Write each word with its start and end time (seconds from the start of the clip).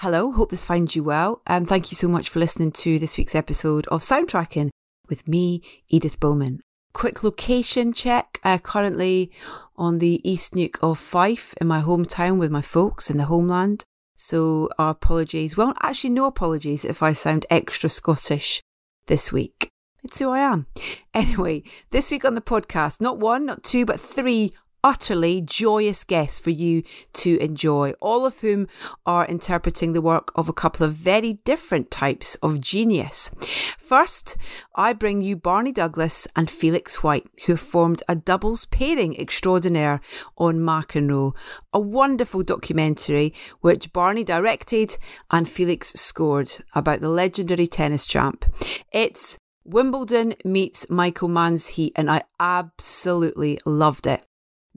Hello, 0.00 0.32
hope 0.32 0.50
this 0.50 0.64
finds 0.64 0.96
you 0.96 1.04
well. 1.04 1.42
And 1.46 1.64
um, 1.64 1.68
thank 1.68 1.90
you 1.90 1.94
so 1.94 2.08
much 2.08 2.30
for 2.30 2.38
listening 2.38 2.72
to 2.72 2.98
this 2.98 3.18
week's 3.18 3.34
episode 3.34 3.86
of 3.88 4.00
Soundtracking 4.00 4.70
with 5.10 5.28
me, 5.28 5.60
Edith 5.90 6.18
Bowman. 6.18 6.62
Quick 6.94 7.22
location 7.22 7.92
check. 7.92 8.40
Uh, 8.42 8.56
currently 8.56 9.30
on 9.76 9.98
the 9.98 10.26
East 10.26 10.54
Neuk 10.54 10.82
of 10.82 10.98
Fife 10.98 11.52
in 11.60 11.66
my 11.66 11.82
hometown 11.82 12.38
with 12.38 12.50
my 12.50 12.62
folks 12.62 13.10
in 13.10 13.18
the 13.18 13.26
homeland. 13.26 13.84
So 14.16 14.70
our 14.78 14.92
apologies. 14.92 15.58
Well, 15.58 15.74
actually, 15.82 16.08
no 16.08 16.24
apologies 16.24 16.86
if 16.86 17.02
I 17.02 17.12
sound 17.12 17.44
extra 17.50 17.90
Scottish 17.90 18.62
this 19.04 19.30
week. 19.30 19.68
It's 20.02 20.18
who 20.18 20.30
I 20.30 20.38
am. 20.38 20.66
Anyway, 21.12 21.62
this 21.90 22.10
week 22.10 22.24
on 22.24 22.34
the 22.34 22.40
podcast, 22.40 23.02
not 23.02 23.18
one, 23.18 23.44
not 23.44 23.64
two, 23.64 23.84
but 23.84 24.00
three 24.00 24.54
utterly 24.82 25.40
joyous 25.40 26.04
guests 26.04 26.38
for 26.38 26.50
you 26.50 26.82
to 27.12 27.38
enjoy, 27.38 27.92
all 28.00 28.24
of 28.24 28.40
whom 28.40 28.66
are 29.06 29.26
interpreting 29.26 29.92
the 29.92 30.00
work 30.00 30.32
of 30.34 30.48
a 30.48 30.52
couple 30.52 30.86
of 30.86 30.94
very 30.94 31.34
different 31.44 31.90
types 31.90 32.34
of 32.36 32.60
genius. 32.60 33.30
First, 33.78 34.36
I 34.74 34.92
bring 34.92 35.20
you 35.20 35.36
Barney 35.36 35.72
Douglas 35.72 36.28
and 36.36 36.50
Felix 36.50 37.02
White, 37.02 37.26
who 37.46 37.52
have 37.54 37.60
formed 37.60 38.02
a 38.08 38.14
doubles 38.14 38.64
pairing 38.66 39.18
extraordinaire 39.18 40.00
on 40.36 40.58
McEnroe, 40.58 41.36
a 41.72 41.80
wonderful 41.80 42.42
documentary 42.42 43.34
which 43.60 43.92
Barney 43.92 44.24
directed 44.24 44.96
and 45.30 45.48
Felix 45.48 45.92
scored 45.94 46.52
about 46.74 47.00
the 47.00 47.08
legendary 47.08 47.66
tennis 47.66 48.06
champ. 48.06 48.44
It's 48.92 49.38
Wimbledon 49.64 50.34
meets 50.44 50.88
Michael 50.88 51.28
Mann's 51.28 51.68
Heat, 51.68 51.92
and 51.94 52.10
I 52.10 52.22
absolutely 52.40 53.58
loved 53.66 54.06
it. 54.06 54.24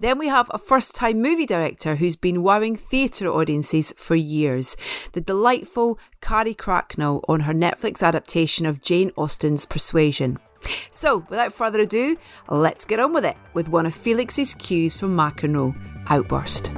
Then 0.03 0.19
we 0.19 0.27
have 0.27 0.51
a 0.53 0.57
first 0.57 0.95
time 0.95 1.21
movie 1.21 1.45
director 1.45 1.95
who's 1.95 2.17
been 2.17 2.43
wowing 2.43 2.75
theatre 2.75 3.29
audiences 3.29 3.93
for 3.95 4.15
years. 4.15 4.75
The 5.13 5.21
delightful 5.21 5.97
Carrie 6.19 6.53
Cracknell 6.53 7.23
on 7.29 7.39
her 7.39 7.53
Netflix 7.53 8.03
adaptation 8.03 8.65
of 8.65 8.81
Jane 8.81 9.11
Austen's 9.15 9.65
Persuasion. 9.65 10.39
So, 10.91 11.25
without 11.29 11.53
further 11.53 11.79
ado, 11.79 12.17
let's 12.49 12.83
get 12.83 12.99
on 12.99 13.13
with 13.13 13.23
it 13.23 13.37
with 13.53 13.69
one 13.69 13.85
of 13.85 13.93
Felix's 13.93 14.53
cues 14.55 14.93
from 14.97 15.15
McEnroe, 15.15 15.73
Outburst. 16.09 16.73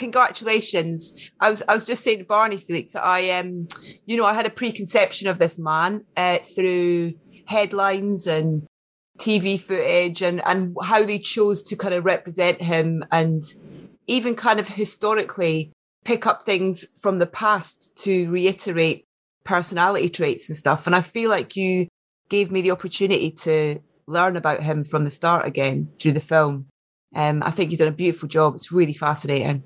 Congratulations. 0.00 1.30
I 1.40 1.50
was 1.50 1.62
I 1.68 1.74
was 1.74 1.86
just 1.86 2.02
saying 2.02 2.18
to 2.18 2.24
Barney 2.24 2.56
Felix 2.56 2.92
that 2.92 3.04
I 3.04 3.30
um 3.38 3.68
you 4.06 4.16
know 4.16 4.24
I 4.24 4.34
had 4.34 4.46
a 4.46 4.50
preconception 4.50 5.28
of 5.28 5.38
this 5.38 5.58
man 5.58 6.04
uh, 6.16 6.38
through 6.38 7.12
headlines 7.46 8.26
and 8.26 8.66
TV 9.18 9.60
footage 9.60 10.22
and 10.22 10.42
and 10.46 10.74
how 10.82 11.04
they 11.04 11.18
chose 11.18 11.62
to 11.64 11.76
kind 11.76 11.94
of 11.94 12.04
represent 12.04 12.60
him 12.62 13.04
and 13.12 13.42
even 14.06 14.34
kind 14.34 14.58
of 14.58 14.66
historically 14.66 15.70
pick 16.04 16.26
up 16.26 16.42
things 16.42 16.98
from 17.02 17.18
the 17.18 17.26
past 17.26 17.96
to 17.98 18.28
reiterate 18.30 19.04
personality 19.44 20.08
traits 20.08 20.48
and 20.48 20.56
stuff. 20.56 20.86
And 20.86 20.96
I 20.96 21.02
feel 21.02 21.28
like 21.28 21.54
you 21.54 21.86
gave 22.30 22.50
me 22.50 22.62
the 22.62 22.70
opportunity 22.70 23.30
to 23.30 23.80
learn 24.06 24.36
about 24.36 24.62
him 24.62 24.84
from 24.84 25.04
the 25.04 25.10
start 25.10 25.46
again 25.46 25.90
through 25.98 26.12
the 26.12 26.20
film. 26.20 26.66
Um, 27.14 27.42
I 27.42 27.50
think 27.50 27.70
you've 27.70 27.80
done 27.80 27.88
a 27.88 28.02
beautiful 28.04 28.28
job. 28.28 28.54
It's 28.54 28.72
really 28.72 28.94
fascinating. 28.94 29.62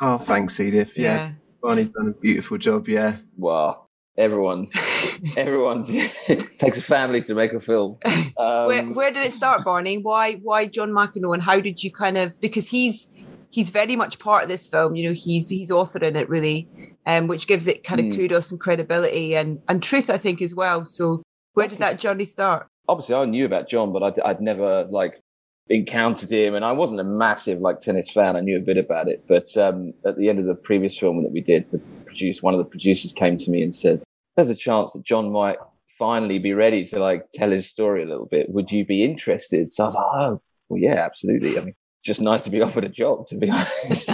Oh, 0.00 0.18
thanks, 0.18 0.58
Edith. 0.60 0.96
Yeah. 0.96 1.14
yeah. 1.14 1.30
Barney's 1.62 1.88
done 1.88 2.08
a 2.08 2.20
beautiful 2.20 2.58
job. 2.58 2.88
Yeah. 2.88 3.16
Wow. 3.36 3.86
Everyone, 4.16 4.68
everyone 5.36 5.84
takes 6.58 6.78
a 6.78 6.82
family 6.82 7.20
to 7.22 7.34
make 7.34 7.52
a 7.52 7.58
film. 7.58 7.98
Um, 8.36 8.66
where, 8.66 8.84
where 8.84 9.10
did 9.10 9.26
it 9.26 9.32
start, 9.32 9.64
Barney? 9.64 9.98
Why, 9.98 10.34
why 10.34 10.66
John 10.66 10.90
McEnroe, 10.90 11.34
and 11.34 11.42
how 11.42 11.58
did 11.58 11.82
you 11.82 11.90
kind 11.90 12.16
of 12.16 12.40
because 12.40 12.68
he's 12.68 13.24
he's 13.54 13.70
very 13.70 13.94
much 13.96 14.18
part 14.18 14.42
of 14.42 14.48
this 14.48 14.66
film. 14.66 14.96
You 14.96 15.08
know, 15.08 15.14
he's 15.14 15.48
he's 15.48 15.70
authoring 15.70 16.16
it 16.16 16.28
really, 16.28 16.68
um, 17.06 17.28
which 17.28 17.46
gives 17.46 17.66
it 17.66 17.84
kind 17.84 18.00
of 18.00 18.06
mm. 18.06 18.16
kudos 18.16 18.50
and 18.50 18.60
credibility 18.60 19.34
and 19.36 19.60
and 19.68 19.82
truth, 19.82 20.10
I 20.10 20.18
think, 20.18 20.42
as 20.42 20.54
well. 20.54 20.84
So, 20.84 21.22
where 21.54 21.68
did 21.68 21.78
that 21.78 22.00
journey 22.00 22.24
start? 22.24 22.66
Obviously, 22.88 23.14
I 23.14 23.24
knew 23.24 23.46
about 23.46 23.68
John, 23.68 23.92
but 23.92 24.02
I'd, 24.02 24.20
I'd 24.20 24.40
never 24.40 24.84
like 24.84 25.22
encountered 25.68 26.30
him, 26.30 26.54
and 26.54 26.64
I 26.64 26.72
wasn't 26.72 27.00
a 27.00 27.04
massive 27.04 27.60
like 27.60 27.78
tennis 27.78 28.10
fan. 28.10 28.36
I 28.36 28.40
knew 28.40 28.56
a 28.56 28.60
bit 28.60 28.76
about 28.76 29.08
it, 29.08 29.24
but 29.26 29.56
um, 29.56 29.92
at 30.04 30.16
the 30.16 30.28
end 30.28 30.38
of 30.38 30.46
the 30.46 30.54
previous 30.54 30.96
film 30.96 31.22
that 31.22 31.32
we 31.32 31.40
did, 31.40 31.70
the 31.70 31.78
produce 32.04 32.42
one 32.42 32.54
of 32.54 32.58
the 32.58 32.64
producers 32.64 33.12
came 33.12 33.38
to 33.38 33.50
me 33.50 33.62
and 33.62 33.74
said, 33.74 34.02
"There's 34.36 34.50
a 34.50 34.54
chance 34.54 34.92
that 34.92 35.04
John 35.04 35.32
might 35.32 35.58
finally 35.98 36.38
be 36.38 36.52
ready 36.52 36.84
to 36.86 36.98
like 36.98 37.26
tell 37.32 37.50
his 37.50 37.68
story 37.68 38.02
a 38.02 38.06
little 38.06 38.26
bit. 38.26 38.50
Would 38.50 38.70
you 38.70 38.84
be 38.84 39.02
interested?" 39.02 39.70
So 39.70 39.84
I 39.84 39.86
was 39.86 39.94
like, 39.94 40.06
"Oh, 40.12 40.42
well, 40.68 40.80
yeah, 40.80 41.04
absolutely." 41.04 41.58
I 41.58 41.64
mean, 41.64 41.74
just 42.04 42.20
nice 42.20 42.42
to 42.42 42.50
be 42.50 42.60
offered 42.60 42.84
a 42.84 42.88
job, 42.88 43.26
to 43.28 43.36
be 43.36 43.50
honest. 43.50 44.12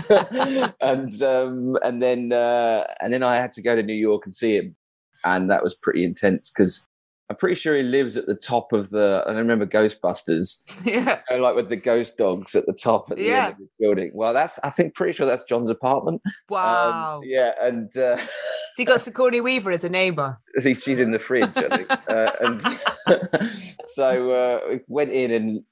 and 0.81 1.23
um, 1.23 1.77
and 1.83 2.01
then 2.01 2.33
uh, 2.33 2.85
and 3.01 3.13
then 3.13 3.23
I 3.23 3.37
had 3.37 3.53
to 3.53 3.63
go 3.63 3.75
to 3.75 3.83
New 3.83 3.95
York 3.95 4.25
and 4.25 4.35
see 4.35 4.57
him, 4.57 4.77
and 5.25 5.51
that 5.51 5.65
was 5.65 5.75
pretty 5.75 6.05
intense 6.05 6.51
because 6.51 6.87
I'm 7.31 7.37
pretty 7.37 7.55
sure 7.55 7.77
he 7.77 7.85
lives 7.85 8.17
at 8.17 8.27
the 8.27 8.35
top 8.35 8.73
of 8.73 8.91
the. 8.91 9.23
I 9.25 9.31
remember 9.33 9.65
Ghostbusters. 9.65 10.63
Yeah. 10.85 11.21
You 11.31 11.37
know, 11.37 11.43
like 11.43 11.55
with 11.55 11.69
the 11.69 11.77
ghost 11.77 12.17
dogs 12.17 12.57
at 12.57 12.67
the 12.67 12.73
top 12.73 13.11
at 13.11 13.19
the 13.19 13.25
yeah. 13.25 13.45
end 13.45 13.53
of 13.53 13.59
the 13.59 13.69
building. 13.79 14.11
Well, 14.13 14.33
that's. 14.35 14.59
I 14.65 14.71
think 14.71 14.97
pretty 14.97 15.13
sure 15.13 15.27
that's 15.27 15.45
John's 15.45 15.71
apartment. 15.71 16.21
Um, 16.27 16.33
wow. 16.49 17.17
Um, 17.17 17.21
yeah, 17.25 17.53
and 17.61 17.97
uh, 17.97 18.17
he 18.77 18.85
got 18.85 19.01
Sigourney 19.01 19.41
Weaver 19.41 19.71
as 19.71 19.85
a 19.85 19.89
neighbour. 19.89 20.41
She's 20.63 20.99
in 20.99 21.13
the 21.13 21.21
fridge, 21.21 21.51
I 21.55 21.77
think. 21.77 21.91
uh, 22.09 22.33
and 22.41 22.63
so 23.87 24.31
uh, 24.31 24.61
we 24.69 24.81
went 24.89 25.13
in 25.13 25.31
and 25.31 25.63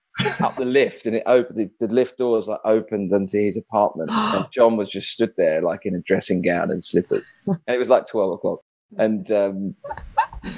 up 0.41 0.55
the 0.55 0.65
lift, 0.65 1.07
and 1.07 1.17
it 1.17 1.25
opened. 1.27 1.57
The, 1.57 1.87
the 1.87 1.93
lift 1.93 2.19
doors 2.19 2.47
like 2.47 2.61
opened 2.65 3.13
into 3.13 3.39
his 3.39 3.57
apartment, 3.57 4.11
and 4.13 4.47
John 4.53 4.77
was 4.77 4.91
just 4.91 5.09
stood 5.09 5.33
there 5.37 5.63
like 5.63 5.85
in 5.85 5.97
a 5.97 6.01
dressing 6.01 6.43
gown 6.43 6.71
and 6.71 6.85
slippers, 6.85 7.29
and 7.47 7.59
it 7.67 7.79
was 7.79 7.89
like 7.89 8.07
twelve 8.07 8.33
o'clock, 8.33 8.61
and 8.97 9.29
um, 9.33 9.75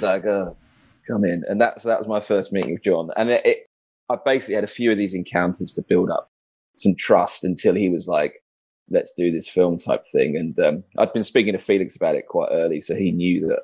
like. 0.01 0.25
Uh, 0.25 0.51
come 1.07 1.25
in. 1.25 1.43
And 1.47 1.59
that's 1.59 1.83
that 1.83 1.99
was 1.99 2.07
my 2.07 2.19
first 2.19 2.51
meeting 2.51 2.73
with 2.73 2.83
John. 2.83 3.09
And 3.15 3.29
it, 3.29 3.45
it, 3.45 3.57
I 4.09 4.17
basically 4.23 4.55
had 4.55 4.63
a 4.63 4.67
few 4.67 4.91
of 4.91 4.97
these 4.97 5.13
encounters 5.13 5.73
to 5.73 5.81
build 5.81 6.09
up 6.09 6.29
some 6.75 6.95
trust 6.95 7.43
until 7.43 7.75
he 7.75 7.89
was 7.89 8.07
like, 8.07 8.43
let's 8.89 9.13
do 9.15 9.31
this 9.31 9.47
film 9.47 9.77
type 9.77 10.03
thing. 10.11 10.35
And 10.35 10.59
um, 10.59 10.83
I'd 10.97 11.13
been 11.13 11.23
speaking 11.23 11.53
to 11.53 11.59
Felix 11.59 11.95
about 11.95 12.15
it 12.15 12.27
quite 12.27 12.49
early, 12.51 12.81
so 12.81 12.95
he 12.95 13.11
knew 13.11 13.47
that 13.47 13.61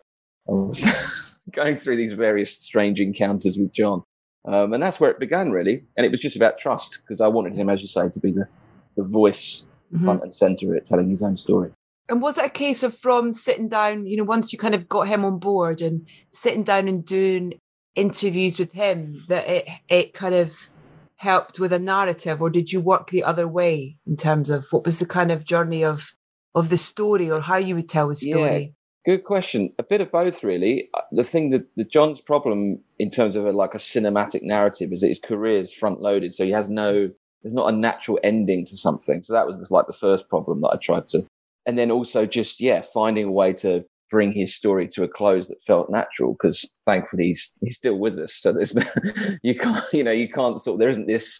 I 0.48 0.52
was 0.52 1.40
going 1.52 1.78
through 1.78 1.98
these 1.98 2.14
various 2.14 2.58
strange 2.58 3.00
encounters 3.00 3.58
with 3.58 3.74
John. 3.74 4.04
Um, 4.48 4.74
and 4.74 4.82
that's 4.82 5.00
where 5.00 5.12
it 5.12 5.20
began, 5.20 5.52
really. 5.52 5.84
And 5.98 6.06
it 6.06 6.12
was 6.12 6.22
just 6.22 6.38
about 6.38 6.58
trust 6.58 7.02
because 7.02 7.20
I 7.20 7.28
wanted 7.28 7.54
him, 7.54 7.70
as 7.70 7.82
you 7.82 7.88
say, 7.88 8.10
to 8.10 8.20
be 8.20 8.32
the, 8.32 8.48
the 8.96 9.04
voice 9.04 9.66
mm-hmm. 9.94 10.06
front 10.06 10.24
and 10.24 10.34
center 10.34 10.72
of 10.72 10.78
it, 10.78 10.86
telling 10.86 11.10
his 11.10 11.22
own 11.22 11.38
story. 11.38 11.72
And 12.10 12.22
was 12.22 12.38
it 12.38 12.46
a 12.46 12.50
case 12.50 12.84
of 12.84 12.96
from 12.96 13.34
sitting 13.34 13.68
down, 13.68 14.06
you 14.06 14.18
know, 14.18 14.24
once 14.24 14.54
you 14.54 14.60
kind 14.60 14.76
of 14.76 14.88
got 14.88 15.08
him 15.08 15.26
on 15.26 15.40
board 15.40 15.82
and 15.82 16.08
sitting 16.30 16.64
down 16.64 16.88
and 16.88 17.06
doing 17.06 17.60
interviews 17.96 18.60
with 18.60 18.72
him 18.74 19.22
that 19.28 19.48
it 19.48 19.68
it 19.90 20.14
kind 20.14 20.36
of 20.36 20.70
helped 21.18 21.60
with 21.60 21.74
a 21.74 21.80
narrative, 21.80 22.42
or 22.42 22.50
did 22.50 22.72
you 22.72 22.80
work 22.80 23.10
the 23.10 23.24
other 23.24 23.48
way 23.48 23.98
in 24.06 24.16
terms 24.16 24.50
of 24.50 24.66
what 24.72 24.86
was 24.86 25.00
the 25.00 25.06
kind 25.06 25.32
of 25.32 25.46
journey 25.46 25.84
of 25.84 26.12
of 26.56 26.70
the 26.70 26.78
story 26.78 27.30
or 27.30 27.42
how 27.42 27.58
you 27.58 27.76
would 27.76 27.90
tell 27.90 28.10
the 28.10 28.16
story? 28.16 28.74
Good 29.06 29.24
question. 29.24 29.74
A 29.80 29.84
bit 29.84 30.02
of 30.02 30.12
both, 30.12 30.44
really. 30.44 30.90
Uh, 30.94 31.02
the 31.14 31.24
thing 31.24 31.50
that 31.52 31.66
the 31.78 31.86
John's 31.86 32.20
problem 32.20 32.80
in 33.00 33.10
terms 33.10 33.38
of 33.38 33.46
a, 33.46 33.52
like 33.52 33.74
a 33.74 33.78
cinematic 33.78 34.42
narrative 34.44 34.92
is 34.92 35.00
that 35.00 35.08
his 35.08 35.20
career 35.20 35.60
is 35.60 35.72
front 35.72 36.02
loaded, 36.02 36.34
so 36.34 36.44
he 36.46 36.52
has 36.52 36.70
no. 36.70 37.10
There's 37.42 37.54
not 37.54 37.74
a 37.74 37.78
natural 37.78 38.20
ending 38.24 38.66
to 38.66 38.76
something. 38.76 39.24
So 39.24 39.34
that 39.34 39.48
was 39.48 39.70
like 39.70 39.88
the 39.88 39.94
first 39.94 40.28
problem 40.28 40.62
that 40.62 40.70
I 40.70 40.78
tried 40.78 41.08
to, 41.10 41.26
and 41.68 41.78
then 41.78 41.92
also 41.92 42.26
just 42.26 42.60
yeah, 42.60 42.82
finding 42.82 43.26
a 43.26 43.32
way 43.32 43.54
to 43.54 43.86
bring 44.10 44.32
his 44.32 44.56
story 44.56 44.88
to 44.88 45.04
a 45.04 45.08
close 45.08 45.50
that 45.50 45.62
felt 45.62 45.90
natural 45.90 46.34
because 46.34 46.74
thankfully 46.86 47.28
he's 47.28 47.56
he's 47.62 47.76
still 47.76 48.00
with 48.00 48.18
us. 48.18 48.34
So 48.34 48.54
there's 48.54 48.74
no, 48.74 48.84
you 49.44 49.54
can't 49.54 49.84
you 49.94 50.04
know 50.04 50.12
you 50.12 50.30
can't 50.30 50.60
sort 50.60 50.80
there 50.80 50.90
isn't 50.90 51.08
this 51.08 51.40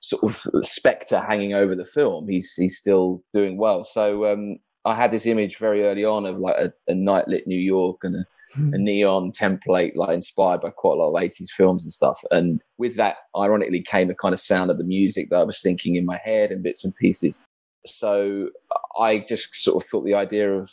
sort 0.00 0.22
of 0.24 0.66
specter 0.66 1.20
hanging 1.20 1.54
over 1.54 1.74
the 1.76 1.84
film. 1.84 2.28
He's 2.28 2.52
he's 2.54 2.78
still 2.78 3.22
doing 3.32 3.58
well. 3.58 3.84
So 3.84 4.32
um, 4.32 4.56
I 4.84 4.94
had 4.94 5.10
this 5.10 5.26
image 5.26 5.58
very 5.58 5.84
early 5.84 6.04
on 6.04 6.24
of 6.24 6.38
like 6.38 6.56
a, 6.56 6.72
a 6.88 6.94
night 6.94 7.28
lit 7.28 7.46
New 7.46 7.58
York 7.58 7.98
and 8.04 8.16
a, 8.16 8.24
hmm. 8.54 8.72
a, 8.72 8.78
neon 8.78 9.32
template, 9.32 9.96
like 9.96 10.10
inspired 10.10 10.62
by 10.62 10.70
quite 10.70 10.94
a 10.94 11.02
lot 11.02 11.14
of 11.14 11.22
80s 11.22 11.50
films 11.50 11.84
and 11.84 11.92
stuff. 11.92 12.22
And 12.30 12.62
with 12.78 12.96
that, 12.96 13.16
ironically, 13.36 13.82
came 13.82 14.08
a 14.08 14.14
kind 14.14 14.32
of 14.32 14.40
sound 14.40 14.70
of 14.70 14.78
the 14.78 14.84
music 14.84 15.28
that 15.30 15.36
I 15.36 15.44
was 15.44 15.60
thinking 15.60 15.96
in 15.96 16.06
my 16.06 16.18
head 16.24 16.50
and 16.50 16.62
bits 16.62 16.84
and 16.84 16.94
pieces. 16.96 17.42
So 17.86 18.50
I 18.98 19.24
just 19.28 19.54
sort 19.54 19.82
of 19.82 19.88
thought 19.88 20.04
the 20.04 20.14
idea 20.14 20.52
of 20.52 20.70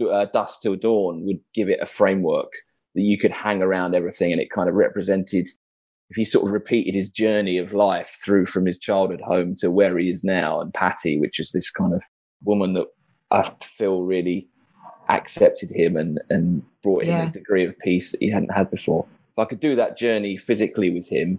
uh, 0.00 0.26
Dusk 0.26 0.60
Till 0.60 0.76
Dawn 0.76 1.24
would 1.26 1.40
give 1.54 1.68
it 1.68 1.80
a 1.80 1.86
framework 1.86 2.52
that 2.94 3.02
you 3.02 3.18
could 3.18 3.30
hang 3.30 3.62
around 3.62 3.94
everything 3.94 4.32
and 4.32 4.40
it 4.40 4.50
kind 4.50 4.68
of 4.68 4.74
represented 4.74 5.48
if 6.08 6.16
he 6.16 6.24
sort 6.24 6.46
of 6.46 6.52
repeated 6.52 6.94
his 6.94 7.10
journey 7.10 7.58
of 7.58 7.72
life 7.72 8.18
through 8.24 8.46
from 8.46 8.64
his 8.64 8.78
childhood 8.78 9.20
home 9.20 9.54
to 9.56 9.70
where 9.70 9.98
he 9.98 10.08
is 10.08 10.24
now 10.24 10.60
and 10.60 10.72
Patty 10.72 11.18
which 11.18 11.38
is 11.38 11.52
this 11.52 11.70
kind 11.70 11.92
of 11.92 12.02
woman 12.44 12.74
that 12.74 12.86
I 13.30 13.42
feel 13.62 14.02
really 14.02 14.48
accepted 15.08 15.70
him 15.70 15.96
and, 15.96 16.20
and 16.30 16.62
brought 16.82 17.04
him 17.04 17.10
yeah. 17.10 17.28
a 17.28 17.30
degree 17.30 17.64
of 17.64 17.78
peace 17.78 18.12
that 18.12 18.22
he 18.22 18.30
hadn't 18.30 18.52
had 18.52 18.70
before. 18.70 19.06
If 19.32 19.38
I 19.38 19.44
could 19.44 19.60
do 19.60 19.76
that 19.76 19.96
journey 19.96 20.36
physically 20.36 20.90
with 20.90 21.08
him, 21.08 21.38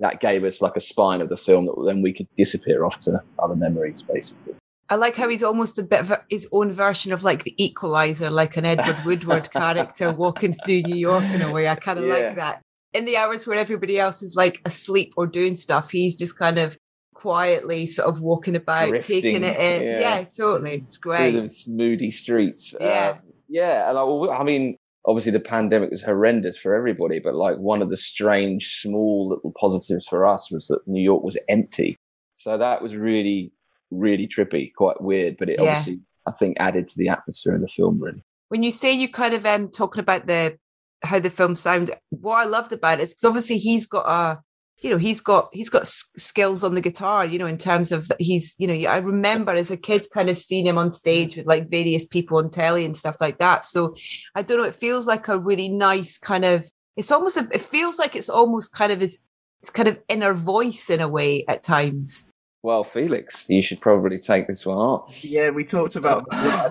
that 0.00 0.20
gave 0.20 0.44
us 0.44 0.60
like 0.60 0.76
a 0.76 0.80
spine 0.80 1.20
of 1.20 1.28
the 1.28 1.36
film 1.36 1.66
that 1.66 1.84
then 1.86 2.02
we 2.02 2.12
could 2.12 2.26
disappear 2.36 2.84
off 2.84 2.98
to 3.00 3.22
other 3.38 3.56
memories, 3.56 4.02
basically. 4.02 4.54
I 4.88 4.96
like 4.96 5.14
how 5.14 5.28
he's 5.28 5.44
almost 5.44 5.78
a 5.78 5.84
bit 5.84 6.00
of 6.00 6.12
his 6.28 6.48
own 6.50 6.72
version 6.72 7.12
of 7.12 7.22
like 7.22 7.44
the 7.44 7.54
equalizer, 7.62 8.28
like 8.28 8.56
an 8.56 8.66
Edward 8.66 8.96
Woodward 9.04 9.50
character 9.52 10.10
walking 10.10 10.54
through 10.64 10.82
New 10.82 10.96
York 10.96 11.22
in 11.24 11.42
a 11.42 11.52
way. 11.52 11.68
I 11.68 11.76
kind 11.76 12.00
of 12.00 12.06
yeah. 12.06 12.14
like 12.14 12.34
that. 12.34 12.62
In 12.92 13.04
the 13.04 13.16
hours 13.16 13.46
where 13.46 13.56
everybody 13.56 14.00
else 14.00 14.20
is 14.20 14.34
like 14.34 14.60
asleep 14.64 15.14
or 15.16 15.28
doing 15.28 15.54
stuff, 15.54 15.90
he's 15.90 16.16
just 16.16 16.36
kind 16.36 16.58
of 16.58 16.76
quietly 17.14 17.86
sort 17.86 18.08
of 18.08 18.20
walking 18.20 18.56
about, 18.56 18.88
Drifting, 18.88 19.22
taking 19.22 19.44
it 19.44 19.56
in. 19.60 19.82
Yeah, 19.84 20.00
yeah 20.00 20.24
totally. 20.24 20.82
It's 20.84 20.96
great. 20.96 21.32
Through 21.32 21.48
the 21.48 21.64
moody 21.68 22.10
streets. 22.10 22.74
Yeah. 22.80 23.10
Um, 23.10 23.32
yeah. 23.48 23.90
And 23.90 23.96
I, 23.96 24.38
I 24.38 24.42
mean, 24.42 24.76
obviously 25.06 25.32
the 25.32 25.40
pandemic 25.40 25.90
was 25.90 26.02
horrendous 26.02 26.56
for 26.56 26.74
everybody, 26.74 27.18
but 27.18 27.34
like 27.34 27.56
one 27.58 27.82
of 27.82 27.90
the 27.90 27.96
strange, 27.96 28.80
small 28.80 29.28
little 29.28 29.52
positives 29.58 30.06
for 30.06 30.26
us 30.26 30.50
was 30.50 30.66
that 30.66 30.86
New 30.86 31.02
York 31.02 31.22
was 31.22 31.38
empty. 31.48 31.96
So 32.34 32.58
that 32.58 32.82
was 32.82 32.96
really, 32.96 33.52
really 33.90 34.26
trippy, 34.26 34.72
quite 34.74 35.00
weird, 35.00 35.36
but 35.38 35.48
it 35.48 35.60
yeah. 35.60 35.68
obviously, 35.68 36.00
I 36.26 36.32
think, 36.32 36.56
added 36.60 36.88
to 36.88 36.98
the 36.98 37.08
atmosphere 37.08 37.54
of 37.54 37.60
the 37.60 37.68
film, 37.68 38.00
really. 38.00 38.22
When 38.48 38.62
you 38.62 38.72
say 38.72 38.92
you 38.92 39.08
kind 39.08 39.34
of 39.34 39.46
um 39.46 39.68
talking 39.68 40.00
about 40.00 40.26
the 40.26 40.58
how 41.02 41.18
the 41.18 41.30
film 41.30 41.56
sound, 41.56 41.90
what 42.10 42.36
I 42.36 42.44
loved 42.44 42.72
about 42.72 43.00
it 43.00 43.04
is 43.04 43.14
because 43.14 43.24
obviously 43.24 43.58
he's 43.58 43.86
got 43.86 44.06
a 44.06 44.40
you 44.80 44.90
know 44.90 44.96
he's 44.96 45.20
got 45.20 45.48
he's 45.52 45.70
got 45.70 45.86
skills 45.86 46.64
on 46.64 46.74
the 46.74 46.80
guitar 46.80 47.24
you 47.24 47.38
know 47.38 47.46
in 47.46 47.58
terms 47.58 47.92
of 47.92 48.10
he's 48.18 48.56
you 48.58 48.66
know 48.66 48.74
i 48.90 48.98
remember 48.98 49.52
as 49.52 49.70
a 49.70 49.76
kid 49.76 50.06
kind 50.12 50.28
of 50.30 50.38
seeing 50.38 50.66
him 50.66 50.78
on 50.78 50.90
stage 50.90 51.36
with 51.36 51.46
like 51.46 51.68
various 51.68 52.06
people 52.06 52.38
on 52.38 52.50
telly 52.50 52.84
and 52.84 52.96
stuff 52.96 53.20
like 53.20 53.38
that 53.38 53.64
so 53.64 53.94
i 54.34 54.42
don't 54.42 54.58
know 54.58 54.64
it 54.64 54.74
feels 54.74 55.06
like 55.06 55.28
a 55.28 55.38
really 55.38 55.68
nice 55.68 56.18
kind 56.18 56.44
of 56.44 56.66
it's 56.96 57.10
almost 57.10 57.36
a, 57.36 57.48
it 57.52 57.62
feels 57.62 57.98
like 57.98 58.16
it's 58.16 58.30
almost 58.30 58.72
kind 58.72 58.92
of 58.92 59.00
his 59.00 59.20
it's 59.60 59.70
kind 59.70 59.88
of 59.88 59.98
inner 60.08 60.32
voice 60.32 60.88
in 60.88 61.00
a 61.00 61.08
way 61.08 61.44
at 61.48 61.62
times 61.62 62.30
well, 62.62 62.84
Felix, 62.84 63.48
you 63.48 63.62
should 63.62 63.80
probably 63.80 64.18
take 64.18 64.46
this 64.46 64.66
one 64.66 64.76
off. 64.76 65.24
Yeah, 65.24 65.48
we 65.48 65.64
talked 65.64 65.96
about. 65.96 66.26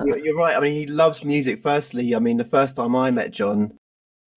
you're 0.06 0.38
right. 0.38 0.56
I 0.56 0.60
mean, 0.60 0.74
he 0.74 0.86
loves 0.86 1.26
music. 1.26 1.60
Firstly, 1.60 2.14
I 2.14 2.20
mean, 2.20 2.38
the 2.38 2.46
first 2.46 2.76
time 2.76 2.96
I 2.96 3.10
met 3.10 3.32
John, 3.32 3.79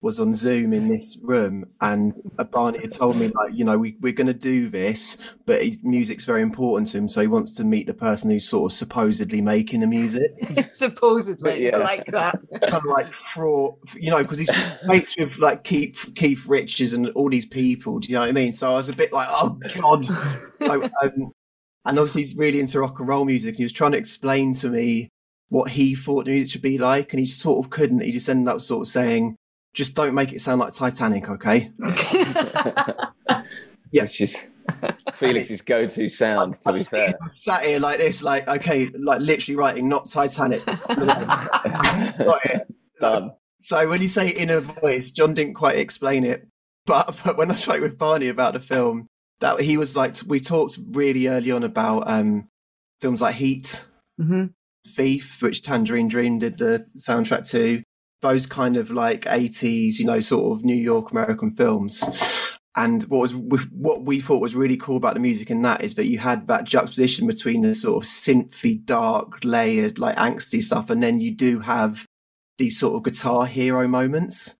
was 0.03 0.19
on 0.19 0.33
Zoom 0.33 0.73
in 0.73 0.89
this 0.89 1.17
room, 1.21 1.65
and 1.79 2.21
Barney 2.51 2.79
had 2.79 2.91
told 2.91 3.15
me 3.15 3.27
like, 3.29 3.53
you 3.53 3.63
know, 3.63 3.77
we 3.77 3.95
we're 4.01 4.11
going 4.11 4.27
to 4.27 4.33
do 4.33 4.69
this, 4.69 5.17
but 5.45 5.63
he, 5.63 5.79
music's 5.81 6.25
very 6.25 6.41
important 6.41 6.89
to 6.89 6.97
him, 6.97 7.07
so 7.07 7.21
he 7.21 7.27
wants 7.27 7.53
to 7.53 7.63
meet 7.63 7.87
the 7.87 7.93
person 7.93 8.29
who's 8.29 8.47
sort 8.47 8.69
of 8.69 8.75
supposedly 8.75 9.39
making 9.39 9.79
the 9.79 9.87
music. 9.87 10.29
supposedly, 10.71 11.67
yeah. 11.67 11.77
I 11.77 11.79
like 11.79 12.05
that. 12.07 12.37
kind 12.61 12.73
of 12.73 12.83
like 12.83 13.13
fraud, 13.13 13.75
you 13.95 14.11
know, 14.11 14.21
because 14.21 14.39
he's 14.39 14.49
mates 14.85 15.15
with 15.17 15.29
like 15.39 15.63
Keith 15.63 16.11
Keith 16.15 16.45
Richards 16.47 16.91
and 16.91 17.07
all 17.11 17.29
these 17.29 17.45
people. 17.45 17.99
Do 17.99 18.09
you 18.09 18.15
know 18.15 18.21
what 18.21 18.29
I 18.29 18.33
mean? 18.33 18.51
So 18.51 18.71
I 18.71 18.75
was 18.75 18.89
a 18.89 18.93
bit 18.93 19.13
like, 19.13 19.29
oh 19.31 19.57
god. 19.79 20.05
so, 20.59 20.83
um, 20.83 21.31
and 21.85 21.99
obviously 21.99 22.25
he's 22.25 22.35
really 22.35 22.59
into 22.59 22.81
rock 22.81 22.99
and 22.99 23.07
roll 23.07 23.23
music. 23.23 23.55
He 23.55 23.63
was 23.63 23.71
trying 23.71 23.93
to 23.93 23.97
explain 23.97 24.51
to 24.55 24.67
me 24.67 25.07
what 25.47 25.71
he 25.71 25.95
thought 25.95 26.25
the 26.25 26.31
music 26.31 26.51
should 26.51 26.61
be 26.61 26.77
like, 26.77 27.13
and 27.13 27.21
he 27.21 27.25
sort 27.25 27.65
of 27.65 27.71
couldn't. 27.71 28.01
He 28.01 28.11
just 28.11 28.27
ended 28.27 28.53
up 28.53 28.59
sort 28.59 28.81
of 28.81 28.91
saying 28.91 29.37
just 29.73 29.95
don't 29.95 30.13
make 30.13 30.33
it 30.33 30.41
sound 30.41 30.59
like 30.59 30.73
Titanic, 30.73 31.29
okay? 31.29 31.71
yeah. 33.91 34.03
Which 34.03 34.21
is 34.21 34.49
Felix's 35.13 35.61
go-to 35.61 36.09
sound. 36.09 36.55
To 36.61 36.73
be 36.73 36.83
fair, 36.83 37.17
sat 37.31 37.65
here 37.65 37.79
like 37.79 37.97
this, 37.97 38.21
like 38.23 38.47
okay, 38.47 38.89
like 38.89 39.19
literally 39.19 39.55
writing 39.55 39.89
not 39.89 40.09
Titanic. 40.09 40.65
Got 40.65 42.45
it, 42.45 42.67
done. 42.99 43.33
So 43.59 43.87
when 43.89 44.01
you 44.01 44.09
say 44.09 44.29
inner 44.29 44.59
voice, 44.59 45.09
John 45.11 45.33
didn't 45.33 45.53
quite 45.53 45.77
explain 45.77 46.25
it, 46.25 46.47
but, 46.85 47.17
but 47.23 47.37
when 47.37 47.49
I 47.49 47.55
spoke 47.55 47.81
with 47.81 47.97
Barney 47.97 48.27
about 48.27 48.53
the 48.53 48.59
film, 48.59 49.07
that 49.39 49.59
he 49.61 49.77
was 49.77 49.95
like, 49.95 50.17
we 50.27 50.39
talked 50.39 50.77
really 50.91 51.27
early 51.27 51.51
on 51.51 51.63
about 51.63 52.09
um, 52.09 52.49
films 52.99 53.21
like 53.21 53.35
Heat, 53.35 53.85
mm-hmm. 54.19 54.47
Thief, 54.87 55.41
which 55.41 55.61
Tangerine 55.63 56.09
Dream 56.09 56.39
did 56.39 56.57
the 56.57 56.85
soundtrack 56.97 57.49
to, 57.51 57.81
those 58.23 58.47
kind 58.47 58.75
of 58.75 58.89
like 58.89 59.25
80s, 59.25 59.99
you 59.99 60.05
know, 60.05 60.19
sort 60.19 60.57
of 60.57 60.65
New 60.65 60.75
York 60.75 61.11
American 61.11 61.51
films. 61.51 62.03
And 62.75 63.03
what 63.03 63.19
was 63.19 63.35
what 63.67 64.03
we 64.03 64.19
thought 64.19 64.41
was 64.41 64.55
really 64.55 64.77
cool 64.77 64.97
about 64.97 65.13
the 65.13 65.19
music 65.19 65.51
in 65.51 65.61
that 65.61 65.83
is 65.83 65.93
that 65.93 66.07
you 66.07 66.17
had 66.17 66.47
that 66.47 66.63
juxtaposition 66.63 67.27
between 67.27 67.61
the 67.61 67.75
sort 67.75 68.03
of 68.03 68.09
synthy, 68.09 68.83
dark, 68.83 69.43
layered, 69.43 69.99
like 69.99 70.15
angsty 70.15 70.63
stuff, 70.63 70.89
and 70.89 71.03
then 71.03 71.19
you 71.19 71.35
do 71.35 71.59
have 71.59 72.07
these 72.57 72.79
sort 72.79 72.95
of 72.95 73.03
guitar 73.03 73.45
hero 73.45 73.87
moments. 73.87 74.57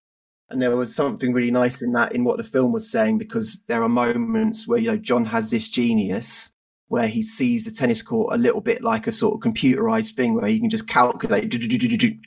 And 0.49 0.61
there 0.61 0.75
was 0.75 0.93
something 0.93 1.33
really 1.33 1.49
nice 1.49 1.81
in 1.81 1.93
that 1.93 2.13
in 2.13 2.23
what 2.23 2.37
the 2.37 2.43
film 2.43 2.71
was 2.71 2.91
saying 2.91 3.17
because 3.17 3.63
there 3.67 3.81
are 3.81 3.89
moments 3.89 4.67
where 4.67 4.77
you 4.77 4.91
know 4.91 4.97
John 4.97 5.25
has 5.25 5.49
this 5.49 5.67
genius 5.67 6.52
where 6.93 7.07
he 7.07 7.23
sees 7.23 7.65
the 7.65 7.71
tennis 7.71 8.03
court 8.03 8.35
a 8.35 8.37
little 8.37 8.61
bit 8.61 8.83
like 8.83 9.07
a 9.07 9.11
sort 9.11 9.33
of 9.33 9.41
computerized 9.41 10.11
thing 10.11 10.35
where 10.35 10.47
you 10.47 10.59
can 10.59 10.69
just 10.69 10.87
calculate 10.87 11.51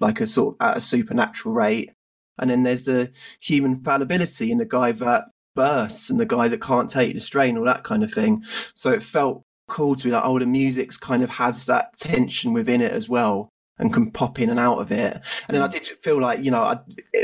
like 0.01 0.21
a 0.21 0.27
sort 0.27 0.57
of 0.59 0.67
at 0.69 0.77
a 0.77 0.81
supernatural 0.81 1.55
rate. 1.55 1.93
And 2.37 2.51
then 2.51 2.65
there's 2.65 2.83
the 2.83 3.13
human 3.41 3.81
fallibility 3.81 4.51
in 4.51 4.59
the 4.59 4.65
guy 4.65 4.91
that 4.91 5.27
bursts 5.55 6.11
and 6.11 6.19
the 6.19 6.27
guy 6.27 6.49
that 6.49 6.61
can't 6.61 6.91
take 6.91 7.15
the 7.15 7.21
strain, 7.21 7.57
all 7.57 7.65
that 7.65 7.85
kind 7.85 8.03
of 8.03 8.13
thing. 8.13 8.43
So 8.75 8.91
it 8.91 9.05
felt 9.05 9.45
cool 9.69 9.95
to 9.95 10.05
be 10.05 10.11
like, 10.11 10.25
oh, 10.25 10.41
the 10.41 10.47
music's 10.47 10.97
kind 10.97 11.23
of 11.23 11.31
has 11.31 11.67
that 11.67 11.97
tension 11.97 12.53
within 12.53 12.81
it 12.81 12.91
as 12.91 13.09
well 13.09 13.51
and 13.79 13.93
can 13.93 14.11
pop 14.11 14.41
in 14.41 14.51
and 14.51 14.59
out 14.59 14.79
of 14.79 14.91
it. 14.91 15.21
And 15.49 15.55
then 15.55 15.63
I 15.63 15.69
mm. 15.69 15.73
did 15.73 15.87
feel 15.87 16.21
like, 16.21 16.43
you 16.43 16.51
know, 16.51 16.63
I, 16.63 16.79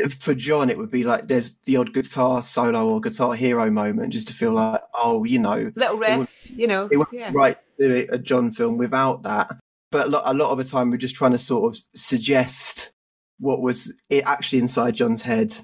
for 0.09 0.35
John, 0.35 0.71
it 0.71 0.79
would 0.79 0.91
be 0.91 1.05
like 1.05 1.29
there's 1.29 1.55
the 1.65 1.77
odd 1.77 1.95
guitar 1.95 2.43
solo 2.43 2.89
or 2.89 3.01
guitar 3.01 3.35
hero 3.35 3.71
moment 3.71 4.13
just 4.13 4.29
to 4.29 4.35
feel 4.35 4.53
like, 4.53 4.83
oh, 4.95 5.25
you 5.25 5.39
know, 5.39 5.73
little 5.75 5.97
riff, 5.97 6.51
you 6.51 6.67
know, 6.67 6.89
it 6.91 7.07
yeah. 7.13 7.31
right 7.33 7.57
do 7.79 8.07
a 8.11 8.19
John 8.19 8.53
film 8.53 8.77
without 8.77 9.23
that. 9.23 9.57
But 9.91 10.07
a 10.07 10.11
lot, 10.11 10.23
a 10.27 10.35
lot 10.35 10.51
of 10.51 10.59
the 10.59 10.65
time, 10.65 10.91
we're 10.91 10.97
just 10.97 11.15
trying 11.15 11.33
to 11.33 11.39
sort 11.39 11.73
of 11.73 11.81
suggest 11.95 12.93
what 13.39 13.61
was 13.61 13.95
it 14.09 14.25
actually 14.27 14.61
inside 14.61 14.95
John's 14.95 15.23
head 15.23 15.55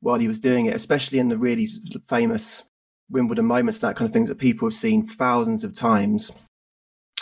while 0.00 0.18
he 0.18 0.28
was 0.28 0.40
doing 0.40 0.66
it, 0.66 0.74
especially 0.74 1.18
in 1.18 1.28
the 1.28 1.36
really 1.36 1.68
famous 2.08 2.68
Wimbledon 3.10 3.44
moments, 3.44 3.78
that 3.80 3.94
kind 3.94 4.08
of 4.08 4.12
things 4.12 4.28
that 4.28 4.38
people 4.38 4.66
have 4.66 4.74
seen 4.74 5.06
thousands 5.06 5.64
of 5.64 5.72
times. 5.72 6.32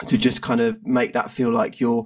To 0.07 0.19
just 0.19 0.43
kind 0.43 0.61
of 0.61 0.85
make 0.85 1.13
that 1.13 1.31
feel 1.31 1.53
like 1.53 1.79
you're 1.79 2.05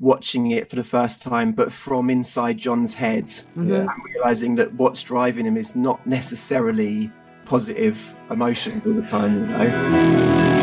watching 0.00 0.50
it 0.50 0.68
for 0.68 0.76
the 0.76 0.84
first 0.84 1.22
time, 1.22 1.52
but 1.52 1.70
from 1.70 2.10
inside 2.10 2.58
John's 2.58 2.94
head, 2.94 3.24
mm-hmm. 3.24 3.72
and 3.72 3.88
realizing 4.04 4.56
that 4.56 4.72
what's 4.74 5.02
driving 5.02 5.46
him 5.46 5.56
is 5.56 5.76
not 5.76 6.04
necessarily 6.06 7.10
positive 7.44 8.14
emotions 8.30 8.82
all 8.86 8.94
the 8.94 9.02
time, 9.02 9.40
you 9.40 9.46
know. 9.46 10.59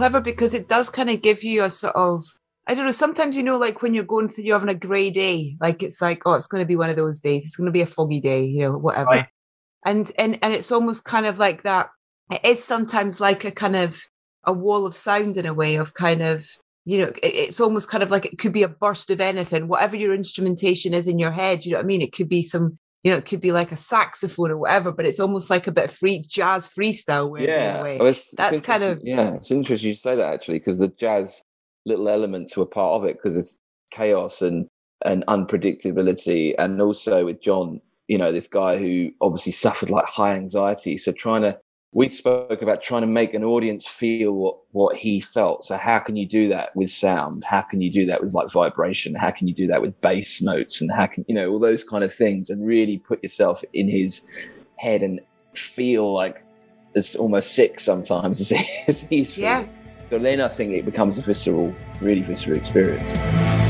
Clever 0.00 0.20
because 0.22 0.54
it 0.54 0.66
does 0.66 0.88
kind 0.88 1.10
of 1.10 1.20
give 1.20 1.44
you 1.44 1.62
a 1.62 1.70
sort 1.70 1.94
of 1.94 2.24
I 2.66 2.74
don't 2.74 2.86
know. 2.86 2.90
Sometimes 2.92 3.36
you 3.36 3.42
know, 3.42 3.58
like 3.58 3.82
when 3.82 3.92
you're 3.92 4.04
going 4.04 4.28
through, 4.28 4.44
you're 4.44 4.58
having 4.58 4.74
a 4.74 4.78
grey 4.78 5.10
day. 5.10 5.56
Like 5.60 5.82
it's 5.82 6.00
like, 6.00 6.22
oh, 6.24 6.34
it's 6.34 6.46
going 6.46 6.62
to 6.62 6.66
be 6.66 6.76
one 6.76 6.88
of 6.88 6.96
those 6.96 7.18
days. 7.18 7.44
It's 7.44 7.56
going 7.56 7.66
to 7.66 7.72
be 7.72 7.82
a 7.82 7.86
foggy 7.86 8.20
day, 8.20 8.44
you 8.44 8.60
know, 8.62 8.78
whatever. 8.78 9.10
Right. 9.10 9.26
And 9.84 10.10
and 10.16 10.38
and 10.40 10.54
it's 10.54 10.72
almost 10.72 11.04
kind 11.04 11.26
of 11.26 11.38
like 11.38 11.64
that. 11.64 11.90
It 12.30 12.40
is 12.44 12.64
sometimes 12.64 13.20
like 13.20 13.44
a 13.44 13.50
kind 13.50 13.76
of 13.76 14.00
a 14.44 14.54
wall 14.54 14.86
of 14.86 14.94
sound 14.94 15.36
in 15.36 15.44
a 15.44 15.52
way 15.52 15.76
of 15.76 15.92
kind 15.92 16.22
of 16.22 16.46
you 16.86 17.04
know 17.04 17.12
it's 17.22 17.60
almost 17.60 17.90
kind 17.90 18.02
of 18.02 18.10
like 18.10 18.24
it 18.24 18.38
could 18.38 18.54
be 18.54 18.62
a 18.62 18.68
burst 18.68 19.10
of 19.10 19.20
anything 19.20 19.68
whatever 19.68 19.96
your 19.96 20.14
instrumentation 20.14 20.94
is 20.94 21.06
in 21.06 21.18
your 21.18 21.30
head 21.30 21.62
you 21.62 21.72
know 21.72 21.76
what 21.76 21.84
i 21.84 21.86
mean 21.86 22.00
it 22.00 22.14
could 22.14 22.28
be 22.28 22.42
some 22.42 22.78
you 23.02 23.10
know 23.10 23.18
it 23.18 23.26
could 23.26 23.40
be 23.40 23.52
like 23.52 23.72
a 23.72 23.76
saxophone 23.76 24.50
or 24.50 24.58
whatever 24.58 24.92
but 24.92 25.06
it's 25.06 25.20
almost 25.20 25.50
like 25.50 25.66
a 25.66 25.72
bit 25.72 25.86
of 25.86 25.92
free 25.92 26.24
jazz 26.28 26.68
freestyle 26.68 27.38
yeah 27.40 27.84
it's, 27.84 28.30
that's 28.36 28.60
kind 28.60 28.82
of 28.82 29.00
yeah 29.02 29.34
it's 29.34 29.50
interesting 29.50 29.88
you 29.88 29.94
say 29.94 30.14
that 30.14 30.32
actually 30.32 30.58
because 30.58 30.78
the 30.78 30.88
jazz 30.88 31.42
little 31.86 32.08
elements 32.08 32.56
were 32.56 32.66
part 32.66 33.00
of 33.00 33.08
it 33.08 33.16
because 33.16 33.36
it's 33.36 33.60
chaos 33.90 34.42
and 34.42 34.66
and 35.04 35.24
unpredictability 35.26 36.54
and 36.58 36.80
also 36.80 37.24
with 37.24 37.42
john 37.42 37.80
you 38.08 38.18
know 38.18 38.32
this 38.32 38.46
guy 38.46 38.76
who 38.76 39.10
obviously 39.20 39.52
suffered 39.52 39.90
like 39.90 40.06
high 40.06 40.34
anxiety 40.34 40.96
so 40.96 41.12
trying 41.12 41.42
to 41.42 41.58
we 41.92 42.08
spoke 42.08 42.62
about 42.62 42.82
trying 42.82 43.00
to 43.00 43.08
make 43.08 43.34
an 43.34 43.42
audience 43.42 43.86
feel 43.86 44.32
what 44.32 44.56
what 44.72 44.96
he 44.96 45.20
felt. 45.20 45.64
So 45.64 45.76
how 45.76 45.98
can 45.98 46.16
you 46.16 46.26
do 46.26 46.48
that 46.48 46.74
with 46.76 46.90
sound? 46.90 47.44
How 47.44 47.62
can 47.62 47.80
you 47.80 47.90
do 47.90 48.06
that 48.06 48.22
with 48.22 48.32
like 48.32 48.50
vibration? 48.52 49.14
How 49.14 49.30
can 49.30 49.48
you 49.48 49.54
do 49.54 49.66
that 49.66 49.82
with 49.82 50.00
bass 50.00 50.40
notes? 50.40 50.80
And 50.80 50.90
how 50.92 51.06
can 51.06 51.24
you 51.28 51.34
know 51.34 51.50
all 51.50 51.58
those 51.58 51.82
kind 51.82 52.04
of 52.04 52.12
things 52.12 52.48
and 52.48 52.64
really 52.64 52.98
put 52.98 53.22
yourself 53.22 53.64
in 53.72 53.88
his 53.88 54.22
head 54.76 55.02
and 55.02 55.20
feel 55.54 56.12
like 56.12 56.44
it's 56.94 57.14
almost 57.14 57.52
sick 57.52 57.80
sometimes 57.80 58.40
as, 58.40 58.52
as 58.88 59.00
he's 59.02 59.34
feeling. 59.34 59.50
yeah 59.50 59.64
so 60.10 60.18
then 60.18 60.40
i 60.40 60.48
think 60.48 60.72
it 60.72 60.84
becomes 60.84 61.18
a 61.18 61.22
visceral 61.22 61.74
really 62.00 62.22
visceral 62.22 62.56
experience 62.56 63.69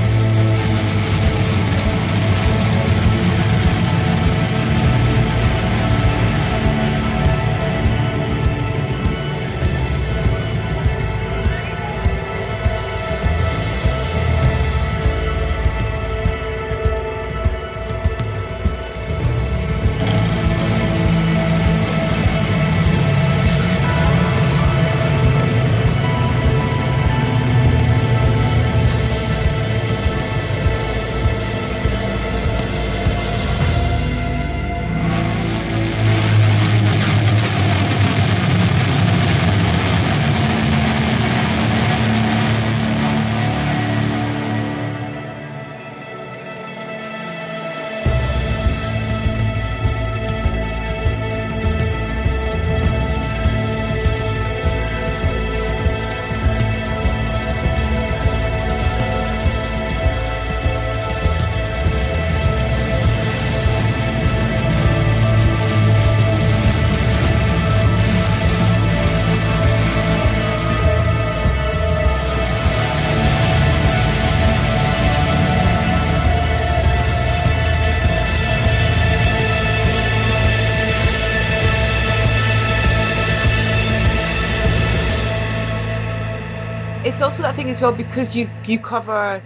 it's 87.11 87.23
also 87.23 87.43
that 87.43 87.57
thing 87.57 87.69
as 87.69 87.81
well 87.81 87.91
because 87.91 88.37
you 88.37 88.49
you 88.69 88.79
cover 88.79 89.43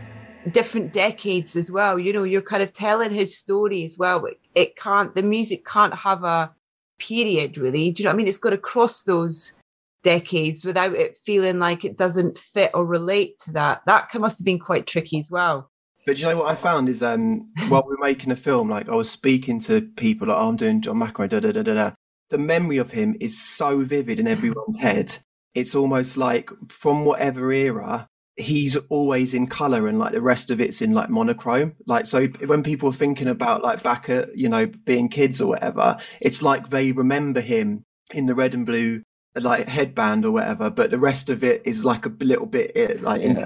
different 0.50 0.92
decades 0.92 1.56
as 1.56 1.71
well 1.71 1.99
you 1.99 2.12
know 2.12 2.23
you're 2.23 2.42
kind 2.42 2.62
of 2.62 2.71
telling 2.71 3.11
his 3.11 3.38
story 3.38 3.85
as 3.85 3.97
well. 3.97 4.21
But 4.21 4.35
it 4.54 4.76
can't 4.76 5.14
the 5.14 5.23
music 5.23 5.64
can't 5.64 5.94
have 5.94 6.25
a 6.25 6.52
period 6.99 7.56
really. 7.56 7.90
Do 7.90 8.02
you 8.02 8.04
know 8.04 8.11
what 8.11 8.16
i 8.16 8.16
mean? 8.18 8.28
It's 8.28 8.37
got 8.37 8.50
to 8.50 8.59
cross 8.59 9.04
those 9.04 9.59
decades 10.02 10.66
without 10.66 10.92
it 10.92 11.16
feeling 11.16 11.59
like 11.59 11.87
it 11.87 11.97
doesn't 11.97 12.37
fit 12.37 12.71
or 12.75 12.85
relate 12.85 13.38
to 13.44 13.52
that. 13.52 13.80
That 13.87 14.14
must 14.16 14.38
have 14.40 14.44
been 14.44 14.59
quite 14.59 14.87
tricky 14.87 15.18
as 15.18 15.30
well. 15.30 15.71
But 16.04 16.18
you 16.18 16.26
know 16.26 16.37
what 16.37 16.49
I 16.49 16.56
found 16.56 16.90
is 16.90 17.02
um, 17.02 17.49
while 17.68 17.87
we 17.88 17.94
are 17.94 18.06
making 18.06 18.30
a 18.30 18.37
film, 18.37 18.68
like 18.68 18.90
I 18.90 18.94
was 18.94 19.09
speaking 19.09 19.59
to 19.61 19.80
people 19.80 20.28
like, 20.28 20.37
oh, 20.37 20.50
I'm 20.50 20.56
doing 20.56 20.83
John 20.83 20.97
McEnroe, 20.97 21.30
da 21.30 21.40
da 21.40 21.50
da 21.50 21.62
da 21.62 21.73
da. 21.73 21.90
The 22.28 22.37
memory 22.37 22.76
of 22.76 22.90
him 22.90 23.16
is 23.21 23.40
so 23.40 23.83
vivid 23.85 24.21
in 24.21 24.28
everyone's 24.28 24.80
head 24.80 25.16
it's 25.54 25.75
almost 25.75 26.16
like 26.16 26.50
from 26.68 27.04
whatever 27.04 27.52
era 27.52 28.08
he's 28.37 28.76
always 28.88 29.32
in 29.32 29.46
color 29.46 29.87
and 29.87 29.99
like 29.99 30.12
the 30.12 30.20
rest 30.20 30.50
of 30.50 30.61
it's 30.61 30.82
in 30.82 30.92
like 30.92 31.08
monochrome. 31.08 31.75
Like 31.87 32.06
so 32.06 32.26
when 32.26 32.62
people 32.62 32.88
are 32.88 32.94
thinking 32.94 33.28
about 33.28 33.62
like 33.62 33.82
back 33.82 34.08
at 34.08 34.37
you 34.37 34.49
know 34.49 34.66
being 34.66 35.08
kids 35.08 35.40
or 35.40 35.49
whatever 35.49 35.99
it's 36.20 36.42
like 36.42 36.70
they 36.70 36.92
remember 36.92 37.40
him 37.40 37.84
in 38.12 38.26
the 38.26 38.34
red 38.34 38.54
and 38.54 38.66
blue 38.66 39.02
like 39.37 39.66
headband 39.66 40.25
or 40.25 40.30
whatever 40.30 40.70
but 40.70 40.90
the 40.90 40.99
rest 40.99 41.28
of 41.28 41.42
it 41.42 41.62
is 41.64 41.84
like 41.84 42.06
a 42.06 42.12
little 42.20 42.46
bit 42.46 42.70
eh, 42.76 42.94
like 43.00 43.20
yeah. 43.20 43.44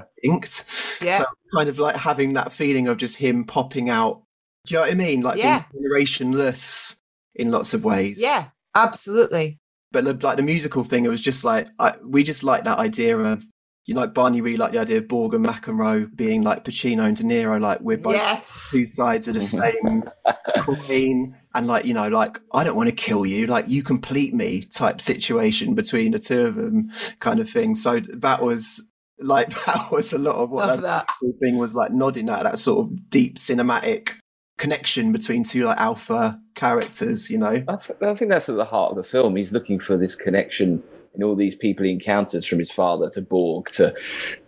yeah. 1.01 1.19
So 1.19 1.25
kind 1.55 1.69
of 1.69 1.79
like 1.79 1.95
having 1.95 2.33
that 2.33 2.51
feeling 2.51 2.87
of 2.87 2.97
just 2.97 3.17
him 3.17 3.43
popping 3.43 3.89
out. 3.89 4.23
Do 4.65 4.73
you 4.73 4.79
know 4.79 4.85
what 4.85 4.91
i 4.91 4.95
mean? 4.95 5.21
Like 5.21 5.37
yeah. 5.37 5.65
being 5.71 5.83
generationless 5.83 6.99
in 7.35 7.51
lots 7.51 7.73
of 7.73 7.83
ways. 7.83 8.19
Yeah 8.19 8.49
absolutely 8.75 9.59
but 9.91 10.03
the, 10.03 10.13
like 10.13 10.37
the 10.37 10.43
musical 10.43 10.83
thing, 10.83 11.05
it 11.05 11.09
was 11.09 11.21
just 11.21 11.43
like 11.43 11.67
I, 11.79 11.95
we 12.03 12.23
just 12.23 12.43
like 12.43 12.63
that 12.63 12.77
idea 12.77 13.17
of 13.17 13.45
you 13.89 13.95
know, 13.95 14.01
like 14.01 14.13
Barney 14.13 14.39
really 14.39 14.55
liked 14.55 14.73
the 14.73 14.79
idea 14.79 14.99
of 14.99 15.07
Borg 15.07 15.33
and 15.33 15.43
McEnroe 15.43 16.15
being 16.15 16.43
like 16.43 16.63
Pacino 16.63 17.07
and 17.07 17.17
De 17.17 17.23
Niro, 17.23 17.59
like 17.59 17.79
we're 17.81 17.97
both 17.97 18.13
yes. 18.13 18.69
two 18.71 18.85
sides 18.95 19.27
of 19.27 19.33
the 19.33 19.41
same 19.41 20.03
coin, 20.57 21.35
and 21.55 21.65
like 21.65 21.85
you 21.85 21.95
know, 21.95 22.07
like 22.07 22.39
I 22.53 22.63
don't 22.63 22.75
want 22.75 22.89
to 22.89 22.95
kill 22.95 23.25
you, 23.25 23.47
like 23.47 23.67
you 23.67 23.81
complete 23.81 24.35
me 24.35 24.61
type 24.61 25.01
situation 25.01 25.73
between 25.73 26.11
the 26.11 26.19
two 26.19 26.45
of 26.45 26.53
them, 26.53 26.91
kind 27.19 27.39
of 27.39 27.49
thing. 27.49 27.73
So 27.73 27.99
that 27.99 28.43
was 28.43 28.91
like 29.19 29.49
that 29.65 29.91
was 29.91 30.13
a 30.13 30.19
lot 30.19 30.35
of 30.35 30.51
what 30.51 30.67
that, 30.67 30.81
that 30.83 31.09
thing 31.39 31.57
was 31.57 31.73
like 31.73 31.91
nodding 31.91 32.29
at 32.29 32.43
that 32.43 32.59
sort 32.59 32.85
of 32.85 33.09
deep 33.09 33.37
cinematic 33.37 34.13
connection 34.59 35.11
between 35.11 35.43
two 35.43 35.65
like 35.65 35.79
alpha 35.79 36.39
characters, 36.53 37.29
you 37.29 37.37
know? 37.39 37.63
I, 37.67 37.75
th- 37.77 37.99
I, 38.01 38.13
think 38.13 38.29
that's 38.29 38.49
at 38.49 38.57
the 38.57 38.65
heart 38.65 38.91
of 38.91 38.97
the 38.97 39.03
film. 39.03 39.35
He's 39.35 39.51
looking 39.51 39.79
for 39.79 39.97
this 39.97 40.13
connection 40.13 40.83
in 41.15 41.23
all 41.23 41.35
these 41.35 41.55
people 41.55 41.85
he 41.85 41.91
encounters 41.91 42.45
from 42.45 42.59
his 42.59 42.69
father 42.69 43.09
to 43.09 43.21
Borg 43.21 43.71
to 43.71 43.95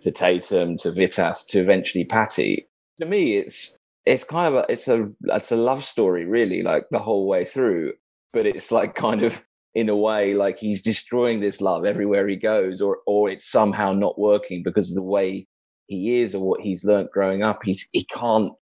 to 0.00 0.10
Tatum 0.10 0.76
to 0.78 0.92
Vitas 0.92 1.44
to 1.48 1.60
eventually 1.60 2.04
Patty 2.04 2.68
To 3.00 3.06
me, 3.06 3.38
it's 3.38 3.76
it's 4.06 4.24
kind 4.24 4.46
of 4.46 4.54
a 4.54 4.72
it's 4.72 4.86
a 4.86 5.08
it's 5.24 5.50
a 5.50 5.56
love 5.56 5.84
story, 5.84 6.24
really, 6.24 6.62
like 6.62 6.84
the 6.90 7.00
whole 7.00 7.26
way 7.26 7.44
through. 7.44 7.94
But 8.32 8.46
it's 8.46 8.70
like 8.70 8.94
kind 8.94 9.22
of 9.22 9.44
in 9.74 9.88
a 9.88 9.96
way 9.96 10.34
like 10.34 10.58
he's 10.58 10.82
destroying 10.82 11.40
this 11.40 11.60
love 11.60 11.84
everywhere 11.84 12.28
he 12.28 12.36
goes, 12.36 12.80
or 12.80 12.98
or 13.06 13.28
it's 13.28 13.50
somehow 13.50 13.92
not 13.92 14.18
working 14.18 14.62
because 14.62 14.90
of 14.90 14.94
the 14.94 15.02
way 15.02 15.46
he 15.88 16.20
is 16.20 16.34
or 16.34 16.42
what 16.42 16.60
he's 16.60 16.84
learnt 16.84 17.10
growing 17.10 17.42
up. 17.42 17.62
He's 17.64 17.88
he 17.92 18.04
can't 18.04 18.52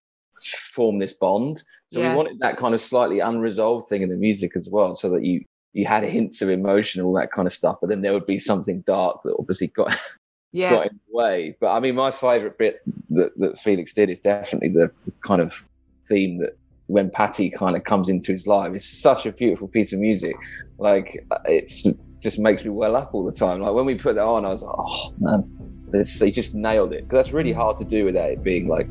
form 0.48 0.98
this 0.98 1.12
bond. 1.12 1.62
So 1.88 1.98
yeah. 1.98 2.10
we 2.10 2.16
wanted 2.16 2.38
that 2.40 2.56
kind 2.56 2.74
of 2.74 2.80
slightly 2.80 3.20
unresolved 3.20 3.88
thing 3.88 4.02
in 4.02 4.08
the 4.08 4.16
music 4.16 4.52
as 4.56 4.68
well, 4.70 4.94
so 4.94 5.10
that 5.10 5.24
you 5.24 5.44
you 5.72 5.86
had 5.86 6.02
hints 6.02 6.42
of 6.42 6.50
emotion, 6.50 7.02
all 7.02 7.12
that 7.14 7.30
kind 7.30 7.46
of 7.46 7.52
stuff, 7.52 7.76
but 7.80 7.90
then 7.90 8.02
there 8.02 8.12
would 8.12 8.26
be 8.26 8.38
something 8.38 8.80
dark 8.82 9.22
that 9.22 9.36
obviously 9.38 9.68
got 9.68 9.96
yeah. 10.52 10.70
got 10.70 10.86
in 10.86 11.00
the 11.08 11.16
way. 11.16 11.56
But 11.60 11.72
I 11.72 11.80
mean, 11.80 11.94
my 11.94 12.10
favourite 12.10 12.58
bit 12.58 12.80
that, 13.10 13.38
that 13.38 13.58
Felix 13.58 13.92
did 13.92 14.10
is 14.10 14.20
definitely 14.20 14.70
the, 14.70 14.90
the 15.04 15.12
kind 15.22 15.40
of 15.40 15.64
theme 16.08 16.38
that 16.38 16.56
when 16.90 17.08
Patty 17.08 17.50
kind 17.50 17.76
of 17.76 17.84
comes 17.84 18.08
into 18.08 18.32
his 18.32 18.48
life. 18.48 18.72
It's 18.74 19.00
such 19.00 19.24
a 19.24 19.32
beautiful 19.32 19.68
piece 19.68 19.92
of 19.92 20.00
music. 20.00 20.34
Like 20.78 21.24
uh, 21.30 21.38
it's 21.44 21.86
just 22.18 22.38
makes 22.38 22.64
me 22.64 22.70
well 22.70 22.96
up 22.96 23.14
all 23.14 23.24
the 23.24 23.32
time. 23.32 23.60
Like 23.60 23.72
when 23.74 23.86
we 23.86 23.94
put 23.94 24.16
that 24.16 24.24
on, 24.24 24.44
I 24.44 24.48
was 24.48 24.62
like, 24.62 24.74
oh 24.76 25.14
man, 25.18 25.69
it's, 25.94 26.20
he 26.20 26.30
just 26.30 26.54
nailed 26.54 26.92
it. 26.92 27.08
Because 27.08 27.24
that's 27.24 27.32
really 27.32 27.52
mm. 27.52 27.56
hard 27.56 27.76
to 27.78 27.84
do 27.84 28.04
without 28.04 28.30
it 28.30 28.42
being 28.42 28.68
like 28.68 28.88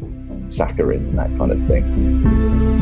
saccharine 0.47 1.05
and 1.05 1.17
that 1.17 1.35
kind 1.37 1.51
of 1.51 1.65
thing. 1.65 2.78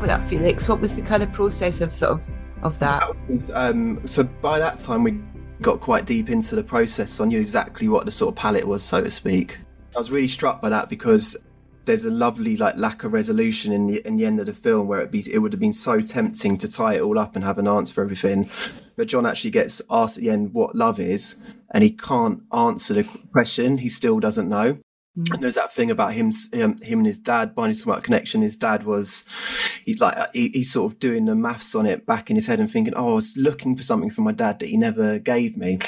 Up 0.00 0.02
with 0.02 0.08
that, 0.08 0.26
Felix? 0.28 0.66
What 0.66 0.80
was 0.80 0.94
the 0.94 1.02
kind 1.02 1.22
of 1.22 1.30
process 1.30 1.82
of 1.82 1.92
sort 1.92 2.12
of 2.12 2.28
of 2.62 2.78
that? 2.78 3.02
Um, 3.52 4.06
so 4.06 4.24
by 4.24 4.58
that 4.58 4.78
time, 4.78 5.04
we 5.04 5.20
got 5.60 5.80
quite 5.80 6.06
deep 6.06 6.30
into 6.30 6.56
the 6.56 6.64
process. 6.64 7.12
So 7.12 7.24
I 7.24 7.26
knew 7.26 7.38
exactly 7.38 7.88
what 7.88 8.06
the 8.06 8.12
sort 8.12 8.32
of 8.32 8.36
palette 8.36 8.66
was, 8.66 8.82
so 8.82 9.02
to 9.02 9.10
speak. 9.10 9.58
I 9.94 9.98
was 9.98 10.10
really 10.10 10.28
struck 10.28 10.62
by 10.62 10.70
that 10.70 10.88
because 10.88 11.36
there's 11.84 12.04
a 12.04 12.10
lovely 12.10 12.56
like 12.56 12.76
lack 12.76 13.04
of 13.04 13.12
resolution 13.12 13.72
in 13.72 13.86
the 13.88 14.06
in 14.06 14.16
the 14.16 14.24
end 14.24 14.40
of 14.40 14.46
the 14.46 14.54
film 14.54 14.86
where 14.86 15.00
it 15.00 15.10
be 15.10 15.22
it 15.30 15.38
would 15.38 15.52
have 15.52 15.60
been 15.60 15.72
so 15.72 16.00
tempting 16.00 16.56
to 16.58 16.68
tie 16.68 16.94
it 16.94 17.02
all 17.02 17.18
up 17.18 17.36
and 17.36 17.44
have 17.44 17.58
an 17.58 17.68
answer 17.68 17.92
for 17.92 18.02
everything. 18.02 18.48
But 18.96 19.08
John 19.08 19.26
actually 19.26 19.50
gets 19.50 19.82
asked 19.90 20.16
at 20.16 20.22
the 20.22 20.30
end 20.30 20.54
what 20.54 20.74
love 20.74 20.98
is, 20.98 21.42
and 21.72 21.84
he 21.84 21.90
can't 21.90 22.42
answer 22.54 22.94
the 22.94 23.04
question. 23.32 23.76
He 23.78 23.90
still 23.90 24.18
doesn't 24.18 24.48
know. 24.48 24.78
Mm. 25.20 25.34
And 25.34 25.42
there's 25.42 25.54
that 25.56 25.72
thing 25.72 25.90
about 25.90 26.12
him, 26.12 26.32
him, 26.52 26.78
him 26.78 27.00
and 27.00 27.06
his 27.06 27.18
dad 27.18 27.54
binding 27.54 27.74
some 27.74 27.90
about 27.92 28.04
connection. 28.04 28.42
His 28.42 28.56
dad 28.56 28.84
was, 28.84 29.24
he 29.84 29.94
like 29.94 30.16
he, 30.32 30.48
he's 30.48 30.72
sort 30.72 30.92
of 30.92 30.98
doing 30.98 31.26
the 31.26 31.34
maths 31.34 31.74
on 31.74 31.86
it 31.86 32.06
back 32.06 32.30
in 32.30 32.36
his 32.36 32.46
head 32.46 32.60
and 32.60 32.70
thinking, 32.70 32.94
"Oh, 32.96 33.12
I 33.12 33.14
was 33.14 33.36
looking 33.36 33.76
for 33.76 33.82
something 33.82 34.10
from 34.10 34.24
my 34.24 34.32
dad 34.32 34.58
that 34.60 34.68
he 34.68 34.76
never 34.76 35.18
gave 35.18 35.56
me." 35.56 35.78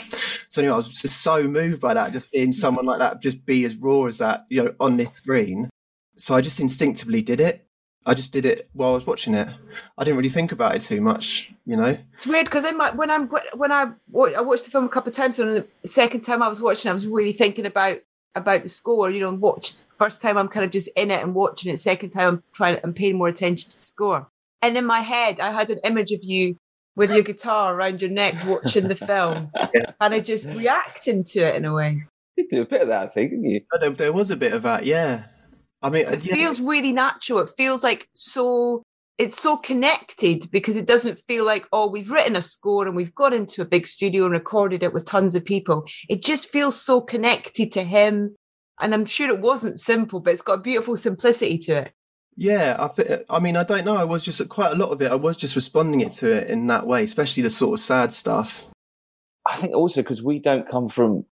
So 0.49 0.61
anyway, 0.61 0.75
I 0.75 0.77
was 0.77 0.89
just 0.89 1.23
so 1.23 1.45
moved 1.45 1.81
by 1.81 1.95
that, 1.95 2.13
just 2.13 2.31
seeing 2.31 2.53
someone 2.53 2.87
like 2.87 2.99
that 2.99 3.23
just 3.23 3.47
be 3.47 3.65
as 3.65 3.77
raw 3.77 4.05
as 4.05 4.19
that, 4.19 4.45
you 4.49 4.65
know, 4.65 4.75
on 4.81 4.97
this 4.97 5.15
screen. 5.15 5.71
So 6.17 6.35
I 6.35 6.41
just 6.41 6.61
instinctively 6.61 7.23
did 7.23 7.41
it. 7.41 7.67
I 8.05 8.15
just 8.15 8.33
did 8.33 8.45
it 8.45 8.69
while 8.73 8.91
I 8.91 8.95
was 8.95 9.07
watching 9.07 9.35
it. 9.35 9.49
I 9.97 10.05
didn't 10.05 10.17
really 10.17 10.29
think 10.29 10.51
about 10.51 10.75
it 10.75 10.83
too 10.83 11.01
much, 11.01 11.53
you 11.65 11.77
know. 11.77 11.97
It's 12.13 12.27
weird 12.27 12.47
because 12.47 12.65
when 12.65 13.11
I'm 13.11 13.29
when 13.29 13.73
I 13.73 13.93
I 14.37 14.41
watched 14.41 14.65
the 14.65 14.71
film 14.71 14.85
a 14.85 14.89
couple 14.89 15.11
of 15.11 15.17
times, 15.17 15.39
and 15.39 15.57
the 15.57 15.67
second 15.89 16.23
time 16.23 16.43
I 16.43 16.49
was 16.49 16.61
watching, 16.61 16.91
I 16.91 16.93
was 16.93 17.07
really 17.07 17.33
thinking 17.33 17.65
about 17.65 17.99
about 18.35 18.63
the 18.63 18.69
score, 18.69 19.11
you 19.11 19.21
know, 19.21 19.33
watch 19.33 19.73
first 20.03 20.21
time 20.21 20.37
I'm 20.37 20.49
kind 20.49 20.65
of 20.65 20.73
just 20.73 20.89
in 20.97 21.13
it 21.13 21.23
and 21.23 21.33
watching 21.35 21.73
it. 21.73 21.77
Second 21.77 22.11
time 22.11 22.29
I'm 22.29 22.43
trying 22.53 22.79
I'm 22.83 22.93
paying 22.93 23.17
more 23.17 23.29
attention 23.29 23.71
to 23.71 23.77
the 23.77 23.83
score. 23.83 24.29
And 24.61 24.77
in 24.77 24.85
my 24.85 25.01
head, 25.01 25.39
I 25.39 25.53
had 25.53 25.71
an 25.71 25.79
image 25.85 26.11
of 26.11 26.21
you 26.25 26.57
with 26.97 27.13
your 27.13 27.23
guitar 27.23 27.75
around 27.75 28.03
your 28.03 28.11
neck 28.11 28.35
watching 28.47 28.89
the 28.89 28.97
film. 28.97 29.51
yeah. 29.75 29.93
And 30.01 30.15
I 30.15 30.21
just 30.21 30.49
reacting 30.49 31.25
to 31.25 31.41
it 31.41 31.57
in 31.57 31.65
a 31.65 31.73
way. 31.73 32.05
You 32.37 32.49
do 32.49 32.63
a 32.63 32.67
bit 32.67 32.83
of 32.83 32.89
that, 32.89 33.03
I 33.03 33.07
think, 33.09 33.31
didn't 33.31 33.49
you? 33.49 33.61
There, 33.81 33.91
there 33.91 34.13
was 34.13 34.31
a 34.31 34.37
bit 34.37 34.53
of 34.53 34.63
that, 34.63 34.87
yeah. 34.87 35.25
I 35.83 35.91
mean, 35.91 36.07
it 36.07 36.25
yeah. 36.25 36.35
feels 36.35 36.61
really 36.61 36.93
natural. 36.93 37.41
It 37.41 37.51
feels 37.57 37.85
like 37.85 38.09
so 38.15 38.83
it's 39.19 39.41
so 39.41 39.57
connected 39.57 40.47
because 40.51 40.77
it 40.77 40.87
doesn't 40.87 41.19
feel 41.21 41.45
like 41.45 41.67
oh 41.73 41.89
we've 41.89 42.11
written 42.11 42.37
a 42.37 42.43
score 42.43 42.87
and 42.87 42.97
we've 42.97 43.15
got 43.15 43.35
into 43.35 43.63
a 43.63 43.67
big 43.67 43.87
studio 43.87 44.25
and 44.25 44.33
recorded 44.33 44.83
it 44.83 44.93
with 44.93 45.05
tons 45.05 45.35
of 45.35 45.45
people. 45.45 45.87
It 46.09 46.25
just 46.25 46.49
feels 46.49 46.81
so 46.81 47.01
connected 47.01 47.71
to 47.73 47.83
him. 47.83 48.37
And 48.81 48.95
i'm 48.95 49.05
sure 49.05 49.29
it 49.29 49.41
wasn't 49.41 49.79
simple 49.79 50.21
but 50.21 50.33
it's 50.33 50.43
got 50.43 50.59
a 50.59 50.63
beautiful 50.63 50.97
simplicity 50.97 51.59
to 51.59 51.83
it. 51.83 51.93
Yeah 52.37 52.77
i, 52.79 53.37
I 53.37 53.39
mean 53.39 53.57
i 53.57 53.65
don't 53.65 53.85
know. 53.85 53.97
I 53.97 54.05
was 54.05 54.25
just 54.25 54.47
quite 54.49 54.73
a 54.73 54.77
lot 54.77 54.91
of 54.91 55.01
it. 55.03 55.13
I 55.13 55.17
was 55.17 55.37
just 55.37 55.57
responding 55.57 56.01
it 56.01 56.13
to 56.15 56.33
it 56.33 56.49
in 56.51 56.67
that 56.69 56.87
way 56.87 57.05
especially 57.05 57.43
the 57.43 57.51
sort 57.51 57.79
of 57.79 57.85
sad 57.85 58.13
stuff. 58.13 58.65
I 59.47 59.57
think 59.57 59.75
also 59.75 60.03
because 60.03 60.23
we 60.23 60.39
don't 60.39 60.69
come 60.69 60.89
from 60.89 61.25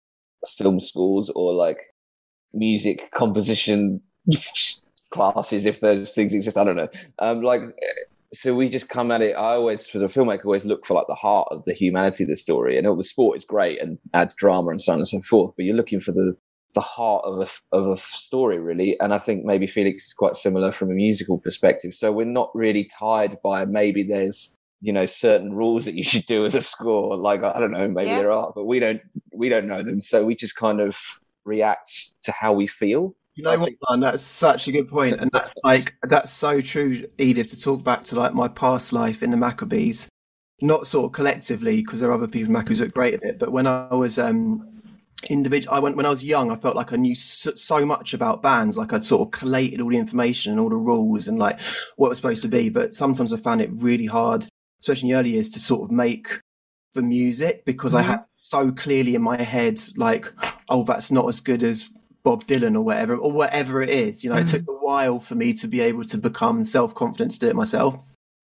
film 0.46 0.80
schools 0.80 1.30
or 1.30 1.52
like 1.52 1.78
music 2.52 3.10
composition 3.12 4.00
classes 5.10 5.66
if 5.66 5.80
those 5.80 6.14
things 6.14 6.34
exist. 6.34 6.56
I 6.56 6.64
don't 6.64 6.76
know. 6.76 6.88
Um, 7.18 7.42
like, 7.42 7.62
so 8.32 8.54
we 8.54 8.68
just 8.68 8.88
come 8.88 9.10
at 9.10 9.22
it. 9.22 9.32
I 9.32 9.54
always, 9.54 9.86
for 9.86 9.98
the 9.98 10.06
filmmaker, 10.06 10.44
always 10.44 10.64
look 10.64 10.86
for 10.86 10.94
like 10.94 11.08
the 11.08 11.14
heart 11.14 11.48
of 11.50 11.64
the 11.64 11.74
humanity 11.74 12.24
of 12.24 12.30
the 12.30 12.36
story. 12.36 12.78
And 12.78 12.86
all 12.86 12.96
the 12.96 13.04
sport 13.04 13.36
is 13.36 13.44
great 13.44 13.80
and 13.80 13.98
adds 14.14 14.34
drama 14.34 14.70
and 14.70 14.80
so 14.80 14.92
on 14.92 14.98
and 14.98 15.08
so 15.08 15.20
forth, 15.22 15.54
but 15.56 15.64
you're 15.64 15.76
looking 15.76 16.00
for 16.00 16.12
the 16.12 16.36
the 16.74 16.80
heart 16.80 17.24
of 17.24 17.40
a 17.40 17.76
of 17.76 17.86
a 17.86 17.96
story 17.96 18.58
really. 18.58 18.98
And 19.00 19.12
I 19.12 19.18
think 19.18 19.44
maybe 19.44 19.66
Felix 19.66 20.06
is 20.06 20.14
quite 20.14 20.36
similar 20.36 20.70
from 20.70 20.90
a 20.90 20.94
musical 20.94 21.38
perspective. 21.38 21.94
So 21.94 22.12
we're 22.12 22.26
not 22.26 22.50
really 22.54 22.84
tied 22.84 23.38
by 23.42 23.64
maybe 23.64 24.02
there's 24.02 24.56
you 24.80 24.92
know 24.92 25.06
certain 25.06 25.52
rules 25.52 25.84
that 25.84 25.94
you 25.94 26.02
should 26.02 26.26
do 26.26 26.44
as 26.44 26.54
a 26.54 26.60
score. 26.60 27.16
Like 27.16 27.42
I 27.42 27.58
don't 27.58 27.72
know, 27.72 27.88
maybe 27.88 28.10
yeah. 28.10 28.18
there 28.18 28.32
are, 28.32 28.52
but 28.54 28.66
we 28.66 28.78
don't 28.78 29.00
we 29.32 29.48
don't 29.48 29.66
know 29.66 29.82
them. 29.82 30.00
So 30.00 30.24
we 30.24 30.34
just 30.34 30.56
kind 30.56 30.80
of 30.80 30.96
react 31.44 31.90
to 32.22 32.32
how 32.32 32.52
we 32.52 32.66
feel 32.66 33.14
you 33.40 33.56
know 33.56 33.58
what, 33.58 33.72
man? 33.88 34.00
That's 34.00 34.22
such 34.22 34.68
a 34.68 34.72
good 34.72 34.88
point, 34.88 35.18
and 35.20 35.30
that's 35.32 35.54
like 35.64 35.94
that's 36.02 36.30
so 36.30 36.60
true, 36.60 37.06
Edith. 37.18 37.48
To 37.48 37.60
talk 37.60 37.82
back 37.82 38.04
to 38.04 38.16
like 38.16 38.34
my 38.34 38.48
past 38.48 38.92
life 38.92 39.22
in 39.22 39.30
the 39.30 39.36
Maccabees, 39.36 40.08
not 40.60 40.86
sort 40.86 41.06
of 41.06 41.12
collectively 41.12 41.76
because 41.76 42.00
there 42.00 42.10
are 42.10 42.14
other 42.14 42.28
people 42.28 42.48
in 42.48 42.52
Maccabees 42.52 42.80
that 42.80 42.88
are 42.88 42.92
great 42.92 43.14
at 43.14 43.22
it, 43.22 43.38
but 43.38 43.50
when 43.52 43.66
I 43.66 43.94
was 43.94 44.18
um 44.18 44.66
individual, 45.28 45.74
I 45.74 45.80
went 45.80 45.96
when 45.96 46.06
I 46.06 46.10
was 46.10 46.22
young. 46.22 46.50
I 46.50 46.56
felt 46.56 46.76
like 46.76 46.92
I 46.92 46.96
knew 46.96 47.14
so, 47.14 47.54
so, 47.54 47.86
much 47.86 48.12
about 48.12 48.42
bands, 48.42 48.76
like 48.76 48.92
I'd 48.92 49.04
sort 49.04 49.22
of 49.26 49.30
collated 49.30 49.80
all 49.80 49.90
the 49.90 49.96
information 49.96 50.52
and 50.52 50.60
all 50.60 50.68
the 50.68 50.76
rules 50.76 51.28
and 51.28 51.38
like 51.38 51.60
what 51.96 52.08
it 52.08 52.10
was 52.10 52.18
supposed 52.18 52.42
to 52.42 52.48
be. 52.48 52.68
But 52.68 52.94
sometimes 52.94 53.32
I 53.32 53.38
found 53.38 53.62
it 53.62 53.70
really 53.72 54.06
hard, 54.06 54.46
especially 54.80 55.08
in 55.08 55.14
the 55.14 55.20
early 55.20 55.30
years, 55.30 55.48
to 55.50 55.60
sort 55.60 55.82
of 55.82 55.90
make 55.90 56.28
the 56.92 57.02
music 57.02 57.64
because 57.64 57.94
mm-hmm. 57.94 58.08
I 58.08 58.12
had 58.12 58.24
so 58.32 58.70
clearly 58.72 59.14
in 59.14 59.22
my 59.22 59.40
head 59.40 59.80
like, 59.96 60.30
oh, 60.68 60.84
that's 60.84 61.10
not 61.10 61.28
as 61.28 61.40
good 61.40 61.62
as 61.62 61.90
Bob 62.22 62.44
Dylan 62.44 62.76
or 62.76 62.82
whatever, 62.82 63.16
or 63.16 63.32
whatever 63.32 63.82
it 63.82 63.90
is. 63.90 64.22
You 64.24 64.30
know, 64.30 64.36
mm. 64.36 64.42
it 64.42 64.46
took 64.46 64.68
a 64.68 64.72
while 64.72 65.20
for 65.20 65.34
me 65.34 65.52
to 65.54 65.68
be 65.68 65.80
able 65.80 66.04
to 66.04 66.18
become 66.18 66.64
self 66.64 66.94
confident 66.94 67.32
to 67.32 67.38
do 67.38 67.48
it 67.48 67.56
myself. 67.56 68.02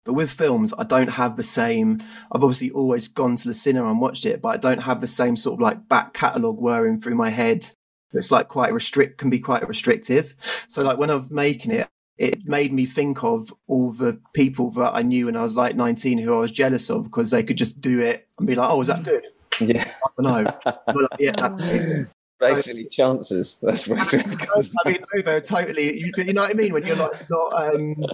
But 0.06 0.14
with 0.14 0.32
films, 0.32 0.74
I 0.78 0.86
don't 0.86 1.10
have 1.10 1.36
the 1.36 1.44
same. 1.44 2.02
I've 2.32 2.44
obviously 2.44 2.72
always 2.72 3.08
gone 3.08 3.36
to 3.36 3.48
the 3.48 3.54
cinema 3.54 3.90
and 3.90 4.02
watched 4.02 4.26
it, 4.26 4.42
but 4.42 4.50
I 4.50 4.58
don't 4.58 4.82
have 4.82 5.02
the 5.02 5.08
same 5.08 5.36
sort 5.36 5.56
of 5.56 5.62
like 5.62 5.88
back 5.88 6.14
catalogue 6.14 6.60
whirring 6.60 7.00
through 7.00 7.16
my 7.16 7.30
head. 7.30 7.70
It's 8.14 8.32
like 8.32 8.48
quite 8.48 8.74
restrict, 8.74 9.20
can 9.20 9.30
be 9.30 9.40
quite 9.40 9.68
restrictive. 9.68 10.36
So 10.68 10.82
like 10.82 10.98
when 10.98 11.12
I'm 11.12 11.28
making 11.30 11.72
it, 11.72 11.88
it 12.18 12.46
made 12.48 12.74
me 12.74 12.86
think 12.86 13.24
of 13.24 13.54
all 13.68 13.92
the 13.92 14.20
people 14.34 14.72
that 14.72 14.96
I 14.96 15.04
knew 15.04 15.28
when 15.28 15.36
I 15.36 15.44
was 15.44 15.56
like 15.56 15.76
19 15.76 16.18
who 16.18 16.34
I 16.34 16.38
was 16.38 16.52
jealous 16.52 16.90
of 16.90 17.04
because 17.04 17.32
they 17.32 17.44
could 17.44 17.58
just 17.58 17.80
do 17.80 18.02
it 18.02 18.28
and 18.38 18.48
be 18.48 18.56
like, 18.56 18.70
oh, 18.70 18.82
is 18.82 18.88
that 18.88 19.04
good? 19.04 19.24
Yeah. 19.62 19.86
I 19.88 20.22
don't 20.22 20.46
know. 20.46 20.52
But, 20.64 21.20
yeah, 21.20 21.32
that's 21.38 21.56
basically 22.40 22.86
chances. 22.86 23.60
That's 23.64 23.88
basically. 23.88 24.38
I 24.56 24.90
mean, 24.90 25.00
over 25.18 25.42
totally. 25.42 26.00
You, 26.00 26.12
you, 26.18 26.34
know 26.34 26.42
what 26.42 26.52
I 26.52 26.54
mean? 26.54 26.74
When 26.74 26.86
you're 26.86 26.98
not, 26.98 27.24
not 27.30 27.76
um, 27.76 28.06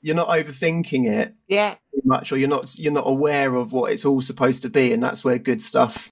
you're 0.00 0.16
not 0.16 0.28
overthinking 0.28 1.10
it, 1.10 1.34
yeah, 1.48 1.76
much, 2.04 2.32
or 2.32 2.38
you're 2.38 2.48
not 2.48 2.78
you're 2.78 2.92
not 2.92 3.06
aware 3.06 3.54
of 3.54 3.72
what 3.72 3.92
it's 3.92 4.04
all 4.04 4.20
supposed 4.20 4.62
to 4.62 4.70
be, 4.70 4.92
and 4.92 5.02
that's 5.02 5.24
where 5.24 5.38
good 5.38 5.60
stuff 5.60 6.10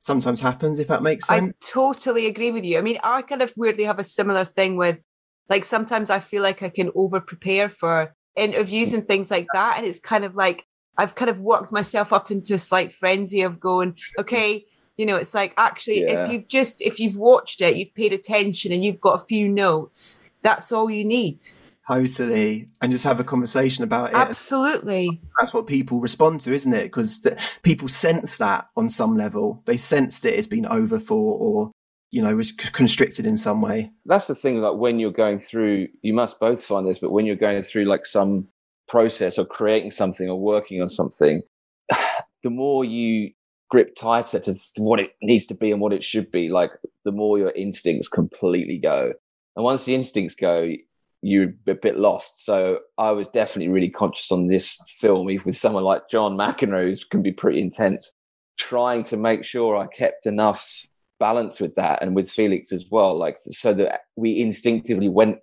sometimes 0.00 0.40
happens. 0.40 0.78
If 0.78 0.88
that 0.88 1.02
makes 1.02 1.26
sense. 1.26 1.54
I 1.54 1.72
totally 1.72 2.26
agree 2.26 2.50
with 2.50 2.64
you. 2.64 2.78
I 2.78 2.82
mean, 2.82 2.98
I 3.02 3.22
kind 3.22 3.42
of 3.42 3.52
weirdly 3.56 3.84
have 3.84 3.98
a 3.98 4.04
similar 4.04 4.44
thing 4.44 4.76
with, 4.76 5.02
like, 5.48 5.64
sometimes 5.64 6.10
I 6.10 6.20
feel 6.20 6.42
like 6.42 6.62
I 6.62 6.68
can 6.68 6.90
over 6.94 7.20
prepare 7.20 7.68
for 7.68 8.14
interviews 8.36 8.92
and 8.92 9.04
things 9.04 9.30
like 9.30 9.46
that, 9.52 9.74
and 9.78 9.86
it's 9.86 10.00
kind 10.00 10.24
of 10.24 10.36
like 10.36 10.64
I've 10.96 11.14
kind 11.14 11.30
of 11.30 11.40
worked 11.40 11.72
myself 11.72 12.12
up 12.12 12.30
into 12.30 12.54
a 12.54 12.58
slight 12.58 12.92
frenzy 12.92 13.42
of 13.42 13.60
going, 13.60 13.96
okay 14.18 14.64
you 14.98 15.06
know 15.06 15.16
it's 15.16 15.34
like 15.34 15.54
actually 15.56 16.02
yeah. 16.02 16.24
if 16.24 16.32
you've 16.32 16.48
just 16.48 16.82
if 16.82 17.00
you've 17.00 17.16
watched 17.16 17.62
it 17.62 17.76
you've 17.76 17.94
paid 17.94 18.12
attention 18.12 18.72
and 18.72 18.84
you've 18.84 19.00
got 19.00 19.14
a 19.14 19.24
few 19.24 19.48
notes 19.48 20.28
that's 20.42 20.72
all 20.72 20.90
you 20.90 21.04
need. 21.04 21.42
Totally. 21.86 22.68
And 22.82 22.92
just 22.92 23.04
have 23.04 23.18
a 23.18 23.24
conversation 23.24 23.82
about 23.82 24.10
it. 24.10 24.16
Absolutely. 24.16 25.20
That's 25.40 25.54
what 25.54 25.66
people 25.66 26.00
respond 26.00 26.40
to 26.42 26.52
isn't 26.52 26.74
it? 26.74 26.84
Because 26.84 27.26
people 27.62 27.88
sense 27.88 28.38
that 28.38 28.68
on 28.76 28.88
some 28.88 29.16
level. 29.16 29.62
They 29.64 29.76
sensed 29.76 30.24
it 30.24 30.36
has 30.36 30.46
been 30.46 30.66
over 30.66 31.00
for 31.00 31.38
or 31.38 31.72
you 32.10 32.22
know 32.22 32.36
was 32.36 32.52
constricted 32.52 33.26
in 33.26 33.36
some 33.36 33.62
way. 33.62 33.90
That's 34.04 34.26
the 34.26 34.34
thing 34.34 34.60
like 34.60 34.76
when 34.76 34.98
you're 34.98 35.10
going 35.10 35.38
through 35.38 35.88
you 36.02 36.12
must 36.12 36.38
both 36.40 36.62
find 36.62 36.86
this 36.86 36.98
but 36.98 37.12
when 37.12 37.26
you're 37.26 37.36
going 37.36 37.62
through 37.62 37.84
like 37.84 38.06
some 38.06 38.48
process 38.86 39.36
of 39.36 39.50
creating 39.50 39.90
something 39.90 40.28
or 40.30 40.40
working 40.40 40.80
on 40.80 40.88
something 40.88 41.42
the 42.42 42.48
more 42.48 42.84
you 42.84 43.30
grip 43.70 43.94
tighter 43.94 44.40
to 44.40 44.56
what 44.78 45.00
it 45.00 45.12
needs 45.22 45.46
to 45.46 45.54
be 45.54 45.70
and 45.70 45.80
what 45.80 45.92
it 45.92 46.02
should 46.02 46.30
be, 46.30 46.48
like 46.48 46.70
the 47.04 47.12
more 47.12 47.38
your 47.38 47.50
instincts 47.50 48.08
completely 48.08 48.78
go. 48.78 49.12
And 49.56 49.64
once 49.64 49.84
the 49.84 49.94
instincts 49.94 50.34
go, 50.34 50.72
you're 51.20 51.52
a 51.66 51.74
bit 51.74 51.96
lost. 51.96 52.44
So 52.44 52.80
I 52.96 53.10
was 53.10 53.28
definitely 53.28 53.72
really 53.72 53.90
conscious 53.90 54.30
on 54.30 54.46
this 54.46 54.80
film, 54.88 55.30
even 55.30 55.46
with 55.46 55.56
someone 55.56 55.84
like 55.84 56.08
John 56.08 56.36
McEnroe, 56.36 56.90
who 56.90 56.96
can 57.10 57.22
be 57.22 57.32
pretty 57.32 57.60
intense, 57.60 58.12
trying 58.56 59.04
to 59.04 59.16
make 59.16 59.44
sure 59.44 59.76
I 59.76 59.86
kept 59.86 60.26
enough 60.26 60.86
balance 61.18 61.60
with 61.60 61.74
that 61.74 62.02
and 62.02 62.14
with 62.14 62.30
Felix 62.30 62.72
as 62.72 62.86
well, 62.90 63.18
like 63.18 63.38
so 63.42 63.74
that 63.74 64.02
we 64.16 64.40
instinctively 64.40 65.08
went 65.08 65.38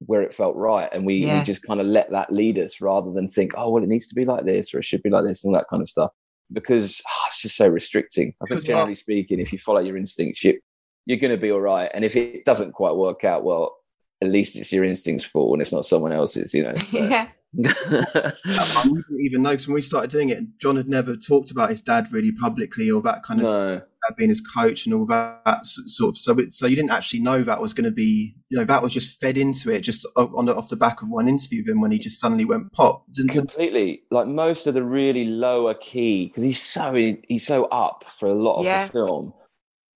where 0.00 0.20
it 0.20 0.34
felt 0.34 0.54
right 0.54 0.90
and 0.92 1.06
we, 1.06 1.16
yeah. 1.16 1.38
we 1.38 1.44
just 1.44 1.62
kind 1.62 1.80
of 1.80 1.86
let 1.86 2.10
that 2.10 2.30
lead 2.30 2.58
us 2.58 2.82
rather 2.82 3.10
than 3.12 3.26
think, 3.26 3.54
oh, 3.56 3.70
well, 3.70 3.82
it 3.82 3.88
needs 3.88 4.06
to 4.08 4.14
be 4.14 4.26
like 4.26 4.44
this 4.44 4.74
or 4.74 4.80
it 4.80 4.84
should 4.84 5.02
be 5.02 5.08
like 5.08 5.24
this 5.24 5.42
and 5.42 5.54
that 5.54 5.64
kind 5.70 5.80
of 5.80 5.88
stuff 5.88 6.10
because 6.52 7.02
oh, 7.06 7.24
it's 7.26 7.42
just 7.42 7.56
so 7.56 7.68
restricting. 7.68 8.34
I 8.42 8.46
think 8.46 8.64
generally 8.64 8.94
speaking, 8.94 9.40
if 9.40 9.52
you 9.52 9.58
follow 9.58 9.80
your 9.80 9.96
instincts, 9.96 10.44
you, 10.44 10.60
you're 11.04 11.18
going 11.18 11.32
to 11.32 11.40
be 11.40 11.50
all 11.50 11.60
right. 11.60 11.90
And 11.92 12.04
if 12.04 12.16
it 12.16 12.44
doesn't 12.44 12.72
quite 12.72 12.96
work 12.96 13.24
out, 13.24 13.44
well, 13.44 13.76
at 14.22 14.28
least 14.28 14.56
it's 14.56 14.72
your 14.72 14.84
instincts' 14.84 15.24
fault 15.24 15.52
and 15.54 15.62
it's 15.62 15.72
not 15.72 15.84
someone 15.84 16.12
else's, 16.12 16.54
you 16.54 16.62
know. 16.62 16.74
So. 16.90 16.98
Yeah. 16.98 17.28
I 17.64 18.82
didn't 18.84 19.20
even 19.20 19.42
know 19.42 19.50
because 19.50 19.66
when 19.66 19.74
we 19.74 19.80
started 19.80 20.10
doing 20.10 20.28
it, 20.28 20.44
John 20.60 20.76
had 20.76 20.88
never 20.88 21.16
talked 21.16 21.50
about 21.50 21.70
his 21.70 21.82
dad 21.82 22.08
really 22.12 22.32
publicly 22.32 22.90
or 22.90 23.00
that 23.02 23.22
kind 23.22 23.40
of 23.40 23.46
no. 23.46 23.82
being 24.16 24.30
his 24.30 24.40
coach 24.40 24.86
and 24.86 24.94
all 24.94 25.06
that 25.06 25.64
sort 25.64 26.10
of. 26.10 26.18
So, 26.18 26.38
it, 26.38 26.52
so 26.52 26.66
you 26.66 26.76
didn't 26.76 26.90
actually 26.90 27.20
know 27.20 27.42
that 27.42 27.60
was 27.60 27.72
going 27.72 27.84
to 27.84 27.90
be, 27.90 28.36
you 28.48 28.58
know, 28.58 28.64
that 28.64 28.82
was 28.82 28.92
just 28.92 29.20
fed 29.20 29.38
into 29.38 29.70
it 29.72 29.80
just 29.80 30.06
on 30.16 30.46
the, 30.46 30.54
off 30.54 30.68
the 30.68 30.76
back 30.76 31.02
of 31.02 31.08
one 31.08 31.28
interview 31.28 31.62
of 31.62 31.68
him 31.68 31.80
when 31.80 31.92
he 31.92 31.98
just 31.98 32.20
suddenly 32.20 32.44
went 32.44 32.72
pop. 32.72 33.04
Didn't 33.12 33.30
Completely, 33.30 34.02
like 34.10 34.26
most 34.26 34.66
of 34.66 34.74
the 34.74 34.82
really 34.84 35.24
lower 35.24 35.74
key 35.74 36.26
because 36.26 36.42
he's 36.42 36.62
so 36.62 36.92
he's 37.28 37.46
so 37.46 37.64
up 37.66 38.04
for 38.04 38.28
a 38.28 38.34
lot 38.34 38.58
of 38.58 38.64
Yeah. 38.64 38.86
the 38.86 38.92
film. 38.92 39.32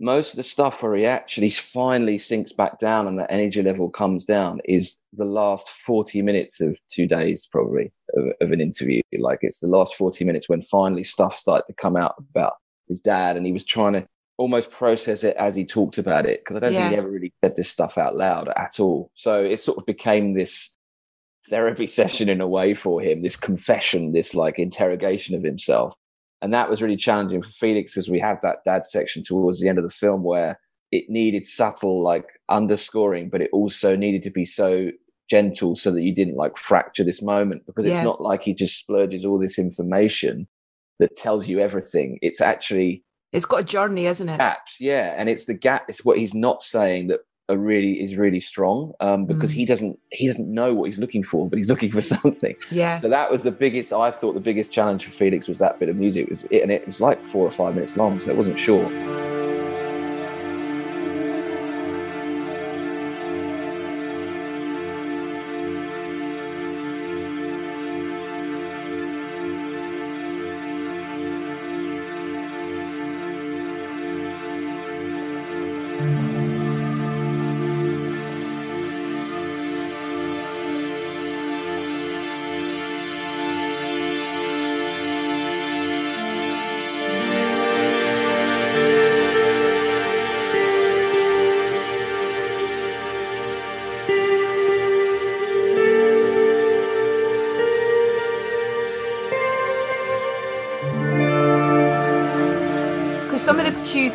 Most 0.03 0.33
of 0.33 0.37
the 0.39 0.43
stuff 0.43 0.83
where 0.83 0.95
he 0.95 1.05
actually 1.05 1.51
finally 1.51 2.17
sinks 2.17 2.53
back 2.53 2.79
down 2.79 3.07
and 3.07 3.19
the 3.19 3.31
energy 3.31 3.63
level 3.63 3.91
comes 3.91 4.25
down 4.25 4.61
is 4.65 4.99
the 5.13 5.27
last 5.27 5.69
40 5.69 6.23
minutes 6.23 6.61
of 6.63 6.79
two 6.91 7.07
days, 7.07 7.47
probably, 7.53 7.93
of, 8.17 8.25
of 8.41 8.51
an 8.51 8.63
interview. 8.63 9.03
Like 9.19 9.41
it's 9.43 9.59
the 9.59 9.67
last 9.67 9.95
40 9.97 10.25
minutes 10.25 10.49
when 10.49 10.63
finally 10.63 11.05
stuff 11.05 11.37
started 11.37 11.67
to 11.67 11.75
come 11.75 11.97
out 11.97 12.15
about 12.31 12.55
his 12.89 13.01
dad 13.01 13.37
and 13.37 13.45
he 13.45 13.53
was 13.53 13.65
trying 13.65 13.93
to 13.93 14.07
almost 14.39 14.71
process 14.71 15.23
it 15.23 15.37
as 15.37 15.55
he 15.55 15.67
talked 15.67 15.99
about 15.99 16.25
it 16.25 16.41
because 16.41 16.57
I 16.57 16.61
don't 16.61 16.73
Yeah. 16.73 16.79
think 16.81 16.93
he 16.93 16.97
ever 16.97 17.11
really 17.11 17.35
said 17.45 17.57
this 17.57 17.69
stuff 17.69 17.99
out 17.99 18.17
loud 18.17 18.49
at 18.57 18.81
all. 18.81 19.11
So 19.15 19.45
it 19.45 19.61
sort 19.61 19.77
of 19.77 19.85
became 19.85 20.33
this 20.33 20.79
therapy 21.51 21.87
session 22.01 22.31
in 22.31 22.41
a 22.41 22.49
way 22.49 22.73
for 22.73 23.03
him, 23.03 23.21
this 23.21 23.37
confession, 23.37 24.13
this 24.13 24.35
like 24.35 24.59
interrogation 24.59 25.37
of 25.37 25.43
himself. 25.43 25.95
And 26.43 26.55
that 26.55 26.71
was 26.71 26.81
really 26.83 26.97
challenging 26.97 27.43
for 27.43 27.51
Felix 27.51 27.93
because 27.95 28.09
we 28.11 28.19
have 28.21 28.39
that 28.43 28.59
dad 28.65 28.87
section 28.87 29.23
towards 29.23 29.61
the 29.61 29.69
end 29.69 29.79
of 29.79 29.85
the 29.85 29.91
film 29.91 30.23
where 30.23 30.59
it 30.91 31.05
needed 31.09 31.47
subtle 31.47 32.03
like 32.03 32.25
underscoring, 32.49 33.29
but 33.29 33.41
it 33.43 33.51
also 33.53 33.95
needed 33.97 34.23
to 34.23 34.31
be 34.31 34.45
so 34.45 34.91
gentle 35.29 35.77
so 35.77 35.93
that 35.93 36.03
you 36.03 36.13
didn't 36.15 36.35
like 36.37 36.57
fracture 36.57 37.05
this 37.05 37.23
moment 37.23 37.65
because 37.67 37.85
Yeah. 37.87 37.97
it's 37.99 38.05
not 38.05 38.21
like 38.21 38.43
he 38.43 38.53
just 38.55 38.79
splurges 38.79 39.25
all 39.25 39.39
this 39.39 39.59
information 39.59 40.49
that 40.99 41.15
tells 41.17 41.47
you 41.49 41.61
everything. 41.61 42.19
It's 42.23 42.41
actually 42.41 43.05
It's 43.33 43.45
got 43.47 43.61
a 43.61 43.65
journey, 43.65 44.07
isn't 44.07 44.29
it? 44.29 44.39
gaps, 44.39 44.81
yeah, 44.81 45.15
and 45.17 45.29
it's 45.29 45.45
the 45.45 45.55
gap. 45.55 45.85
It's 45.89 46.05
what 46.05 46.19
he's 46.19 46.35
not 46.35 46.63
saying 46.65 47.09
that 47.09 47.21
are 47.51 47.57
really 47.59 48.01
is 48.03 48.17
really 48.17 48.41
strong 48.41 48.93
um, 49.01 49.27
because 49.27 49.51
Mm. 49.51 49.55
he 49.55 49.65
doesn't 49.65 49.99
he 50.13 50.27
doesn't 50.27 50.49
know 50.53 50.73
what 50.75 50.85
he's 50.87 50.99
looking 50.99 51.23
for, 51.23 51.49
but 51.49 51.57
he's 51.59 51.69
looking 51.69 51.91
for 51.91 52.01
something. 52.15 52.55
Yeah. 52.71 53.01
So 53.01 53.09
that 53.09 53.31
was 53.31 53.43
the 53.43 53.51
biggest. 53.51 53.93
I 53.93 54.11
thought 54.11 54.35
the 54.35 54.41
biggest 54.41 54.73
challenge 54.73 55.05
for 55.05 55.11
Felix 55.11 55.49
was 55.49 55.59
that 55.59 55.79
bit 55.81 55.89
of 55.89 55.97
music. 55.97 56.25
It 56.25 56.31
was 56.31 56.45
it, 56.45 56.63
and 56.63 56.71
it 56.73 56.87
was 56.87 57.01
like 57.01 57.25
four 57.25 57.47
or 57.47 57.51
five 57.51 57.75
minutes 57.75 57.97
long, 57.97 58.21
so 58.21 58.31
it 58.31 58.37
wasn't 58.37 58.59
short. 58.59 58.89
Because 58.89 59.20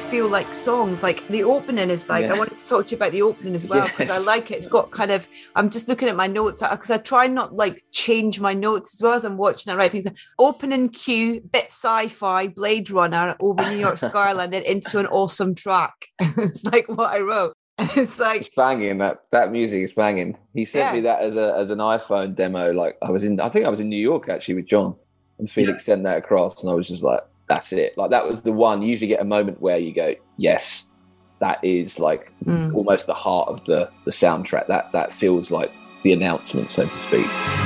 feel 0.10 0.28
like 0.28 0.54
songs. 0.54 1.04
Like 1.04 1.28
the 1.30 1.44
opening 1.44 1.90
is 1.90 2.10
like, 2.10 2.26
I 2.26 2.38
wanted 2.38 2.58
to 2.58 2.68
talk 2.68 2.86
to 2.88 2.92
you 2.92 2.98
about 2.98 3.12
the 3.12 3.22
opening 3.22 3.56
as 3.56 3.68
well 3.68 3.88
because 3.88 4.10
I 4.10 4.20
like 4.20 4.52
it. 4.52 4.56
It's 4.56 4.68
got 4.68 4.92
kind 4.92 5.12
of, 5.12 5.28
I'm 5.56 5.70
just 5.70 5.88
looking 5.88 6.08
at 6.08 6.16
my 6.16 6.28
notes 6.28 6.62
because 6.62 6.92
I 6.92 6.98
try 6.98 7.28
not 7.28 7.54
like 7.54 7.82
change 7.92 8.40
my 8.40 8.54
notes 8.54 8.96
as 8.96 9.02
well 9.02 9.14
as 9.14 9.26
I'm 9.26 9.38
watching 9.38 9.74
it, 9.74 9.78
right? 9.78 9.92
Things 9.92 10.08
opening 10.40 10.90
cue, 10.90 11.42
bit 11.42 11.66
sci 11.68 12.08
fi, 12.08 12.48
Blade 12.48 12.90
Runner 12.92 13.36
over 13.40 13.64
New 13.70 13.78
York 13.78 13.98
skyline, 14.10 14.52
then 14.52 14.64
into 14.64 15.00
an 15.00 15.08
awesome 15.08 15.56
track. 15.56 16.08
it's 16.20 16.64
like 16.66 16.88
what 16.88 17.12
I 17.12 17.20
wrote. 17.20 17.54
And 17.78 17.90
it's 17.98 18.20
like, 18.20 18.42
It's 18.42 18.56
banging. 18.56 19.00
That 19.00 19.18
that 19.32 19.52
music 19.52 19.82
is 19.82 19.92
banging. 19.92 20.38
He 20.54 20.66
sent 20.66 20.86
Yeah. 20.88 20.94
me 20.94 21.02
that 21.02 21.22
as 21.22 21.36
a 21.36 21.56
as 21.58 21.72
an 21.72 21.80
iPhone 21.80 22.36
demo. 22.36 22.72
Like 22.72 22.98
I 23.02 23.12
was 23.12 23.24
in, 23.24 23.40
I 23.40 23.50
think 23.50 23.66
I 23.66 23.70
was 23.70 23.80
in 23.82 23.90
New 23.90 24.02
York 24.02 24.30
actually 24.30 24.56
with 24.56 24.68
John, 24.68 24.96
and 25.40 25.50
Felix 25.50 25.84
sent 25.86 26.04
that 26.04 26.18
across, 26.18 26.62
and 26.64 26.72
I 26.72 26.74
was 26.76 26.88
just 26.88 27.04
like, 27.04 27.22
that's 27.48 27.74
it. 27.74 27.98
Like 27.98 28.10
that 28.12 28.28
was 28.28 28.42
the 28.42 28.52
one. 28.52 28.82
You 28.82 28.90
usually 28.90 29.08
get 29.08 29.22
a 29.22 29.26
moment 29.26 29.62
where 29.62 29.78
you 29.78 29.94
go, 29.94 30.16
yes, 30.38 30.90
that 31.40 31.64
is 31.64 32.00
like 32.00 32.34
mm. 32.46 32.74
almost 32.74 33.08
the 33.08 33.14
heart 33.14 33.50
of 33.50 33.64
the 33.66 33.90
the 34.06 34.12
soundtrack. 34.12 34.68
That 34.68 34.92
that 34.94 35.14
feels 35.14 35.52
like 35.52 35.72
the 36.04 36.14
announcement, 36.14 36.72
so 36.72 36.86
to 36.86 36.90
speak. 36.90 37.65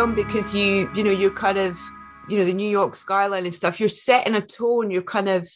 Film 0.00 0.14
because 0.14 0.54
you 0.54 0.90
you 0.94 1.04
know 1.04 1.10
you're 1.10 1.30
kind 1.30 1.58
of 1.58 1.78
you 2.26 2.38
know 2.38 2.44
the 2.46 2.54
new 2.54 2.66
york 2.68 2.96
skyline 2.96 3.44
and 3.44 3.52
stuff 3.52 3.78
you're 3.78 3.86
setting 3.86 4.34
a 4.34 4.40
tone 4.40 4.90
you're 4.90 5.02
kind 5.02 5.28
of 5.28 5.46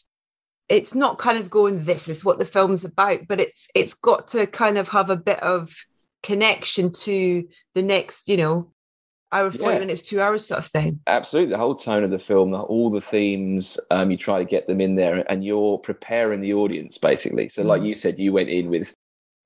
it's 0.69 0.95
not 0.95 1.17
kind 1.17 1.39
of 1.39 1.49
going 1.49 1.83
this 1.87 2.09
is 2.09 2.27
what 2.27 2.39
the 2.39 2.45
film's 2.45 2.85
about 2.85 3.21
but 3.27 3.41
it's 3.41 3.69
it's 3.75 3.95
got 3.95 4.29
to 4.29 4.47
kind 4.47 4.77
of 4.77 4.91
have 4.91 5.09
a 5.09 5.17
bit 5.17 5.43
of 5.43 5.75
connection 6.23 6.93
to 6.93 7.49
the 7.75 7.81
next 7.81 8.29
you 8.29 8.37
know 8.37 8.71
hour 9.33 9.51
40 9.51 9.77
Yeah. 9.77 9.79
minutes 9.79 10.03
two 10.03 10.21
hours 10.21 10.47
sort 10.47 10.59
of 10.61 10.67
thing 10.67 11.01
Absolutely, 11.07 11.51
the 11.53 11.59
whole 11.59 11.75
tone 11.75 12.05
of 12.05 12.11
the 12.11 12.19
film, 12.19 12.53
all 12.55 12.91
the 12.91 13.01
themes, 13.01 13.79
um, 13.91 14.11
you 14.11 14.17
try 14.17 14.39
to 14.39 14.45
get 14.45 14.67
them 14.67 14.81
in 14.81 14.95
there, 14.95 15.25
and 15.31 15.45
you're 15.45 15.77
preparing 15.79 16.41
the 16.41 16.55
audience 16.55 16.97
basically. 16.97 17.51
So, 17.51 17.63
like 17.63 17.83
Mm. 17.83 17.89
you 17.89 17.95
said, 17.95 18.19
you 18.19 18.33
went 18.33 18.49
in 18.49 18.71
with, 18.71 18.95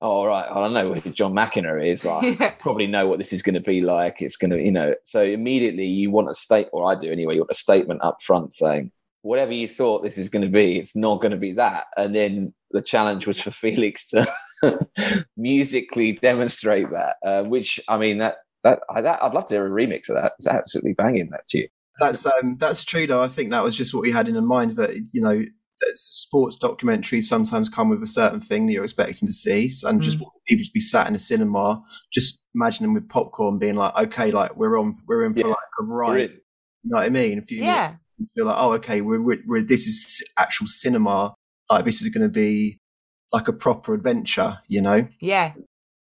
oh, 0.00 0.08
all 0.08 0.26
right, 0.26 0.48
I 0.50 0.54
don't 0.54 0.72
know 0.72 0.94
who 0.94 1.11
John 1.11 1.32
McEnroe 1.32 1.87
is. 1.87 2.04
Like, 2.04 2.38
yeah 2.40 2.48
probably 2.68 2.87
know 2.87 3.06
what 3.06 3.18
this 3.18 3.32
is 3.32 3.42
going 3.42 3.54
to 3.54 3.61
be 3.61 3.80
like. 3.80 4.20
It's 4.20 4.37
going 4.37 4.50
to, 4.50 4.61
you 4.61 4.70
know, 4.70 4.94
so 5.02 5.22
immediately 5.22 5.87
you 5.87 6.11
want 6.11 6.30
a 6.30 6.34
state, 6.34 6.68
or 6.72 6.90
I 6.90 7.00
do 7.00 7.11
anyway, 7.11 7.34
you 7.34 7.40
want 7.40 7.50
a 7.50 7.54
statement 7.54 8.00
up 8.02 8.20
front 8.22 8.52
saying, 8.52 8.92
whatever 9.22 9.52
you 9.52 9.66
thought 9.66 10.02
this 10.02 10.18
is 10.18 10.28
going 10.28 10.44
to 10.44 10.50
be, 10.50 10.78
it's 10.78 10.94
not 10.94 11.20
going 11.20 11.30
to 11.30 11.38
be 11.38 11.52
that. 11.52 11.84
And 11.96 12.14
then 12.14 12.52
the 12.72 12.82
challenge 12.82 13.26
was 13.26 13.40
for 13.40 13.50
Felix 13.62 14.06
to 14.08 14.28
musically 15.37 16.12
demonstrate 16.12 16.90
that, 16.90 17.16
uh, 17.24 17.44
which 17.44 17.80
I 17.88 17.96
mean, 17.96 18.18
that, 18.18 18.37
that, 18.64 18.80
I, 18.90 19.00
that, 19.00 19.22
I'd 19.22 19.34
love 19.34 19.48
to 19.48 19.54
hear 19.54 19.66
a 19.66 19.70
remix 19.70 20.08
of 20.08 20.16
that. 20.16 20.32
It's 20.38 20.46
absolutely 20.46 20.92
banging 20.92 21.30
that 21.30 21.48
tune. 21.48 21.68
That's 22.00 22.24
um, 22.26 22.56
that's 22.58 22.84
true 22.84 23.08
though. 23.08 23.22
I 23.22 23.28
think 23.28 23.50
that 23.50 23.64
was 23.64 23.76
just 23.76 23.92
what 23.92 24.02
we 24.02 24.12
had 24.12 24.28
in 24.28 24.46
mind. 24.46 24.76
That 24.76 24.94
you 25.11 25.20
know, 25.20 25.37
that 25.37 25.98
sports 26.28 26.58
documentaries 26.58 27.22
sometimes 27.24 27.70
come 27.70 27.88
with 27.88 28.02
a 28.02 28.06
certain 28.06 28.38
thing 28.40 28.66
that 28.66 28.72
you're 28.74 28.84
expecting 28.84 29.26
to 29.26 29.32
see, 29.32 29.70
So- 29.70 29.88
and 29.88 30.02
just 30.02 30.18
Mm. 30.18 30.22
want 30.22 30.34
people 30.46 30.62
to 30.64 30.70
be 30.74 30.80
sat 30.80 31.08
in 31.08 31.14
a 31.14 31.18
cinema, 31.18 31.82
just 32.12 32.42
imagine 32.54 32.84
them 32.84 32.92
with 32.92 33.08
popcorn, 33.08 33.58
being 33.58 33.76
like, 33.76 33.96
okay, 33.96 34.30
like 34.30 34.54
we're 34.54 34.78
on, 34.78 34.98
we're 35.06 35.24
in 35.24 35.32
for 35.32 35.40
Yeah. 35.40 35.46
like 35.46 35.74
a 35.80 35.84
ride. 35.84 36.30
You 36.82 36.90
know 36.90 36.98
what 36.98 37.06
I 37.06 37.08
mean? 37.08 37.38
If 37.38 37.50
you 37.50 37.62
yeah 37.64 37.94
feel 38.34 38.46
like, 38.46 38.56
oh, 38.58 38.72
okay, 38.74 39.00
we're, 39.00 39.22
we're, 39.22 39.42
we're 39.46 39.62
this 39.62 39.86
is 39.86 40.22
actual 40.36 40.66
cinema 40.66 41.34
like 41.70 41.84
this 41.84 42.02
is 42.02 42.08
going 42.08 42.26
to 42.26 42.28
be 42.46 42.78
like 43.32 43.46
a 43.48 43.52
proper 43.52 43.94
adventure, 43.94 44.58
you 44.68 44.80
know? 44.82 45.06
Yeah. 45.20 45.52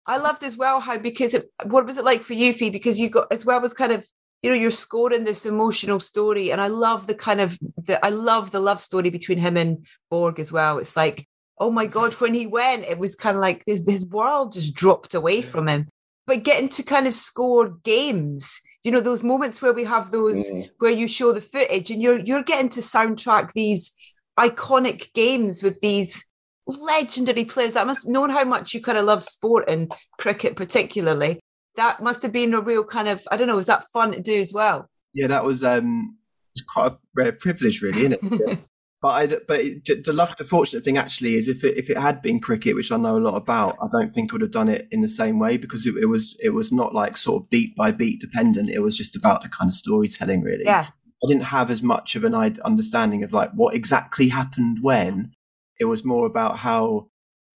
I 0.08 0.18
loved 0.18 0.44
as 0.44 0.58
well 0.58 0.80
how 0.80 0.98
because 0.98 1.34
it, 1.34 1.50
what 1.66 1.86
was 1.86 1.98
it 1.98 2.06
like 2.06 2.22
for 2.24 2.34
you, 2.34 2.54
Fee? 2.54 2.70
Because 2.70 3.00
you 3.00 3.10
got 3.10 3.32
as 3.32 3.46
well 3.46 3.62
was 3.62 3.74
kind 3.74 3.92
of 3.92 4.08
you 4.42 4.50
know 4.50 4.56
you're 4.56 4.72
scoring 4.72 5.24
this 5.24 5.46
emotional 5.46 6.00
story, 6.00 6.52
and 6.52 6.62
I 6.62 6.68
love 6.68 7.08
the 7.08 7.16
kind 7.16 7.42
of 7.42 7.58
the 7.88 8.04
I 8.06 8.10
love 8.10 8.52
the 8.52 8.60
love 8.60 8.80
story 8.82 9.10
between 9.10 9.38
him 9.38 9.58
and 9.58 9.86
Borg 10.10 10.40
as 10.40 10.52
well. 10.52 10.78
It's 10.80 10.96
like 10.96 11.28
oh 11.60 11.72
my 11.72 11.88
god, 11.88 12.14
when 12.16 12.34
he 12.36 12.46
went, 12.46 12.86
it 12.86 13.00
was 13.00 13.16
kind 13.16 13.36
of 13.36 13.42
like 13.42 13.64
his, 13.66 13.84
his 13.88 14.06
world 14.06 14.54
just 14.54 14.76
dropped 14.76 15.16
away 15.16 15.42
from 15.42 15.68
him. 15.68 15.88
But 16.28 16.44
getting 16.44 16.70
to 16.70 16.84
kind 16.84 17.08
of 17.08 17.16
score 17.16 17.70
games, 17.84 18.62
you 18.84 18.92
know, 18.92 19.00
those 19.00 19.24
moments 19.24 19.60
where 19.62 19.74
we 19.74 19.84
have 19.86 20.12
those 20.12 20.48
Mm. 20.48 20.70
where 20.78 20.92
you 20.92 21.08
show 21.08 21.32
the 21.34 21.42
footage, 21.42 21.90
and 21.90 22.02
you're 22.02 22.20
you're 22.20 22.44
getting 22.44 22.70
to 22.70 22.82
soundtrack 22.82 23.54
these 23.54 23.92
iconic 24.40 25.12
games 25.14 25.64
with 25.64 25.80
these 25.82 26.24
legendary 26.68 27.46
players 27.46 27.74
that 27.74 27.88
must 27.88 28.08
known 28.08 28.30
how 28.30 28.44
much 28.44 28.74
you 28.74 28.82
kind 28.82 28.98
of 28.98 29.06
love 29.06 29.24
sport 29.24 29.70
and 29.70 29.92
cricket 30.20 30.56
particularly 30.56 31.40
that 31.78 32.04
must 32.04 32.22
have 32.22 32.34
been 32.34 32.54
a 32.54 32.60
real 32.60 32.84
kind 32.84 33.08
of 33.08 33.26
i 33.32 33.38
don't 33.38 33.48
know 33.48 33.56
was 33.56 33.68
that 33.68 33.86
fun 33.94 34.12
to 34.12 34.22
do 34.22 34.40
as 34.42 34.52
well 34.54 34.90
Yeah, 35.14 35.28
that 35.28 35.44
was 35.44 35.64
um, 35.64 36.18
it's 36.56 36.64
quite 36.64 36.92
a 36.92 36.98
rare 37.16 37.32
privilege, 37.32 37.82
really, 37.82 38.02
isn't 38.06 38.20
it? 38.22 38.60
But 39.00 39.10
I, 39.10 39.28
but 39.48 39.60
it, 39.60 40.06
the 40.06 40.12
luck, 40.12 40.40
the 40.40 40.46
fortunate 40.46 40.84
thing 40.84 40.98
actually 40.98 41.36
is 41.36 41.48
if 41.48 41.64
it 41.64 41.78
if 41.78 41.88
it 41.88 42.00
had 42.00 42.20
been 42.24 42.40
cricket, 42.40 42.74
which 42.74 42.92
I 42.92 42.98
know 42.98 43.16
a 43.16 43.20
lot 43.20 43.36
about, 43.36 43.76
I 43.80 43.86
don't 43.92 44.12
think 44.12 44.32
I 44.32 44.34
would 44.34 44.42
have 44.42 44.50
done 44.50 44.70
it 44.70 44.88
in 44.90 45.02
the 45.02 45.08
same 45.08 45.38
way 45.38 45.58
because 45.58 45.86
it, 45.86 45.94
it 46.02 46.08
was 46.08 46.36
it 46.40 46.50
was 46.50 46.72
not 46.72 46.96
like 46.96 47.16
sort 47.16 47.44
of 47.44 47.50
beat 47.52 47.76
by 47.76 47.92
beat 47.92 48.20
dependent. 48.20 48.72
It 48.72 48.80
was 48.80 48.98
just 48.98 49.16
about 49.16 49.44
the 49.44 49.50
kind 49.50 49.70
of 49.70 49.76
storytelling, 49.76 50.42
really. 50.42 50.66
yeah 50.66 50.88
I 51.24 51.28
didn't 51.28 51.44
have 51.44 51.70
as 51.70 51.84
much 51.84 52.16
of 52.16 52.24
an 52.24 52.34
understanding 52.34 53.24
of 53.24 53.32
like 53.32 53.52
what 53.52 53.76
exactly 53.76 54.30
happened 54.30 54.80
when. 54.82 55.32
It 55.80 55.86
was 55.86 56.04
more 56.04 56.26
about 56.26 56.58
how 56.58 57.10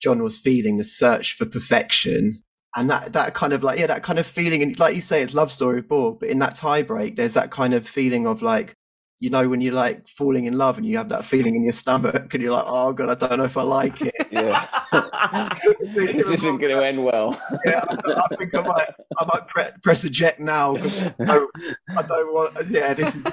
John 0.03 0.25
was 0.25 0.37
feeling 0.37 0.77
the 0.77 0.85
search 0.85 1.35
for 1.35 1.47
perfection. 1.47 2.43
And 2.79 2.89
that, 2.91 3.13
that 3.13 3.35
kind 3.35 3.53
of 3.53 3.65
like, 3.65 3.79
yeah, 3.81 3.89
that 3.89 4.05
kind 4.05 4.21
of 4.21 4.27
feeling. 4.27 4.63
And 4.63 4.79
like 4.79 4.95
you 4.95 5.01
say, 5.01 5.21
it's 5.21 5.35
love 5.35 5.51
story 5.51 5.83
ball 5.83 6.13
but 6.13 6.29
in 6.29 6.39
that 6.39 6.55
tie 6.55 6.83
break, 6.83 7.17
there's 7.17 7.35
that 7.35 7.51
kind 7.51 7.75
of 7.75 7.87
feeling 7.89 8.25
of 8.27 8.41
like, 8.41 8.75
you 9.21 9.31
know, 9.31 9.49
when 9.49 9.61
you're 9.61 9.75
like 9.75 10.07
falling 10.07 10.45
in 10.45 10.57
love 10.57 10.77
and 10.77 10.87
you 10.87 10.97
have 10.97 11.09
that 11.09 11.25
feeling 11.25 11.57
in 11.57 11.65
your 11.65 11.73
stomach 11.73 12.33
and 12.33 12.41
you're 12.41 12.53
like, 12.53 12.67
oh 12.69 12.93
God, 12.93 13.11
I 13.11 13.27
don't 13.27 13.39
know 13.39 13.45
if 13.45 13.57
I 13.57 13.63
like 13.63 14.01
it. 14.01 14.15
Yeah. 14.31 14.65
this 15.81 16.31
isn't 16.31 16.59
going 16.59 16.73
to 16.77 16.87
end 16.87 17.03
well. 17.03 17.37
yeah, 17.65 17.85
I, 17.89 18.23
I 18.31 18.37
think 18.37 18.55
I 18.55 18.63
might, 18.63 18.89
I 19.19 19.25
might 19.25 19.49
pre- 19.49 19.65
press 19.83 20.05
eject 20.05 20.39
now. 20.39 20.77
'cause 20.77 21.07
I 21.21 21.25
don't, 21.25 21.51
I 21.97 22.03
don't 22.03 22.33
want. 22.33 22.71
Yeah, 22.71 22.95
this 22.95 23.15
is 23.17 23.25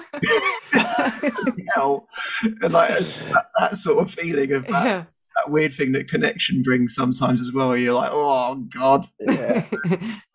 hell. 1.76 2.08
And 2.44 2.74
like 2.74 2.90
that, 2.98 3.46
that 3.60 3.78
sort 3.78 4.00
of 4.00 4.12
feeling 4.12 4.54
of 4.54 4.66
that, 4.68 4.86
yeah. 4.86 5.04
That 5.36 5.52
weird 5.52 5.74
thing 5.74 5.92
that 5.94 6.08
connection 6.10 6.64
brings 6.64 6.96
sometimes 6.96 7.42
as 7.42 7.52
well. 7.52 7.70
Where 7.70 7.78
you're 7.78 7.94
like, 7.94 8.12
oh 8.14 8.66
god. 8.74 9.06
Yeah. 9.20 9.64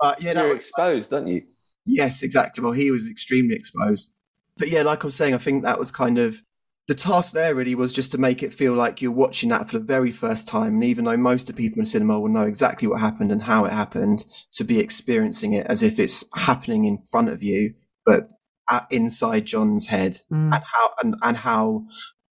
But 0.00 0.22
yeah, 0.22 0.32
You're 0.40 0.48
was, 0.48 0.56
exposed, 0.56 1.10
don't 1.10 1.26
you? 1.26 1.42
yes, 1.84 2.22
exactly. 2.22 2.62
Well, 2.64 2.72
he 2.72 2.90
was 2.90 3.08
extremely 3.10 3.54
exposed. 3.54 4.12
But 4.56 4.68
yeah, 4.68 4.82
like 4.82 5.02
I 5.04 5.06
was 5.06 5.14
saying, 5.14 5.34
I 5.34 5.38
think 5.38 5.62
that 5.62 5.78
was 5.78 5.90
kind 5.90 6.18
of 6.18 6.42
the 6.88 6.94
task 6.94 7.32
there. 7.32 7.54
Really 7.54 7.74
was 7.74 7.92
just 7.92 8.10
to 8.12 8.18
make 8.18 8.42
it 8.42 8.54
feel 8.54 8.74
like 8.74 9.00
you're 9.02 9.10
watching 9.12 9.50
that 9.50 9.68
for 9.68 9.78
the 9.78 9.84
very 9.84 10.10
first 10.12 10.48
time. 10.48 10.74
And 10.74 10.84
even 10.84 11.04
though 11.04 11.16
most 11.16 11.48
of 11.48 11.54
the 11.56 11.62
people 11.62 11.80
in 11.80 11.86
cinema 11.86 12.18
will 12.18 12.28
know 12.28 12.42
exactly 12.44 12.88
what 12.88 13.00
happened 13.00 13.30
and 13.32 13.42
how 13.42 13.64
it 13.66 13.72
happened, 13.72 14.24
to 14.52 14.64
be 14.64 14.78
experiencing 14.80 15.52
it 15.52 15.66
as 15.66 15.82
if 15.82 15.98
it's 15.98 16.24
happening 16.34 16.84
in 16.86 16.98
front 16.98 17.28
of 17.28 17.42
you, 17.42 17.74
but 18.06 18.30
at, 18.70 18.86
inside 18.90 19.44
John's 19.46 19.86
head 19.86 20.18
Mm. 20.32 20.54
and 20.54 20.64
how 20.74 20.90
and, 21.02 21.16
and 21.22 21.36
how 21.36 21.84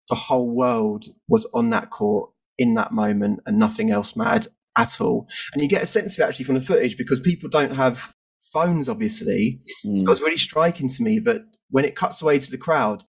the 0.10 0.16
whole 0.16 0.50
world 0.50 1.06
was 1.28 1.46
on 1.54 1.70
that 1.70 1.90
court 1.92 2.32
in 2.60 2.76
that 2.76 2.92
moment 2.92 3.40
and 3.48 3.58
nothing 3.58 3.90
else 3.90 4.16
mattered 4.16 4.48
at 4.78 5.02
all. 5.02 5.28
And 5.54 5.62
you 5.64 5.68
get 5.68 5.82
a 5.82 5.88
sense 5.88 6.14
of 6.14 6.20
it 6.20 6.24
actually 6.30 6.46
from 6.46 6.56
the 6.56 6.62
footage 6.62 6.98
because 6.98 7.20
people 7.20 7.50
don't 7.50 7.74
have 7.74 8.14
phones, 8.54 8.88
obviously. 8.88 9.62
Mm. 9.84 9.98
So 9.98 10.06
it 10.06 10.10
was 10.10 10.22
really 10.22 10.38
striking 10.38 10.90
to 10.90 11.02
me 11.04 11.18
that 11.20 11.42
when 11.72 11.86
it 11.86 11.96
cuts 11.96 12.22
away 12.22 12.38
to 12.38 12.52
the 12.52 12.58
crowd, 12.58 13.04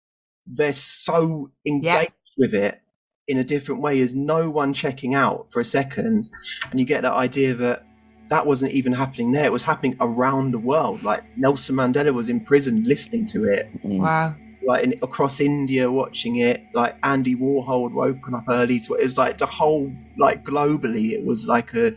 they're 0.46 0.72
so 0.72 1.50
engaged 1.66 2.12
with 2.38 2.54
it 2.54 2.80
in 3.28 3.36
a 3.38 3.44
different 3.44 3.82
way. 3.82 3.98
There's 3.98 4.14
no 4.14 4.50
one 4.50 4.72
checking 4.72 5.14
out 5.14 5.52
for 5.52 5.60
a 5.60 5.64
second. 5.64 6.30
And 6.70 6.80
you 6.80 6.86
get 6.86 7.02
that 7.02 7.12
idea 7.12 7.54
that 7.54 7.86
that 8.28 8.46
wasn't 8.46 8.72
even 8.72 8.92
happening 8.92 9.32
there. 9.32 9.44
It 9.46 9.52
was 9.52 9.64
happening 9.64 9.96
around 10.00 10.52
the 10.52 10.58
world. 10.58 11.02
Like 11.02 11.24
Nelson 11.36 11.76
Mandela 11.76 12.14
was 12.14 12.28
in 12.28 12.44
prison 12.44 12.84
listening 12.84 13.26
to 13.32 13.44
it 13.44 13.66
Mm. 13.84 14.00
wow 14.00 14.34
like 14.70 14.84
in, 14.84 14.94
across 15.02 15.40
India 15.40 15.90
watching 15.90 16.36
it. 16.36 16.64
Like 16.74 16.96
Andy 17.02 17.34
Warhol 17.34 17.88
had 17.88 17.92
woken 17.92 18.34
up 18.34 18.44
early. 18.48 18.80
To, 18.80 18.94
it 18.94 19.04
was 19.04 19.18
like 19.18 19.38
the 19.38 19.46
whole, 19.46 19.92
like 20.16 20.44
globally, 20.44 21.12
it 21.12 21.24
was 21.24 21.46
like 21.46 21.74
a 21.74 21.92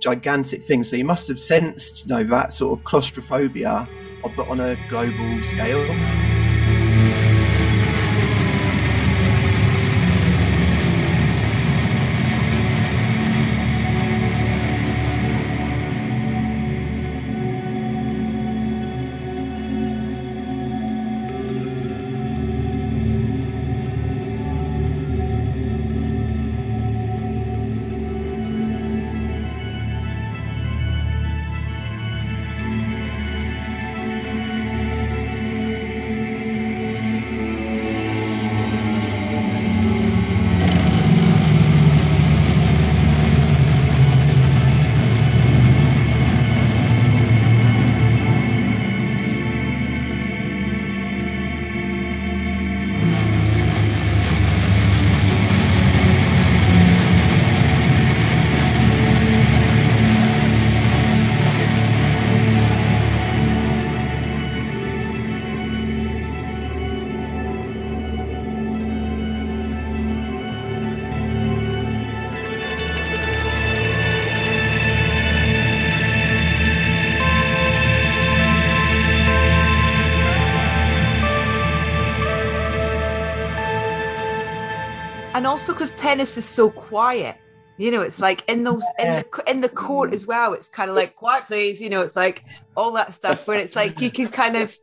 gigantic 0.00 0.64
thing. 0.64 0.84
So 0.84 0.96
you 0.96 1.04
must 1.04 1.28
have 1.28 1.40
sensed, 1.40 2.06
you 2.06 2.14
know, 2.14 2.24
that 2.24 2.52
sort 2.52 2.78
of 2.78 2.84
claustrophobia, 2.84 3.88
but 4.36 4.48
on 4.48 4.60
a 4.60 4.76
global 4.88 5.42
scale. 5.44 6.37
Also 85.48 85.72
because 85.72 85.92
tennis 85.92 86.36
is 86.36 86.44
so 86.44 86.70
quiet 86.70 87.36
you 87.78 87.90
know 87.90 88.02
it's 88.02 88.20
like 88.20 88.44
in 88.48 88.64
those 88.64 88.84
in 88.98 89.16
the 89.16 89.44
in 89.46 89.60
the 89.60 89.68
court 89.68 90.12
as 90.12 90.26
well 90.26 90.52
it's 90.52 90.68
kind 90.68 90.90
of 90.90 90.96
like 90.96 91.14
quiet 91.16 91.46
please 91.46 91.80
you 91.80 91.88
know 91.88 92.02
it's 92.02 92.16
like 92.16 92.44
all 92.76 92.92
that 92.92 93.14
stuff 93.14 93.46
where 93.46 93.58
it's 93.58 93.74
like 93.74 94.00
you 94.00 94.10
can 94.10 94.28
kind 94.28 94.56
of 94.56 94.76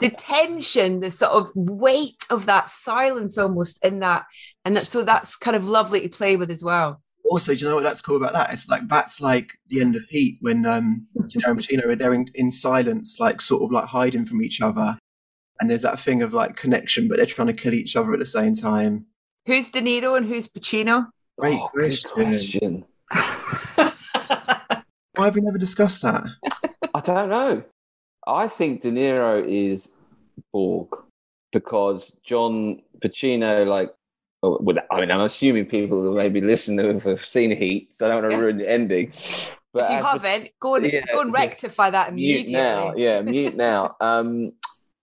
the 0.00 0.10
tension 0.10 1.00
the 1.00 1.10
sort 1.10 1.32
of 1.32 1.50
weight 1.54 2.24
of 2.30 2.46
that 2.46 2.68
silence 2.68 3.38
almost 3.38 3.84
in 3.84 4.00
that 4.00 4.26
and 4.64 4.74
that, 4.74 4.82
so 4.82 5.04
that's 5.04 5.36
kind 5.36 5.56
of 5.56 5.68
lovely 5.68 6.00
to 6.00 6.08
play 6.08 6.36
with 6.36 6.50
as 6.50 6.64
well 6.64 7.00
Also, 7.30 7.52
do 7.52 7.58
you 7.58 7.68
know 7.68 7.74
what 7.74 7.84
that's 7.84 8.00
cool 8.00 8.16
about 8.16 8.32
that? 8.32 8.52
It's 8.52 8.68
like 8.68 8.88
that's 8.88 9.20
like 9.20 9.52
the 9.68 9.80
end 9.82 9.96
of 9.96 10.02
Heat 10.08 10.38
when 10.40 10.64
um 10.64 11.06
Tino 11.28 11.50
and 11.50 11.58
Pacino 11.58 11.84
are 11.84 11.96
there 11.96 12.14
in, 12.14 12.26
in 12.34 12.50
silence, 12.50 13.18
like 13.20 13.40
sort 13.42 13.62
of 13.62 13.70
like 13.70 13.84
hiding 13.84 14.24
from 14.24 14.40
each 14.40 14.62
other. 14.62 14.96
And 15.60 15.68
there's 15.68 15.82
that 15.82 16.00
thing 16.00 16.22
of 16.22 16.32
like 16.32 16.56
connection, 16.56 17.06
but 17.06 17.16
they're 17.16 17.26
trying 17.26 17.48
to 17.48 17.62
kill 17.62 17.74
each 17.74 17.96
other 17.96 18.12
at 18.14 18.18
the 18.18 18.24
same 18.24 18.54
time. 18.54 19.06
Who's 19.48 19.68
de 19.70 19.80
niro 19.80 20.16
and 20.16 20.26
who's 20.26 20.46
pacino 20.46 21.06
Great 21.38 21.58
Oh, 21.60 21.70
good 21.72 22.04
question. 22.04 22.10
question. 22.12 22.84
Why 25.14 25.24
have 25.26 25.34
we 25.34 25.40
never 25.40 25.58
discussed 25.58 26.02
that? 26.02 26.24
I 26.94 27.00
don't 27.00 27.28
know. 27.28 27.64
I 28.26 28.48
think 28.48 28.82
De 28.82 28.90
Niro 28.90 29.44
is 29.46 29.90
Borg 30.52 30.88
because 31.52 32.18
John 32.24 32.82
Pacino, 33.02 33.66
like, 33.66 33.90
oh, 34.42 34.58
I 34.90 35.00
mean, 35.00 35.10
I'm 35.10 35.20
assuming 35.20 35.66
people 35.66 36.02
who 36.02 36.14
maybe 36.14 36.40
listen 36.40 36.76
to 36.76 36.98
have 36.98 37.24
seen 37.24 37.50
Heat, 37.56 37.94
so 37.94 38.06
I 38.06 38.08
don't 38.10 38.22
want 38.22 38.32
to 38.32 38.36
Yeah. 38.36 38.42
ruin 38.42 38.58
the 38.58 38.70
ending. 38.70 39.12
But 39.72 39.84
if 39.84 39.90
you 39.90 39.96
haven't 40.02 40.50
go 40.60 40.74
and 40.74 40.84
Yeah, 40.92 41.04
go 41.12 41.20
and 41.20 41.30
yeah. 41.30 41.40
rectify 41.40 41.90
that 41.90 42.08
immediately 42.10 42.52
now, 42.52 42.94
yeah, 42.96 43.20
mute 43.22 43.56
now. 43.56 43.96
Um, 44.00 44.52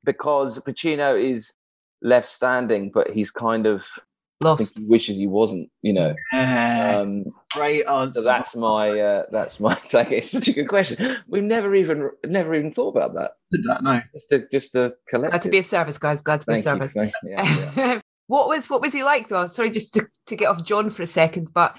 because 0.03 0.59
Pacino 0.59 1.15
is 1.21 1.53
left 2.01 2.27
standing, 2.27 2.91
but 2.91 3.09
he's 3.11 3.31
kind 3.31 3.65
of 3.65 3.79
I 3.85 4.01
think 4.01 4.05
Lost. 4.41 4.77
he 4.77 4.85
wishes 4.85 5.17
he 5.17 5.27
wasn't. 5.27 5.69
You 5.81 5.93
know. 5.93 6.15
Yeah. 6.33 6.97
Um, 6.99 7.23
Great 7.53 7.85
answer. 7.87 8.19
so 8.19 8.23
that's 8.23 8.55
my 8.55 8.99
uh, 8.99 9.23
that's 9.31 9.59
my 9.59 9.73
take. 9.87 10.11
It's 10.11 10.31
such 10.31 10.47
a 10.49 10.53
good 10.53 10.67
question. 10.67 11.17
We've 11.27 11.43
never 11.43 11.73
even 11.75 12.09
never 12.25 12.53
even 12.53 12.73
thought 12.73 12.89
about 12.89 13.13
that. 13.15 13.31
Did 13.51 13.63
that, 13.63 13.83
no. 13.83 14.01
Just 14.13 14.31
a 14.31 14.45
just 14.51 14.75
a 14.75 14.95
collective. 15.07 15.31
Glad 15.31 15.41
to 15.43 15.49
be 15.49 15.57
of 15.59 15.65
service, 15.65 15.97
guys. 15.97 16.21
Glad 16.21 16.41
to 16.41 16.47
be 16.47 16.53
Thank 16.53 16.59
of 16.59 16.63
service. 16.63 16.93
Thank 16.93 17.13
you. 17.23 17.29
Yeah, 17.31 17.71
yeah. 17.77 18.01
what 18.27 18.47
was 18.47 18.69
what 18.69 18.81
was 18.81 18.93
he 18.93 19.03
like 19.03 19.29
though? 19.29 19.47
Sorry, 19.47 19.71
just 19.71 19.93
to, 19.93 20.07
to 20.27 20.35
get 20.35 20.47
off 20.47 20.63
John 20.63 20.89
for 20.89 21.03
a 21.03 21.07
second, 21.07 21.53
but 21.53 21.75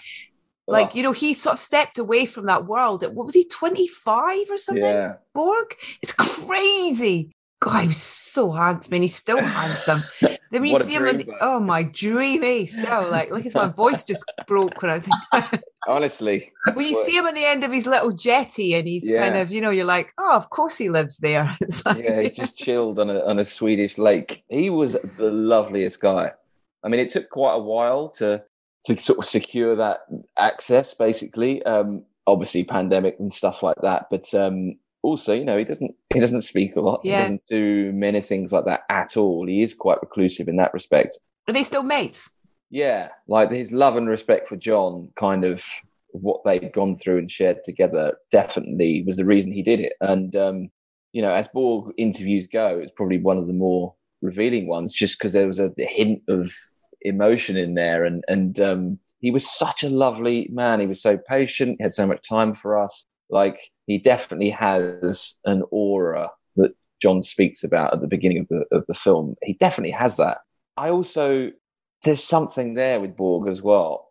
like 0.66 0.88
Oh, 0.88 0.90
you 0.94 1.02
know, 1.02 1.12
he 1.12 1.34
sort 1.34 1.54
of 1.54 1.60
stepped 1.60 1.98
away 1.98 2.26
from 2.26 2.46
that 2.46 2.66
world. 2.66 3.04
At, 3.04 3.14
what 3.14 3.26
was 3.26 3.34
he, 3.34 3.46
twenty 3.48 3.86
five 3.86 4.50
or 4.50 4.56
something? 4.56 4.82
yeah. 4.82 5.16
Borg, 5.34 5.74
it's 6.02 6.12
crazy. 6.12 7.35
God, 7.66 7.80
he 7.80 7.88
was 7.88 7.96
so 8.00 8.52
handsome, 8.52 8.94
and 8.94 9.02
he's 9.02 9.16
still 9.16 9.42
handsome. 9.42 9.98
Then 10.20 10.38
when 10.62 10.66
you 10.66 10.78
see 10.78 10.94
him, 10.94 11.08
on 11.08 11.16
the, 11.16 11.26
oh 11.40 11.58
my 11.58 11.82
dreamy, 11.82 12.64
still 12.66 13.10
like, 13.10 13.32
look, 13.32 13.42
my 13.56 13.66
voice 13.66 14.04
just 14.04 14.24
broke 14.46 14.80
when 14.80 14.92
I 14.92 15.00
think. 15.00 15.62
Honestly, 15.88 16.52
when 16.74 16.86
you 16.86 16.94
What- 16.94 17.06
see 17.06 17.16
him 17.16 17.26
at 17.26 17.34
the 17.34 17.44
end 17.44 17.64
of 17.64 17.72
his 17.72 17.88
little 17.88 18.12
jetty, 18.12 18.74
and 18.74 18.86
he's 18.86 19.08
kind 19.08 19.36
of, 19.36 19.50
you 19.50 19.60
know, 19.60 19.70
you're 19.70 19.84
like, 19.84 20.12
oh, 20.16 20.36
of 20.36 20.50
course 20.50 20.78
he 20.78 20.90
lives 20.90 21.18
there. 21.18 21.56
It's 21.60 21.84
like, 21.84 22.04
yeah, 22.04 22.20
he's 22.20 22.34
just 22.34 22.56
chilled 22.56 23.00
on 23.00 23.10
a 23.10 23.24
on 23.24 23.40
a 23.40 23.44
Swedish 23.44 23.98
lake. 23.98 24.44
He 24.48 24.70
was 24.70 24.92
the 24.92 25.32
loveliest 25.32 26.00
guy. 26.00 26.30
I 26.84 26.88
mean, 26.88 27.00
it 27.00 27.10
took 27.10 27.30
quite 27.30 27.54
a 27.54 27.58
while 27.58 28.10
to 28.10 28.44
to 28.84 28.96
sort 28.96 29.18
of 29.18 29.24
secure 29.24 29.74
that 29.74 29.98
access, 30.36 30.94
basically. 30.94 31.64
Um, 31.64 32.04
obviously, 32.28 32.62
pandemic 32.62 33.16
and 33.18 33.32
stuff 33.32 33.64
like 33.64 33.80
that, 33.82 34.06
but 34.08 34.32
um, 34.34 34.78
also, 35.02 35.34
you 35.34 35.44
know, 35.44 35.56
he 35.56 35.64
doesn't 35.64 35.94
he 36.12 36.20
doesn't 36.20 36.42
speak 36.42 36.76
a 36.76 36.80
lot. 36.80 37.00
Yeah. 37.04 37.16
He 37.16 37.22
doesn't 37.22 37.46
do 37.46 37.92
many 37.92 38.20
things 38.20 38.52
like 38.52 38.64
that 38.64 38.82
at 38.90 39.16
all. 39.16 39.46
He 39.46 39.62
is 39.62 39.74
quite 39.74 40.00
reclusive 40.00 40.48
in 40.48 40.56
that 40.56 40.74
respect. 40.74 41.18
are 41.48 41.54
they 41.54 41.62
still 41.62 41.82
mates? 41.82 42.40
Yeah, 42.70 43.10
like 43.28 43.50
his 43.50 43.70
love 43.70 43.96
and 43.96 44.08
respect 44.08 44.48
for 44.48 44.56
John, 44.56 45.10
kind 45.16 45.44
of 45.44 45.64
what 46.10 46.42
they'd 46.44 46.72
gone 46.72 46.96
through 46.96 47.18
and 47.18 47.30
shared 47.30 47.62
together, 47.62 48.16
definitely 48.30 49.04
was 49.06 49.16
the 49.16 49.24
reason 49.24 49.52
he 49.52 49.62
did 49.62 49.80
it. 49.80 49.92
And 50.00 50.34
um, 50.34 50.70
you 51.12 51.22
know, 51.22 51.32
as 51.32 51.48
Borg 51.48 51.92
interviews 51.96 52.46
go, 52.46 52.78
it's 52.78 52.92
probably 52.92 53.18
one 53.18 53.38
of 53.38 53.46
the 53.46 53.52
more 53.52 53.94
revealing 54.22 54.66
ones, 54.66 54.92
just 54.92 55.18
because 55.18 55.32
there 55.32 55.46
was 55.46 55.60
a 55.60 55.72
hint 55.78 56.22
of 56.28 56.52
emotion 57.02 57.56
in 57.56 57.74
there, 57.74 58.04
and 58.04 58.24
and 58.28 58.60
um, 58.60 58.98
he 59.20 59.30
was 59.30 59.48
such 59.48 59.82
a 59.82 59.90
lovely 59.90 60.48
man. 60.52 60.80
He 60.80 60.86
was 60.86 61.00
so 61.00 61.16
patient. 61.16 61.76
He 61.78 61.84
had 61.84 61.94
so 61.94 62.06
much 62.06 62.28
time 62.28 62.54
for 62.54 62.78
us. 62.82 63.06
Like 63.30 63.70
he 63.86 63.98
definitely 63.98 64.50
has 64.50 65.38
an 65.44 65.62
aura 65.70 66.30
that 66.56 66.74
John 67.00 67.22
speaks 67.22 67.62
about 67.64 67.94
at 67.94 68.00
the 68.00 68.08
beginning 68.08 68.40
of 68.40 68.48
the 68.48 68.64
of 68.76 68.84
the 68.86 68.94
film. 68.94 69.36
He 69.42 69.54
definitely 69.54 69.92
has 69.92 70.16
that. 70.16 70.38
I 70.76 70.90
also 70.90 71.50
there's 72.04 72.22
something 72.22 72.74
there 72.74 73.00
with 73.00 73.16
Borg 73.16 73.48
as 73.48 73.62
well. 73.62 74.08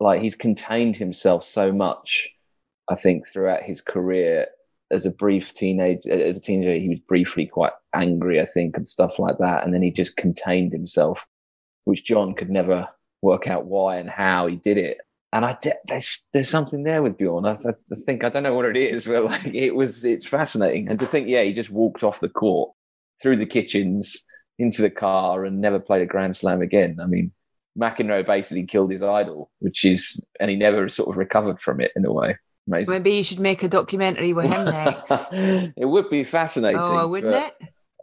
Like 0.00 0.22
he's 0.22 0.34
contained 0.34 0.96
himself 0.96 1.44
so 1.44 1.72
much, 1.72 2.28
I 2.90 2.94
think, 2.94 3.26
throughout 3.26 3.62
his 3.62 3.80
career. 3.80 4.46
As 4.92 5.04
a 5.04 5.10
brief 5.10 5.52
teenage, 5.52 6.06
as 6.08 6.36
a 6.36 6.40
teenager, 6.40 6.74
he 6.74 6.88
was 6.88 7.00
briefly 7.00 7.46
quite 7.46 7.72
angry, 7.92 8.40
I 8.40 8.46
think, 8.46 8.76
and 8.76 8.88
stuff 8.88 9.18
like 9.18 9.38
that. 9.38 9.64
And 9.64 9.74
then 9.74 9.82
he 9.82 9.90
just 9.90 10.16
contained 10.16 10.72
himself, 10.72 11.26
which 11.86 12.04
John 12.04 12.34
could 12.34 12.50
never 12.50 12.86
work 13.20 13.48
out 13.48 13.66
why 13.66 13.96
and 13.96 14.08
how 14.08 14.46
he 14.46 14.54
did 14.54 14.78
it. 14.78 14.98
And 15.36 15.44
I 15.44 15.54
de- 15.60 15.74
there's 15.86 16.30
there's 16.32 16.48
something 16.48 16.82
there 16.82 17.02
with 17.02 17.18
Bjorn. 17.18 17.44
I, 17.44 17.58
I 17.62 17.94
think 18.06 18.24
I 18.24 18.30
don't 18.30 18.42
know 18.42 18.54
what 18.54 18.64
it 18.64 18.76
is, 18.78 19.04
but 19.04 19.24
like 19.24 19.44
it 19.44 19.74
was, 19.74 20.02
it's 20.02 20.24
fascinating. 20.24 20.88
And 20.88 20.98
to 20.98 21.04
think, 21.04 21.28
yeah, 21.28 21.42
he 21.42 21.52
just 21.52 21.68
walked 21.68 22.02
off 22.02 22.20
the 22.20 22.30
court 22.30 22.72
through 23.20 23.36
the 23.36 23.44
kitchens 23.44 24.24
into 24.58 24.80
the 24.80 24.88
car 24.88 25.44
and 25.44 25.60
never 25.60 25.78
played 25.78 26.00
a 26.00 26.06
Grand 26.06 26.34
Slam 26.34 26.62
again. 26.62 26.96
I 27.02 27.06
mean, 27.06 27.32
McEnroe 27.78 28.24
basically 28.24 28.64
killed 28.64 28.90
his 28.90 29.02
idol, 29.02 29.50
which 29.58 29.84
is, 29.84 30.24
and 30.40 30.50
he 30.50 30.56
never 30.56 30.88
sort 30.88 31.10
of 31.10 31.18
recovered 31.18 31.60
from 31.60 31.82
it 31.82 31.92
in 31.96 32.06
a 32.06 32.12
way. 32.12 32.38
Amazing. 32.66 32.94
Maybe 32.94 33.10
you 33.16 33.24
should 33.24 33.38
make 33.38 33.62
a 33.62 33.68
documentary 33.68 34.32
with 34.32 34.46
him 34.46 34.64
next. 34.64 35.32
it 35.32 35.86
would 35.86 36.08
be 36.08 36.24
fascinating. 36.24 36.80
oh, 36.82 37.06
wouldn't 37.08 37.34
it? 37.34 37.54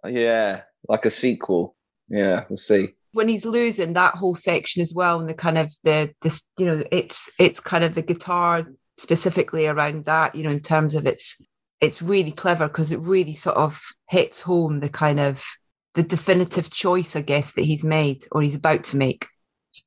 Yeah, 0.06 0.62
like 0.88 1.06
a 1.06 1.10
sequel. 1.10 1.76
Yeah, 2.10 2.44
we'll 2.48 2.58
see. 2.58 2.94
When 3.14 3.28
he's 3.28 3.46
losing 3.46 3.94
that 3.94 4.16
whole 4.16 4.36
section 4.36 4.82
as 4.82 4.94
well 4.94 5.20
and 5.20 5.30
the 5.30 5.34
kind 5.34 5.58
of 5.58 5.72
the 5.84 6.14
this 6.22 6.50
you 6.58 6.66
know 6.66 6.84
it's 6.92 7.30
it's 7.40 7.60
kind 7.60 7.84
of 7.84 7.94
the 7.94 8.02
guitar 8.02 8.68
specifically 8.98 9.68
around 9.68 10.06
that 10.06 10.36
you 10.36 10.44
know 10.44 10.50
in 10.50 10.60
terms 10.60 10.96
of 10.96 11.08
it's 11.08 11.42
it's 11.80 12.02
really 12.02 12.32
clever 12.32 12.68
because 12.68 12.92
it 12.92 13.00
really 13.00 13.34
sort 13.34 13.58
of 13.58 13.82
hits 14.10 14.42
home 14.42 14.80
the 14.80 14.90
kind 14.90 15.20
of 15.20 15.44
the 15.94 16.04
definitive 16.04 16.72
choice 16.72 17.16
i 17.16 17.22
guess 17.22 17.54
that 17.54 17.64
he's 17.64 17.84
made 17.84 18.26
or 18.32 18.42
he's 18.42 18.56
about 18.56 18.84
to 18.84 18.98
make. 18.98 19.28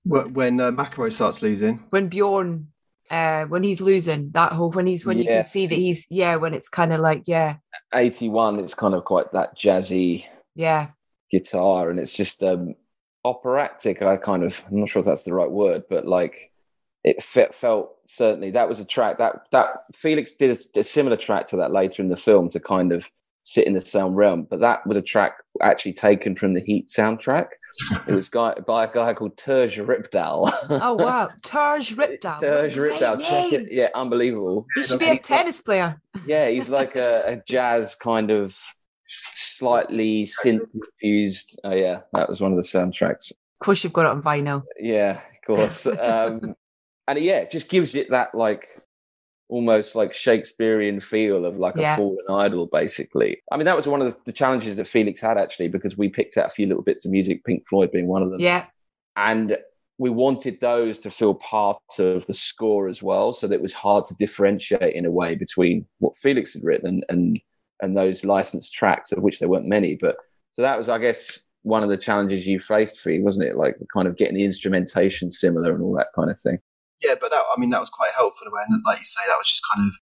When 0.04 0.60
uh, 0.60 0.72
McEnroe 0.72 1.12
starts 1.12 1.42
losing, 1.42 1.78
when 1.90 2.08
bjorn 2.08 2.68
uh 3.08 3.44
when 3.44 3.62
he's 3.62 3.80
losing 3.80 4.30
that 4.32 4.50
whole 4.50 4.72
when 4.72 4.84
he's 4.84 5.06
when 5.06 5.16
you 5.16 5.24
can 5.24 5.44
see 5.44 5.68
that 5.68 5.76
he's 5.76 6.08
yeah 6.10 6.34
when 6.34 6.54
it's 6.54 6.68
kind 6.68 6.92
of 6.92 6.98
like 6.98 7.22
yeah. 7.26 7.56
81, 7.94 8.58
it's 8.58 8.74
kind 8.74 8.94
of 8.94 9.04
quite 9.04 9.30
that 9.32 9.56
jazzy 9.56 10.24
yeah. 10.56 10.88
guitar 11.30 11.88
and 11.88 12.00
it's 12.00 12.12
just 12.12 12.42
um 12.42 12.74
operatic 13.26 14.02
i 14.02 14.16
kind 14.16 14.44
of 14.44 14.62
i'm 14.70 14.78
not 14.80 14.88
sure 14.88 15.00
if 15.00 15.06
that's 15.06 15.24
the 15.24 15.34
right 15.34 15.50
word 15.50 15.82
but 15.90 16.06
like 16.06 16.50
it 17.02 17.22
fe- 17.22 17.48
felt 17.52 17.96
certainly 18.06 18.50
that 18.52 18.68
was 18.68 18.78
a 18.80 18.84
track 18.84 19.18
that 19.18 19.34
that 19.50 19.68
felix 19.94 20.32
did 20.32 20.56
a, 20.56 20.78
a 20.80 20.82
similar 20.82 21.16
track 21.16 21.46
to 21.48 21.56
that 21.56 21.72
later 21.72 22.02
in 22.02 22.08
the 22.08 22.16
film 22.16 22.48
to 22.48 22.60
kind 22.60 22.92
of 22.92 23.10
sit 23.42 23.66
in 23.66 23.74
the 23.74 23.80
same 23.80 24.14
realm 24.14 24.46
but 24.48 24.60
that 24.60 24.86
was 24.86 24.96
a 24.96 25.02
track 25.02 25.34
actually 25.60 25.92
taken 25.92 26.34
from 26.36 26.54
the 26.54 26.60
heat 26.60 26.86
soundtrack 26.88 27.48
it 28.08 28.14
was 28.14 28.28
guy, 28.28 28.54
by 28.66 28.84
a 28.84 28.92
guy 28.92 29.12
called 29.12 29.36
Terje 29.36 29.84
Rypdal. 29.84 30.50
oh 30.70 30.94
wow 30.94 31.28
Terje 31.42 31.94
Rypdal 31.94 32.40
Terje 32.40 32.76
Rypdal, 32.76 33.20
check 33.20 33.52
it. 33.52 33.68
Yeah, 33.70 33.88
unbelievable. 33.94 34.66
he 34.76 34.82
should 34.84 34.98
be 34.98 35.10
a 35.10 35.18
tennis 35.18 35.60
player 35.60 36.00
Yeah, 36.26 36.48
he's 36.48 36.68
like 36.68 36.96
a, 36.96 37.22
a 37.26 37.36
jazz 37.46 37.94
kind 37.94 38.30
of 38.30 38.56
slightly 39.08 40.24
synth 40.44 40.68
infused. 40.74 41.58
Oh 41.64 41.74
yeah, 41.74 42.00
that 42.12 42.28
was 42.28 42.40
one 42.40 42.52
of 42.52 42.56
the 42.56 42.62
soundtracks. 42.62 43.30
of 43.30 43.64
course 43.64 43.82
you've 43.84 43.92
got 43.92 44.06
it 44.06 44.10
on 44.12 44.22
vinyl 44.22 44.62
Yeah, 44.78 45.12
of 45.12 45.46
course. 45.46 45.86
um, 46.00 46.54
and 47.08 47.18
yeah, 47.18 47.38
it 47.38 47.50
just 47.50 47.68
gives 47.68 47.94
it 47.94 48.10
that 48.10 48.34
like 48.34 48.66
almost 49.48 49.94
like 49.94 50.12
Shakespearean 50.12 50.98
feel 50.98 51.44
of 51.44 51.56
like 51.56 51.76
Yeah. 51.76 51.94
a 51.94 51.96
fallen 51.96 52.24
idol, 52.28 52.66
basically. 52.72 53.40
I 53.52 53.56
mean, 53.56 53.64
that 53.66 53.76
was 53.76 53.86
one 53.86 54.02
of 54.02 54.12
the, 54.12 54.18
the 54.26 54.32
challenges 54.32 54.76
that 54.76 54.86
Felix 54.86 55.20
had 55.20 55.38
actually 55.38 55.68
because 55.68 55.96
we 55.96 56.08
picked 56.08 56.36
out 56.36 56.46
a 56.46 56.50
few 56.50 56.66
little 56.66 56.82
bits 56.82 57.04
of 57.06 57.12
music, 57.12 57.44
Pink 57.44 57.62
Floyd 57.68 57.92
being 57.92 58.08
one 58.08 58.22
of 58.22 58.30
them 58.30 58.40
yeah 58.40 58.66
and 59.16 59.56
we 59.98 60.10
wanted 60.10 60.60
those 60.60 60.98
to 60.98 61.10
feel 61.10 61.32
part 61.34 61.78
of 61.98 62.26
the 62.26 62.34
score 62.34 62.86
as 62.86 63.02
well 63.02 63.32
so 63.32 63.46
that 63.46 63.54
it 63.54 63.62
was 63.62 63.72
hard 63.72 64.04
to 64.04 64.14
differentiate 64.16 64.94
in 64.94 65.06
a 65.06 65.10
way 65.10 65.34
between 65.34 65.86
what 66.00 66.14
felix 66.16 66.52
had 66.52 66.62
written 66.62 66.86
and 66.86 67.04
and, 67.08 67.40
and 67.80 67.96
those 67.96 68.24
licensed 68.24 68.72
tracks 68.72 69.12
of 69.12 69.22
which 69.22 69.38
there 69.38 69.48
weren't 69.48 69.68
many 69.68 69.96
but 70.00 70.16
so 70.52 70.62
that 70.62 70.78
was 70.78 70.88
i 70.88 70.98
guess 70.98 71.44
one 71.62 71.82
of 71.82 71.88
the 71.88 71.96
challenges 71.96 72.46
you 72.46 72.60
faced 72.60 73.00
for 73.00 73.10
you, 73.10 73.24
wasn't 73.24 73.44
it 73.44 73.56
like 73.56 73.74
kind 73.92 74.06
of 74.06 74.16
getting 74.16 74.36
the 74.36 74.44
instrumentation 74.44 75.32
similar 75.32 75.74
and 75.74 75.82
all 75.82 75.96
that 75.96 76.06
kind 76.14 76.30
of 76.30 76.38
thing 76.38 76.58
yeah, 77.02 77.14
but 77.20 77.30
that, 77.30 77.42
I 77.54 77.60
mean, 77.60 77.70
that 77.70 77.80
was 77.80 77.90
quite 77.90 78.12
helpful. 78.12 78.46
And 78.68 78.82
like 78.86 78.98
you 78.98 79.04
say, 79.04 79.20
that 79.26 79.36
was 79.36 79.48
just 79.48 79.62
kind 79.74 79.88
of, 79.88 79.92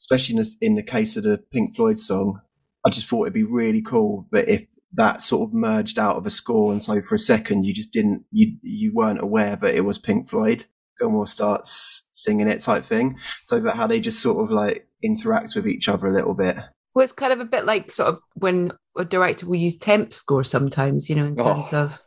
especially 0.00 0.36
in 0.36 0.42
the, 0.42 0.50
in 0.60 0.74
the 0.74 0.82
case 0.82 1.16
of 1.16 1.22
the 1.22 1.38
Pink 1.52 1.76
Floyd 1.76 2.00
song, 2.00 2.40
I 2.84 2.90
just 2.90 3.08
thought 3.08 3.22
it'd 3.22 3.32
be 3.32 3.44
really 3.44 3.82
cool 3.82 4.26
that 4.32 4.48
if 4.48 4.66
that 4.94 5.22
sort 5.22 5.48
of 5.48 5.54
merged 5.54 5.98
out 5.98 6.16
of 6.16 6.26
a 6.26 6.30
score, 6.30 6.72
and 6.72 6.82
so 6.82 7.00
for 7.02 7.14
a 7.14 7.18
second 7.18 7.64
you 7.64 7.72
just 7.72 7.92
didn't, 7.92 8.24
you 8.30 8.56
you 8.62 8.92
weren't 8.92 9.22
aware 9.22 9.56
that 9.56 9.74
it 9.74 9.82
was 9.82 9.98
Pink 9.98 10.28
Floyd. 10.28 10.66
Gilmour 11.00 11.26
starts 11.26 12.08
singing 12.12 12.48
it, 12.48 12.60
type 12.60 12.84
thing. 12.84 13.16
So 13.44 13.60
that 13.60 13.76
how 13.76 13.86
they 13.86 14.00
just 14.00 14.20
sort 14.20 14.42
of 14.42 14.50
like 14.50 14.86
interact 15.02 15.54
with 15.54 15.66
each 15.66 15.88
other 15.88 16.08
a 16.08 16.14
little 16.14 16.34
bit. 16.34 16.56
Well, 16.94 17.04
it's 17.04 17.12
kind 17.12 17.32
of 17.32 17.40
a 17.40 17.44
bit 17.44 17.64
like 17.64 17.90
sort 17.90 18.10
of 18.10 18.20
when 18.34 18.72
a 18.96 19.04
director 19.04 19.46
will 19.46 19.56
use 19.56 19.76
temp 19.76 20.12
score 20.12 20.44
sometimes, 20.44 21.08
you 21.08 21.16
know, 21.16 21.26
in 21.26 21.40
Oh. 21.40 21.54
terms 21.54 21.72
of 21.72 21.98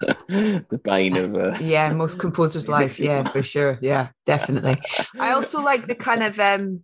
the 0.28 0.80
bane 0.82 1.16
of 1.16 1.34
uh, 1.36 1.56
yeah, 1.60 1.92
most 1.92 2.18
composers' 2.18 2.68
life. 2.76 2.98
Yeah, 2.98 3.22
for 3.22 3.42
sure. 3.42 3.78
Yeah, 3.80 4.08
definitely. 4.26 4.78
I 5.20 5.32
also 5.32 5.62
like 5.62 5.86
the 5.86 5.94
kind 5.94 6.22
of 6.24 6.38
um 6.40 6.80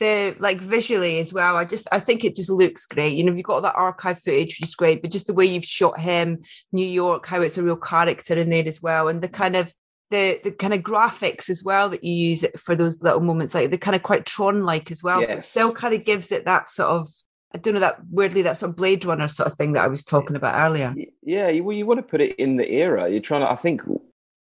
the 0.00 0.34
like 0.38 0.60
visually 0.60 1.18
as 1.20 1.32
well. 1.32 1.56
I 1.56 1.64
just 1.66 1.86
I 1.92 2.00
think 2.00 2.24
it 2.24 2.36
just 2.36 2.48
looks 2.50 2.86
great. 2.86 3.16
You 3.16 3.24
know, 3.24 3.32
you've 3.34 3.44
got 3.44 3.54
all 3.56 3.60
that 3.62 3.76
archive 3.76 4.18
footage, 4.20 4.58
which 4.58 4.68
is 4.68 4.74
great, 4.74 5.02
but 5.02 5.10
just 5.10 5.26
the 5.26 5.34
way 5.34 5.44
you've 5.44 5.64
shot 5.64 6.00
him, 6.00 6.38
New 6.72 6.86
York, 6.86 7.26
how 7.26 7.42
it's 7.42 7.58
a 7.58 7.62
real 7.62 7.76
character 7.76 8.34
in 8.34 8.48
there 8.48 8.66
as 8.66 8.80
well, 8.82 9.08
and 9.08 9.20
the 9.20 9.28
kind 9.28 9.56
of 9.56 9.72
the 10.14 10.40
the 10.44 10.52
kind 10.52 10.72
of 10.72 10.80
graphics 10.80 11.50
as 11.50 11.64
well 11.64 11.88
that 11.90 12.04
you 12.04 12.12
use 12.12 12.44
it 12.44 12.58
for 12.58 12.76
those 12.76 13.02
little 13.02 13.20
moments, 13.20 13.54
like 13.54 13.70
they're 13.70 13.78
kind 13.78 13.96
of 13.96 14.02
quite 14.02 14.24
Tron 14.24 14.62
like 14.62 14.90
as 14.92 15.02
well. 15.02 15.22
So 15.22 15.34
it 15.34 15.42
still 15.42 15.74
kind 15.74 15.94
of 15.94 16.04
gives 16.04 16.30
it 16.30 16.44
that 16.44 16.68
sort 16.68 16.90
of 16.90 17.10
I 17.54 17.58
don't 17.58 17.74
know 17.74 17.80
that 17.80 17.98
weirdly 18.10 18.42
that 18.42 18.56
sort 18.56 18.70
of 18.70 18.76
Blade 18.76 19.04
Runner 19.04 19.28
sort 19.28 19.48
of 19.48 19.56
thing 19.56 19.72
that 19.72 19.84
I 19.84 19.88
was 19.88 20.04
talking 20.04 20.36
about 20.36 20.54
earlier. 20.54 20.94
Yeah, 21.22 21.48
you, 21.48 21.64
well, 21.64 21.76
you 21.76 21.86
want 21.86 21.98
to 21.98 22.02
put 22.02 22.20
it 22.20 22.36
in 22.36 22.56
the 22.56 22.68
era. 22.70 23.08
You're 23.08 23.20
trying 23.20 23.42
to. 23.42 23.50
I 23.50 23.56
think 23.56 23.82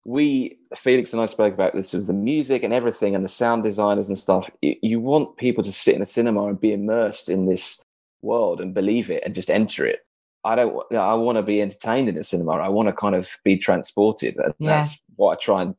we, 0.05 0.57
Felix 0.75 1.13
and 1.13 1.21
I, 1.21 1.25
spoke 1.25 1.53
about 1.53 1.73
this 1.73 1.93
with 1.93 2.07
the 2.07 2.13
music 2.13 2.63
and 2.63 2.73
everything, 2.73 3.15
and 3.15 3.23
the 3.23 3.29
sound 3.29 3.63
designers 3.63 4.09
and 4.09 4.17
stuff. 4.17 4.49
You, 4.61 4.75
you 4.81 4.99
want 4.99 5.37
people 5.37 5.63
to 5.63 5.71
sit 5.71 5.95
in 5.95 6.01
a 6.01 6.05
cinema 6.05 6.47
and 6.47 6.59
be 6.59 6.73
immersed 6.73 7.29
in 7.29 7.45
this 7.45 7.81
world 8.21 8.61
and 8.61 8.73
believe 8.73 9.09
it 9.09 9.23
and 9.25 9.35
just 9.35 9.49
enter 9.49 9.85
it. 9.85 9.99
I 10.43 10.55
don't. 10.55 10.93
I 10.93 11.13
want 11.13 11.37
to 11.37 11.43
be 11.43 11.61
entertained 11.61 12.09
in 12.09 12.17
a 12.17 12.23
cinema. 12.23 12.53
I 12.53 12.69
want 12.69 12.87
to 12.87 12.93
kind 12.93 13.15
of 13.15 13.29
be 13.43 13.57
transported. 13.57 14.35
And 14.37 14.53
Yeah. 14.59 14.85
What 15.17 15.33
I 15.33 15.35
try 15.35 15.61
and 15.63 15.75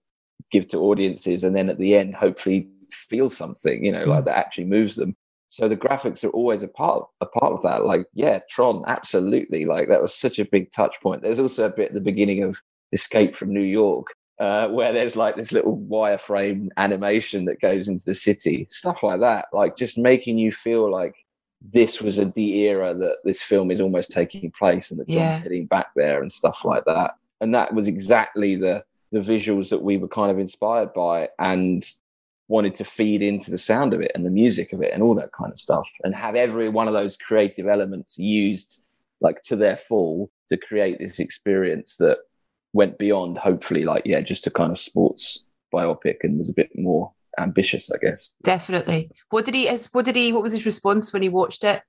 give 0.53 0.69
to 0.69 0.79
audiences, 0.79 1.43
and 1.45 1.57
then 1.57 1.69
at 1.71 1.79
the 1.79 1.97
end, 1.97 2.15
hopefully 2.15 2.69
feel 2.93 3.29
something, 3.29 3.85
you 3.85 3.93
know, 3.93 4.05
like 4.05 4.25
that 4.27 4.37
actually 4.37 4.65
moves 4.67 4.97
them. 4.97 5.17
So 5.49 5.67
the 5.67 5.77
graphics 5.77 6.25
are 6.25 6.31
always 6.31 6.63
a 6.63 6.69
part 6.69 7.07
a 7.23 7.27
part 7.27 7.53
of 7.55 7.63
that. 7.63 7.85
Like, 7.85 8.07
yeah, 8.13 8.41
Tron, 8.51 8.85
absolutely. 8.87 9.65
Like 9.65 9.89
that 9.89 10.03
was 10.03 10.15
such 10.15 10.39
a 10.39 10.45
big 10.45 10.71
touch 10.71 11.01
point. 11.03 11.23
There's 11.23 11.39
also 11.39 11.65
a 11.67 11.71
bit 11.71 11.89
at 11.89 11.95
the 11.95 12.01
beginning 12.03 12.43
of 12.43 12.61
Escape 12.93 13.35
from 13.35 13.53
New 13.55 13.63
York, 13.63 14.09
uh, 14.39 14.69
where 14.69 14.93
there's 14.93 15.17
like 15.17 15.37
this 15.37 15.53
little 15.53 15.79
wireframe 15.79 16.69
animation 16.77 17.45
that 17.47 17.61
goes 17.61 17.89
into 17.89 18.05
the 18.05 18.15
city, 18.15 18.67
stuff 18.69 19.03
like 19.03 19.21
that. 19.21 19.47
Like 19.53 19.77
just 19.77 19.97
making 19.99 20.37
you 20.39 20.53
feel 20.53 20.91
like 20.91 21.15
this 21.61 22.01
was 22.01 22.19
a, 22.19 22.27
the 22.27 22.61
era 22.61 22.95
that 22.95 23.17
this 23.25 23.43
film 23.43 23.71
is 23.71 23.81
almost 23.81 24.11
taking 24.11 24.51
place 24.51 24.91
and 24.91 25.01
that 25.01 25.09
John's 25.09 25.17
Yeah. 25.19 25.39
heading 25.39 25.67
back 25.67 25.89
there 25.97 26.21
and 26.23 26.31
stuff 26.31 26.65
like 26.65 26.85
that. 26.85 27.15
And 27.41 27.55
that 27.55 27.75
was 27.75 27.89
exactly 27.89 28.55
the 28.57 28.85
the 29.13 29.21
visuals 29.21 29.71
that 29.71 29.83
we 29.83 29.97
were 29.97 30.09
kind 30.09 30.31
of 30.31 30.39
inspired 30.39 30.93
by 30.93 31.29
and 31.39 31.85
wanted 32.49 32.75
to 32.75 32.85
feed 32.85 33.23
into 33.23 33.51
the 33.51 33.59
sound 33.59 33.93
of 33.93 34.01
it 34.01 34.11
and 34.15 34.25
the 34.25 34.31
music 34.31 34.73
of 34.73 34.83
it 34.83 34.93
and 34.93 35.03
all 35.03 35.15
that 35.15 35.33
kind 35.33 35.53
of 35.53 35.59
stuff 35.59 35.89
and 36.03 36.15
have 36.15 36.35
every 36.35 36.69
one 36.69 36.89
of 36.89 36.95
those 36.95 37.17
creative 37.17 37.67
elements 37.67 38.19
used 38.19 38.83
like 39.21 39.43
to 39.43 39.55
their 39.55 39.77
full 39.77 40.31
to 40.49 40.57
create 40.57 40.99
this 40.99 41.19
experience 41.19 41.97
that 41.97 42.19
went 42.73 42.99
beyond 42.99 43.37
hopefully 43.37 43.85
like 43.85 44.03
yeah 44.07 44.21
just 44.21 44.47
a 44.47 44.51
kind 44.51 44.73
of 44.73 44.79
sports 44.79 45.45
biopic 45.73 46.17
and 46.23 46.39
was 46.39 46.49
a 46.49 46.55
bit 46.55 46.71
more 46.75 47.13
ambitious 47.39 47.91
i 47.91 47.99
guess 47.99 48.35
Definitely. 48.43 49.11
What 49.31 49.45
did 49.45 49.55
he? 49.55 49.69
What 49.93 50.05
did 50.05 50.17
he? 50.17 50.33
What 50.33 50.43
was 50.43 50.53
his 50.53 50.67
response 50.67 51.13
when 51.13 51.23
he 51.23 51.29
watched 51.29 51.63
it 51.63 51.83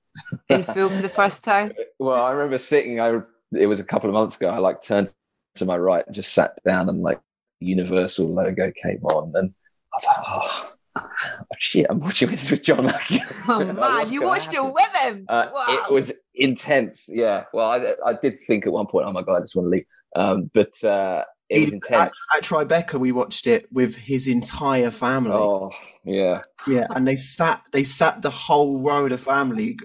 in 0.48 0.62
full 0.62 0.90
for 0.90 1.02
the 1.02 1.08
first 1.08 1.42
time? 1.42 1.72
well 1.98 2.24
i 2.24 2.30
remember 2.30 2.58
sitting 2.58 3.00
i 3.00 3.18
it 3.52 3.66
was 3.66 3.80
a 3.80 3.84
couple 3.84 4.08
of 4.08 4.14
months 4.14 4.36
ago 4.36 4.48
i 4.48 4.58
like 4.58 4.82
turned 4.82 5.12
to 5.54 5.64
my 5.64 5.76
right 5.76 6.06
and 6.06 6.14
just 6.14 6.32
sat 6.32 6.58
down 6.64 6.88
and 6.88 7.00
like 7.00 7.20
universal 7.60 8.32
logo 8.32 8.72
came 8.82 9.02
on 9.04 9.32
and 9.34 9.52
i 9.92 9.96
was 9.96 10.06
like 10.06 10.26
oh, 10.26 10.70
oh 10.96 11.44
shit 11.58 11.86
i'm 11.90 12.00
watching 12.00 12.30
this 12.30 12.50
with 12.50 12.62
john 12.62 12.86
Oh 13.48 13.64
man, 13.72 14.12
you 14.12 14.22
watched 14.22 14.52
happen? 14.52 14.68
it 14.68 14.74
with 14.74 14.96
him. 15.02 15.26
Uh, 15.28 15.46
wow. 15.52 15.64
It 15.68 15.92
was 15.92 16.12
intense. 16.34 17.06
Yeah. 17.08 17.44
Well, 17.52 17.70
I, 17.70 18.10
I 18.10 18.12
did 18.14 18.38
think 18.46 18.66
at 18.66 18.72
one 18.72 18.86
point, 18.86 19.06
oh 19.08 19.12
my 19.12 19.22
god, 19.22 19.36
I 19.36 19.40
just 19.40 19.56
want 19.56 19.66
to 19.66 19.70
leave. 19.70 19.84
Um, 20.14 20.50
but 20.54 20.72
uh, 20.84 21.24
it 21.48 21.60
was 21.62 21.68
At, 21.70 21.74
intense. 21.74 22.16
at 22.36 22.44
Tribeca, 22.44 22.98
we 22.98 23.10
watched 23.12 23.46
it 23.46 23.66
with 23.72 23.96
his 23.96 24.26
entire 24.28 24.90
family. 24.90 25.32
Oh 25.34 25.70
yeah. 26.04 26.42
Yeah, 26.66 26.86
and 26.94 27.06
they 27.06 27.16
sat 27.16 27.62
they 27.72 27.82
sat 27.84 28.22
the 28.22 28.30
whole 28.30 28.80
row 28.80 29.04
of 29.04 29.10
the 29.10 29.18
family 29.18 29.78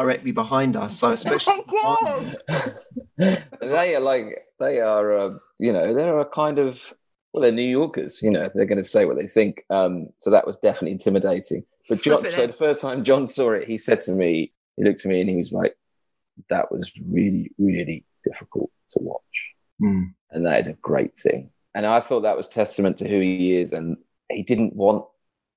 directly 0.00 0.32
behind 0.32 0.76
us. 0.76 0.98
So 0.98 1.10
especially 1.20 1.62
Oh, 1.68 2.34
God. 2.48 3.44
they 3.60 3.94
are 3.94 4.00
like 4.00 4.26
they 4.60 4.80
are. 4.80 5.12
Uh, 5.18 5.30
you 5.58 5.72
know, 5.72 5.94
they're 5.94 6.18
a 6.18 6.24
kind 6.26 6.58
of 6.58 6.92
well, 7.32 7.42
they're 7.42 7.52
New 7.52 7.62
Yorkers. 7.62 8.22
You 8.22 8.30
know, 8.30 8.50
they're 8.54 8.66
going 8.66 8.82
to 8.82 8.84
say 8.84 9.04
what 9.04 9.16
they 9.16 9.26
think. 9.26 9.64
Um, 9.70 10.08
so 10.18 10.30
that 10.30 10.46
was 10.46 10.56
definitely 10.56 10.92
intimidating. 10.92 11.64
But 11.88 12.02
John, 12.02 12.28
so 12.30 12.46
the 12.46 12.52
first 12.52 12.80
time 12.80 13.04
John 13.04 13.26
saw 13.26 13.52
it, 13.52 13.68
he 13.68 13.78
said 13.78 14.00
to 14.02 14.12
me, 14.12 14.52
he 14.76 14.84
looked 14.84 15.00
at 15.04 15.06
me 15.10 15.20
and 15.20 15.30
he 15.30 15.36
was 15.36 15.52
like, 15.52 15.74
"That 16.50 16.70
was 16.72 16.90
really, 17.08 17.50
really 17.58 18.04
difficult 18.24 18.70
to 18.90 18.98
watch." 19.00 19.22
Hmm. 19.78 20.04
and 20.30 20.46
that 20.46 20.58
is 20.60 20.68
a 20.68 20.72
great 20.72 21.20
thing. 21.20 21.50
And 21.74 21.84
I 21.84 22.00
thought 22.00 22.20
that 22.22 22.36
was 22.38 22.48
testament 22.48 22.96
to 22.98 23.08
who 23.08 23.20
he 23.20 23.56
is. 23.58 23.72
And 23.74 23.98
he 24.30 24.42
didn't 24.42 24.74
want 24.74 25.04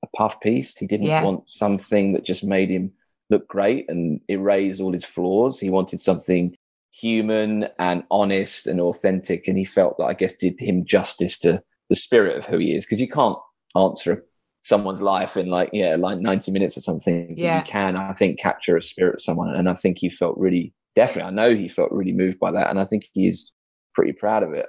a 0.04 0.08
puff 0.18 0.42
piece. 0.42 0.78
He 0.78 0.86
didn't 0.88 1.06
Yeah. 1.08 1.24
want 1.24 1.50
something 1.50 2.12
that 2.14 2.26
just 2.26 2.44
made 2.44 2.70
him 2.70 2.92
look 3.30 3.48
great 3.48 3.86
and 3.90 4.20
erase 4.28 4.80
all 4.80 4.94
his 4.94 5.06
flaws. 5.06 5.60
He 5.60 5.70
wanted 5.70 6.02
something 6.02 6.56
human 6.92 7.68
and 7.78 8.04
honest 8.10 8.68
and 8.68 8.82
authentic. 8.82 9.48
And 9.48 9.58
he 9.58 9.66
felt 9.66 9.98
that 9.98 10.06
I 10.06 10.14
guess 10.14 10.34
did 10.34 10.60
him 10.60 10.86
justice 10.86 11.38
to 11.40 11.62
the 11.90 11.96
spirit 11.96 12.38
of 12.38 12.46
who 12.46 12.58
he 12.58 12.76
is. 12.76 12.86
Because 12.86 13.00
you 13.00 13.08
can't 13.08 13.38
answer 13.76 14.26
someone's 14.62 15.02
life 15.02 15.38
in 15.38 15.48
like, 15.48 15.70
yeah, 15.72 15.96
like 15.96 16.20
90 16.20 16.52
minutes 16.52 16.78
or 16.78 16.82
something. 16.82 17.34
Yeah. 17.38 17.60
You 17.60 17.64
can, 17.64 17.96
I 17.96 18.14
think, 18.14 18.40
capture 18.40 18.76
a 18.76 18.82
spirit 18.82 19.16
of 19.16 19.22
someone. 19.22 19.56
And 19.56 19.70
I 19.70 19.74
think 19.74 20.00
he 20.00 20.10
felt 20.10 20.38
really, 20.38 20.74
definitely, 20.96 21.30
I 21.30 21.34
know 21.34 21.56
he 21.56 21.68
felt 21.68 21.92
really 21.92 22.12
moved 22.12 22.40
by 22.40 22.52
that. 22.52 22.70
And 22.70 22.80
I 22.80 22.86
think 22.86 23.06
he's 23.14 23.52
pretty 23.94 24.14
proud 24.14 24.44
of 24.44 24.54
it. 24.54 24.68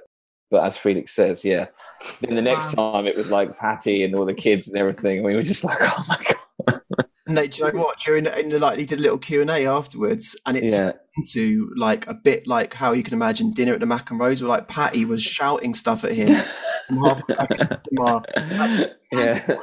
But 0.51 0.65
as 0.65 0.77
Felix 0.77 1.13
says, 1.13 1.43
yeah. 1.43 1.67
Then 2.19 2.35
the 2.35 2.41
next 2.41 2.73
time 2.73 3.07
it 3.07 3.15
was 3.15 3.31
like 3.31 3.57
Patty 3.57 4.03
and 4.03 4.13
all 4.15 4.25
the 4.25 4.33
kids 4.33 4.67
and 4.67 4.77
everything. 4.77 5.17
And 5.17 5.25
we 5.25 5.35
were 5.35 5.43
just 5.43 5.63
like, 5.63 5.77
oh 5.81 6.03
my 6.07 6.17
God. 6.17 6.35
And 7.27 7.37
they, 7.37 7.43
oh, 7.43 7.47
do 7.47 7.57
you 7.65 7.71
know 7.73 7.79
what? 7.79 7.97
During 8.05 8.25
in 8.25 8.49
the 8.49 8.59
like, 8.59 8.79
he 8.79 8.85
did 8.85 8.99
a 8.99 9.01
little 9.01 9.17
Q 9.19 9.41
and 9.41 9.49
A 9.49 9.65
afterwards, 9.67 10.35
and 10.45 10.57
it's 10.57 10.73
Yeah. 10.73 10.93
into 11.17 11.71
like 11.77 12.07
a 12.07 12.13
bit 12.15 12.47
like 12.47 12.73
how 12.73 12.93
you 12.93 13.03
can 13.03 13.13
imagine 13.13 13.51
dinner 13.51 13.73
at 13.73 13.79
the 13.79 13.85
McEnroes, 13.85 14.41
where 14.41 14.49
like 14.49 14.67
Patty 14.67 15.05
was 15.05 15.21
shouting 15.37 15.73
stuff 15.75 16.03
at 16.03 16.13
him. 16.13 16.35
from 16.87 16.97
half 17.05 17.21
the 17.27 17.35
back 17.35 17.51
of 17.51 17.57
the 17.59 17.81
cinema. 17.89 18.89
yeah. 19.11 19.55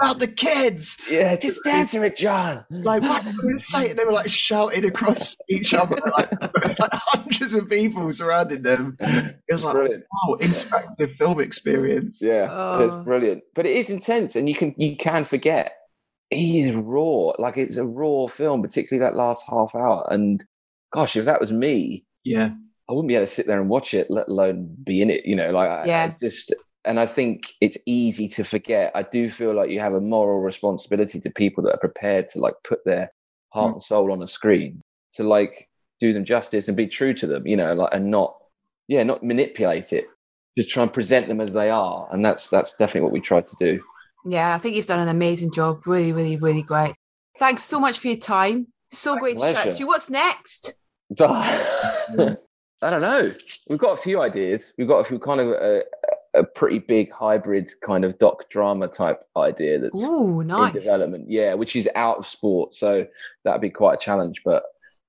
About 0.00 0.18
the 0.18 0.26
kids. 0.28 0.98
Yeah. 1.10 1.36
Just 1.36 1.66
answer 1.66 2.04
it, 2.04 2.16
John. 2.16 2.64
Like 2.70 3.00
what 3.02 3.24
were 3.24 3.30
you 3.32 3.42
gonna 3.42 3.60
say? 3.60 3.90
And 3.90 3.98
they 3.98 4.04
were 4.04 4.12
like 4.12 4.28
shouting 4.28 4.84
across 4.84 5.34
each 5.48 5.72
other, 5.72 5.96
like, 6.16 6.30
like 6.78 6.90
hundreds 6.92 7.54
of 7.54 7.68
people 7.70 8.12
surrounding 8.12 8.62
them. 8.62 8.96
It 9.00 9.34
was 9.50 9.64
like, 9.64 9.74
Brilliant. 9.74 10.04
wow, 10.26 10.36
interactive 10.40 11.16
film 11.16 11.40
experience. 11.40 12.18
Yeah, 12.20 12.48
Oh. 12.50 12.84
it's 12.98 13.04
brilliant. 13.06 13.44
But 13.54 13.64
it 13.66 13.76
is 13.76 13.88
intense, 13.88 14.36
and 14.36 14.46
you 14.48 14.54
can 14.54 14.74
you 14.76 14.96
can 14.96 15.24
forget. 15.24 15.72
He 16.30 16.60
is 16.60 16.74
raw, 16.76 17.32
like 17.38 17.56
it's 17.56 17.76
a 17.78 17.84
raw 17.84 18.26
film, 18.26 18.62
particularly 18.62 19.06
that 19.08 19.16
last 19.16 19.44
half 19.48 19.74
hour. 19.74 20.06
And 20.10 20.44
gosh, 20.92 21.16
if 21.16 21.24
that 21.24 21.40
was 21.40 21.52
me, 21.52 22.04
Yeah, 22.24 22.50
I 22.88 22.92
wouldn't 22.92 23.08
be 23.08 23.14
able 23.14 23.26
to 23.26 23.32
sit 23.32 23.46
there 23.46 23.60
and 23.60 23.70
watch 23.70 23.94
it, 23.94 24.10
let 24.10 24.28
alone 24.28 24.74
be 24.84 25.00
in 25.02 25.10
it. 25.10 25.24
You 25.24 25.36
know, 25.36 25.50
like 25.50 25.70
I, 25.70 25.84
Yeah. 25.86 26.04
I 26.04 26.16
just. 26.20 26.54
And 26.84 26.98
I 26.98 27.06
think 27.06 27.42
it's 27.60 27.76
easy 27.86 28.28
to 28.28 28.44
forget. 28.44 28.92
I 28.94 29.02
do 29.02 29.28
feel 29.28 29.52
like 29.52 29.68
you 29.68 29.80
have 29.80 29.92
a 29.94 30.00
moral 30.00 30.40
responsibility 30.40 31.20
to 31.20 31.30
people 31.30 31.62
that 31.64 31.74
are 31.74 31.78
prepared 31.78 32.28
to 32.30 32.38
like 32.38 32.54
put 32.64 32.78
their 32.86 33.10
heart 33.50 33.70
Mm. 33.70 33.72
and 33.74 33.82
soul 33.82 34.12
on 34.12 34.22
a 34.22 34.26
screen 34.26 34.80
to 35.12 35.24
like 35.24 35.68
do 36.00 36.12
them 36.14 36.24
justice 36.24 36.68
and 36.68 36.76
be 36.76 36.86
true 36.86 37.12
to 37.14 37.26
them. 37.26 37.46
You 37.46 37.56
know, 37.56 37.74
like 37.74 37.92
and 37.92 38.10
not, 38.10 38.36
yeah, 38.86 39.02
not 39.02 39.22
manipulate 39.22 39.92
it. 39.92 40.06
Just 40.56 40.70
try 40.70 40.82
and 40.82 40.92
present 40.92 41.28
them 41.28 41.40
as 41.40 41.52
they 41.52 41.68
are, 41.68 42.08
and 42.12 42.24
that's 42.24 42.48
that's 42.48 42.70
definitely 42.76 43.02
what 43.02 43.12
we 43.12 43.20
tried 43.20 43.48
to 43.48 43.56
do. 43.58 43.82
Yeah, 44.24 44.54
I 44.54 44.58
think 44.58 44.76
you've 44.76 44.86
done 44.86 45.00
an 45.00 45.08
amazing 45.08 45.52
job. 45.52 45.86
Really, 45.86 46.12
really, 46.12 46.36
really 46.36 46.62
great. 46.62 46.94
Thanks 47.38 47.62
so 47.62 47.78
much 47.78 47.98
for 47.98 48.08
your 48.08 48.16
time. 48.16 48.68
So 48.90 49.16
great 49.16 49.38
to 49.38 49.52
chat 49.52 49.72
to 49.72 49.78
you. 49.78 49.86
What's 49.86 50.10
next? 50.10 50.76
I 52.80 52.90
don't 52.90 53.00
know. 53.00 53.34
We've 53.68 53.78
got 53.78 53.98
a 53.98 54.02
few 54.02 54.20
ideas. 54.20 54.72
We've 54.78 54.88
got 54.88 54.98
a 54.98 55.04
few 55.04 55.18
kind 55.18 55.40
of 55.40 55.48
a, 55.48 55.82
a 56.34 56.44
pretty 56.44 56.78
big 56.78 57.10
hybrid 57.10 57.70
kind 57.82 58.04
of 58.04 58.18
doc 58.18 58.48
drama 58.50 58.88
type 58.88 59.24
idea 59.36 59.78
that's 59.78 60.00
Ooh, 60.00 60.40
in 60.40 60.72
development. 60.72 61.26
Yeah, 61.28 61.54
which 61.54 61.76
is 61.76 61.88
out 61.94 62.18
of 62.18 62.26
sport, 62.26 62.74
so 62.74 63.06
that'd 63.44 63.60
be 63.60 63.70
quite 63.70 63.94
a 63.94 63.98
challenge. 63.98 64.42
But 64.44 64.62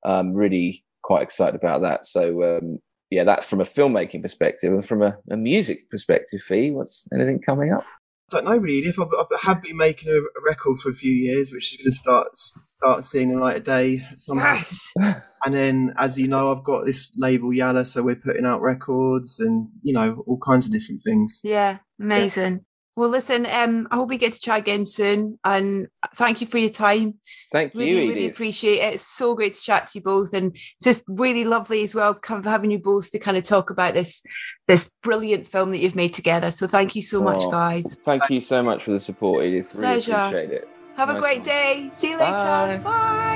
I'm 0.04 0.34
really 0.34 0.84
quite 1.04 1.22
excited 1.22 1.56
about 1.56 1.82
that. 1.82 2.06
So 2.06 2.58
um, 2.58 2.80
yeah, 3.10 3.24
that's 3.24 3.50
from 3.50 3.62
a 3.62 3.66
filmmaking 3.66 4.22
perspective 4.22 4.74
and 4.74 4.86
from 4.86 5.02
a, 5.02 5.18
a 5.30 5.38
music 5.38 5.90
perspective. 5.90 6.42
Fee, 6.42 6.72
what's 6.72 7.08
anything 7.14 7.40
coming 7.40 7.72
up? 7.72 7.86
I 8.32 8.38
don't 8.38 8.46
know 8.46 8.58
really. 8.58 8.88
If 8.88 9.00
I, 9.00 9.04
I 9.04 9.26
have 9.44 9.62
been 9.62 9.78
making 9.78 10.10
a, 10.10 10.18
a 10.18 10.44
record 10.46 10.78
for 10.80 10.90
a 10.90 10.94
few 10.94 11.12
years, 11.12 11.52
which 11.52 11.74
is 11.74 11.78
going 11.78 11.92
to 11.92 11.92
start 11.92 12.38
start 12.38 13.06
seeing 13.06 13.34
the 13.34 13.40
light 13.40 13.58
of 13.58 13.64
day 13.64 14.06
somehow. 14.16 14.56
Yes. 14.56 14.94
And 15.46 15.56
then, 15.56 15.94
as 15.98 16.20
you 16.20 16.28
know, 16.28 16.52
I've 16.52 16.66
got 16.66 16.86
this 16.86 17.14
label 17.16 17.52
Yala, 17.52 17.88
so 17.88 18.04
we're 18.04 18.18
putting 18.18 18.46
out 18.46 18.62
records 18.62 19.40
and 19.40 19.70
you 19.82 19.94
know 19.94 20.22
all 20.28 20.38
kinds 20.38 20.66
of 20.66 20.74
different 20.74 21.02
things. 21.02 21.40
Yeah, 21.46 21.78
amazing. 21.98 22.66
Well, 22.96 23.10
listen, 23.10 23.46
um, 23.46 23.88
I 23.92 23.96
hope 23.96 24.10
we 24.10 24.18
get 24.18 24.34
to 24.34 24.40
chat 24.40 24.60
again 24.60 24.86
soon. 24.86 25.40
And 25.46 25.88
thank 26.16 26.42
you 26.42 26.48
for 26.48 26.58
your 26.58 26.70
time. 26.70 27.16
Thank 27.52 27.74
Really, 27.74 27.90
you, 27.90 27.98
really 27.98 28.08
really 28.14 28.30
appreciate 28.30 28.80
it. 28.80 28.94
It's 28.96 29.08
so 29.08 29.36
great 29.36 29.56
to 29.56 29.62
chat 29.62 29.88
to 29.88 30.00
you 30.00 30.04
both, 30.04 30.34
and 30.34 30.56
just 30.82 31.06
really 31.08 31.46
lovely 31.46 31.84
as 31.84 31.96
well, 31.96 32.14
kind 32.14 32.40
of 32.40 32.46
having 32.46 32.72
you 32.72 32.80
both 32.80 33.12
to 33.12 33.20
kind 33.20 33.38
of 33.38 33.44
talk 33.44 33.70
about 33.70 33.94
this 33.94 34.22
this 34.68 34.92
brilliant 35.02 35.48
film 35.48 35.72
that 35.72 35.80
you've 35.80 35.96
made 35.96 36.14
together. 36.14 36.52
So 36.52 36.68
thank 36.68 36.96
you 36.96 37.02
so 37.02 37.22
much, 37.22 37.44
Oh, 37.44 37.52
guys. 37.52 37.96
Thank 38.04 38.30
you 38.30 38.42
so 38.42 38.62
much 38.62 38.84
for 38.84 38.92
the 38.92 39.00
support, 39.00 39.46
Edith. 39.46 39.74
Really 39.76 39.88
Pleasure. 40.02 40.14
appreciate 40.14 40.52
it. 40.52 40.70
Have 40.98 41.10
a 41.10 41.18
great 41.18 41.40
one. 41.40 41.48
day. 41.48 41.90
See 41.94 42.10
you 42.10 42.18
later. 42.20 42.82
Bye. 42.84 43.29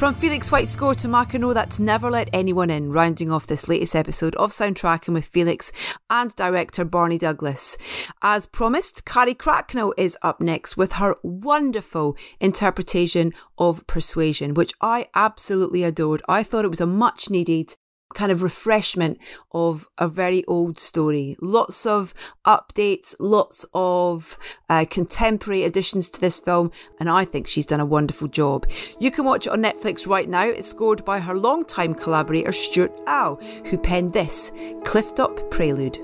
From 0.00 0.14
Felix 0.14 0.50
White's 0.50 0.70
score 0.70 0.94
to 0.94 1.08
McEnroe, 1.08 1.52
that's 1.52 1.78
Never 1.78 2.10
Let 2.10 2.30
Anyone 2.32 2.70
In, 2.70 2.90
rounding 2.90 3.30
off 3.30 3.46
this 3.46 3.68
latest 3.68 3.94
episode 3.94 4.34
of 4.36 4.50
Soundtracking 4.50 5.12
with 5.12 5.26
Felix 5.26 5.72
and 6.08 6.34
director 6.36 6.86
Barney 6.86 7.18
Douglas. 7.18 7.76
As 8.22 8.46
promised, 8.46 9.04
Carrie 9.04 9.34
Cracknell 9.34 9.92
is 9.98 10.16
up 10.22 10.40
next 10.40 10.78
with 10.78 10.92
her 10.92 11.16
wonderful 11.22 12.16
interpretation 12.40 13.34
of 13.58 13.86
Persuasion, 13.86 14.54
which 14.54 14.72
I 14.80 15.08
absolutely 15.14 15.84
adored. 15.84 16.22
I 16.26 16.44
thought 16.44 16.64
it 16.64 16.70
was 16.70 16.80
a 16.80 16.86
much 16.86 17.28
needed 17.28 17.76
kind 18.14 18.32
of 18.32 18.42
refreshment 18.42 19.18
of 19.52 19.88
a 19.98 20.08
very 20.08 20.44
old 20.46 20.78
story. 20.78 21.36
Lots 21.40 21.86
of 21.86 22.14
updates, 22.46 23.14
lots 23.18 23.64
of 23.74 24.38
uh, 24.68 24.84
contemporary 24.88 25.64
additions 25.64 26.08
to 26.10 26.20
this 26.20 26.38
film, 26.38 26.70
and 26.98 27.08
I 27.08 27.24
think 27.24 27.46
she's 27.46 27.66
done 27.66 27.80
a 27.80 27.86
wonderful 27.86 28.28
job. 28.28 28.66
You 28.98 29.10
can 29.10 29.24
watch 29.24 29.46
it 29.46 29.52
on 29.52 29.62
Netflix 29.62 30.06
right 30.06 30.28
now. 30.28 30.44
It's 30.44 30.68
scored 30.68 31.04
by 31.04 31.20
her 31.20 31.34
longtime 31.34 31.94
collaborator 31.94 32.52
Stuart 32.52 32.92
Earl, 33.06 33.36
who 33.66 33.78
penned 33.78 34.12
this 34.12 34.50
Clifftop 34.84 35.50
Prelude. 35.50 35.98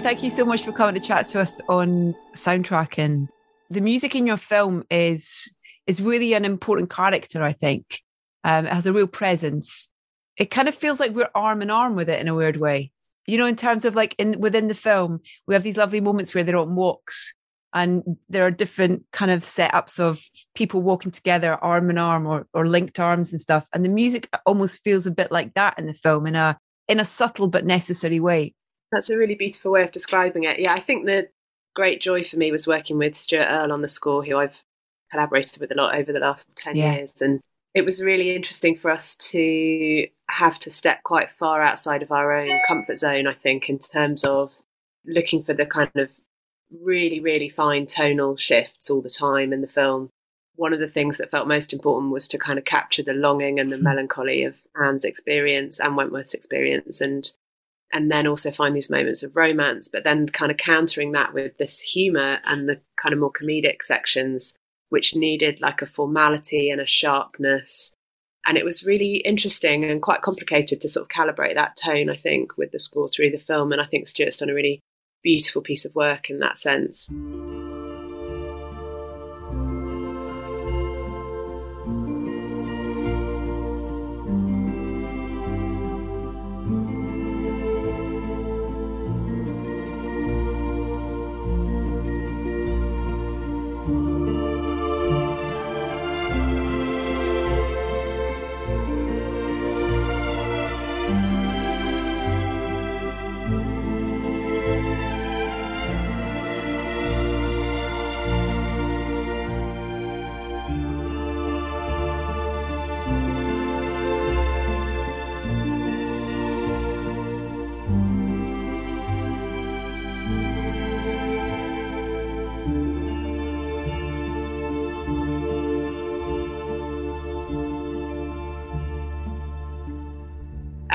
Thank 0.00 0.22
you 0.22 0.30
so 0.30 0.44
much 0.44 0.64
for 0.64 0.72
coming 0.72 0.94
to 0.94 1.00
chat 1.00 1.26
to 1.28 1.40
us 1.40 1.60
on 1.68 2.14
soundtracking. 2.34 3.28
The 3.70 3.80
music 3.80 4.16
in 4.16 4.26
your 4.26 4.36
film 4.36 4.84
is 4.90 5.56
is 5.86 6.00
really 6.00 6.34
an 6.34 6.44
important 6.44 6.90
character, 6.90 7.42
I 7.42 7.52
think. 7.52 8.00
Um, 8.42 8.66
it 8.66 8.72
has 8.72 8.86
a 8.86 8.92
real 8.92 9.06
presence. 9.06 9.88
It 10.36 10.50
kind 10.50 10.68
of 10.68 10.74
feels 10.74 10.98
like 10.98 11.12
we're 11.12 11.30
arm 11.34 11.62
in 11.62 11.70
arm 11.70 11.94
with 11.94 12.08
it 12.08 12.20
in 12.20 12.28
a 12.28 12.34
weird 12.34 12.56
way. 12.56 12.90
You 13.26 13.38
know, 13.38 13.46
in 13.46 13.56
terms 13.56 13.84
of 13.84 13.94
like 13.94 14.14
in 14.18 14.40
within 14.40 14.68
the 14.68 14.74
film, 14.74 15.20
we 15.46 15.54
have 15.54 15.62
these 15.62 15.76
lovely 15.76 16.00
moments 16.00 16.34
where 16.34 16.42
they're 16.42 16.56
on 16.56 16.74
walks 16.74 17.34
and 17.72 18.02
there 18.28 18.46
are 18.46 18.50
different 18.50 19.04
kind 19.12 19.30
of 19.30 19.42
setups 19.42 20.00
of 20.00 20.24
people 20.54 20.82
walking 20.82 21.12
together 21.12 21.54
arm 21.54 21.90
in 21.90 21.98
arm 21.98 22.26
or, 22.26 22.46
or 22.52 22.66
linked 22.66 22.98
arms 22.98 23.32
and 23.32 23.40
stuff. 23.40 23.66
And 23.72 23.84
the 23.84 23.88
music 23.88 24.28
almost 24.44 24.82
feels 24.82 25.06
a 25.06 25.10
bit 25.10 25.30
like 25.30 25.54
that 25.54 25.78
in 25.78 25.86
the 25.86 25.94
film 25.94 26.26
in 26.26 26.34
a 26.34 26.58
in 26.88 27.00
a 27.00 27.04
subtle 27.04 27.48
but 27.48 27.64
necessary 27.64 28.18
way. 28.20 28.54
That's 28.94 29.10
a 29.10 29.16
really 29.16 29.34
beautiful 29.34 29.72
way 29.72 29.82
of 29.82 29.92
describing 29.92 30.44
it. 30.44 30.60
Yeah, 30.60 30.72
I 30.72 30.80
think 30.80 31.04
the 31.04 31.28
great 31.74 32.00
joy 32.00 32.22
for 32.22 32.36
me 32.36 32.52
was 32.52 32.66
working 32.66 32.96
with 32.96 33.16
Stuart 33.16 33.48
Earl 33.48 33.72
on 33.72 33.80
the 33.80 33.88
score, 33.88 34.24
who 34.24 34.36
I've 34.36 34.62
collaborated 35.10 35.60
with 35.60 35.72
a 35.72 35.74
lot 35.74 35.96
over 35.96 36.12
the 36.12 36.20
last 36.20 36.48
10 36.56 36.76
yeah. 36.76 36.94
years. 36.94 37.20
And 37.20 37.40
it 37.74 37.84
was 37.84 38.02
really 38.02 38.34
interesting 38.34 38.76
for 38.76 38.90
us 38.90 39.16
to 39.16 40.06
have 40.30 40.58
to 40.60 40.70
step 40.70 41.02
quite 41.02 41.30
far 41.30 41.62
outside 41.62 42.02
of 42.02 42.12
our 42.12 42.34
own 42.34 42.60
comfort 42.68 42.96
zone, 42.98 43.26
I 43.26 43.34
think, 43.34 43.68
in 43.68 43.78
terms 43.78 44.24
of 44.24 44.52
looking 45.04 45.42
for 45.42 45.54
the 45.54 45.66
kind 45.66 45.90
of 45.96 46.10
really, 46.80 47.20
really 47.20 47.48
fine 47.48 47.86
tonal 47.86 48.36
shifts 48.36 48.90
all 48.90 49.02
the 49.02 49.10
time 49.10 49.52
in 49.52 49.60
the 49.60 49.66
film. 49.66 50.10
One 50.56 50.72
of 50.72 50.78
the 50.78 50.88
things 50.88 51.18
that 51.18 51.30
felt 51.30 51.48
most 51.48 51.72
important 51.72 52.12
was 52.12 52.28
to 52.28 52.38
kind 52.38 52.58
of 52.58 52.64
capture 52.64 53.02
the 53.02 53.12
longing 53.12 53.58
and 53.58 53.72
the 53.72 53.76
hmm. 53.76 53.84
melancholy 53.84 54.44
of 54.44 54.56
Anne's 54.80 55.04
experience 55.04 55.80
and 55.80 55.96
Wentworth's 55.96 56.34
experience. 56.34 57.00
And 57.00 57.30
and 57.94 58.10
then 58.10 58.26
also 58.26 58.50
find 58.50 58.74
these 58.74 58.90
moments 58.90 59.22
of 59.22 59.36
romance, 59.36 59.88
but 59.88 60.02
then 60.02 60.28
kind 60.28 60.50
of 60.50 60.58
countering 60.58 61.12
that 61.12 61.32
with 61.32 61.56
this 61.58 61.78
humor 61.78 62.40
and 62.44 62.68
the 62.68 62.80
kind 63.00 63.12
of 63.12 63.20
more 63.20 63.32
comedic 63.32 63.82
sections, 63.82 64.52
which 64.88 65.14
needed 65.14 65.60
like 65.60 65.80
a 65.80 65.86
formality 65.86 66.70
and 66.70 66.80
a 66.80 66.86
sharpness. 66.86 67.92
And 68.44 68.58
it 68.58 68.64
was 68.64 68.84
really 68.84 69.18
interesting 69.18 69.84
and 69.84 70.02
quite 70.02 70.22
complicated 70.22 70.80
to 70.80 70.88
sort 70.88 71.04
of 71.04 71.08
calibrate 71.08 71.54
that 71.54 71.76
tone, 71.76 72.10
I 72.10 72.16
think, 72.16 72.58
with 72.58 72.72
the 72.72 72.80
score 72.80 73.08
through 73.08 73.30
the 73.30 73.38
film. 73.38 73.70
And 73.70 73.80
I 73.80 73.86
think 73.86 74.08
Stuart's 74.08 74.38
done 74.38 74.50
a 74.50 74.54
really 74.54 74.80
beautiful 75.22 75.62
piece 75.62 75.84
of 75.84 75.94
work 75.94 76.28
in 76.28 76.40
that 76.40 76.58
sense. 76.58 77.08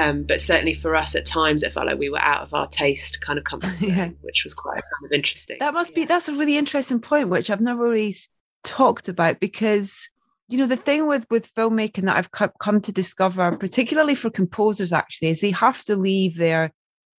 Um, 0.09 0.23
but 0.23 0.41
certainly 0.41 0.73
for 0.73 0.95
us 0.95 1.15
at 1.15 1.25
times, 1.25 1.63
it 1.63 1.73
felt 1.73 1.85
like 1.85 1.99
we 1.99 2.09
were 2.09 2.21
out 2.21 2.41
of 2.41 2.53
our 2.53 2.67
taste 2.67 3.21
kind 3.21 3.37
of 3.37 3.45
comfort 3.45 3.77
zone, 3.79 3.89
yeah. 3.89 4.09
which 4.21 4.43
was 4.43 4.53
quite 4.53 4.81
kind 4.81 5.05
of 5.05 5.11
interesting. 5.11 5.57
That 5.59 5.73
must 5.73 5.91
yeah. 5.91 5.95
be, 5.95 6.05
that's 6.05 6.27
a 6.27 6.35
really 6.35 6.57
interesting 6.57 6.99
point, 6.99 7.29
which 7.29 7.49
I've 7.49 7.61
never 7.61 7.89
really 7.89 8.15
talked 8.63 9.07
about 9.07 9.39
because 9.39 10.09
you 10.49 10.57
know 10.57 10.67
the 10.67 10.75
thing 10.75 11.07
with 11.07 11.25
with 11.29 11.53
filmmaking 11.53 12.03
that 12.03 12.17
i've 12.17 12.51
come 12.59 12.81
to 12.81 12.91
discover 12.91 13.55
particularly 13.55 14.15
for 14.15 14.29
composers 14.29 14.91
actually 14.91 15.29
is 15.29 15.39
they 15.39 15.51
have 15.51 15.81
to 15.85 15.95
leave 15.95 16.35
their 16.35 16.71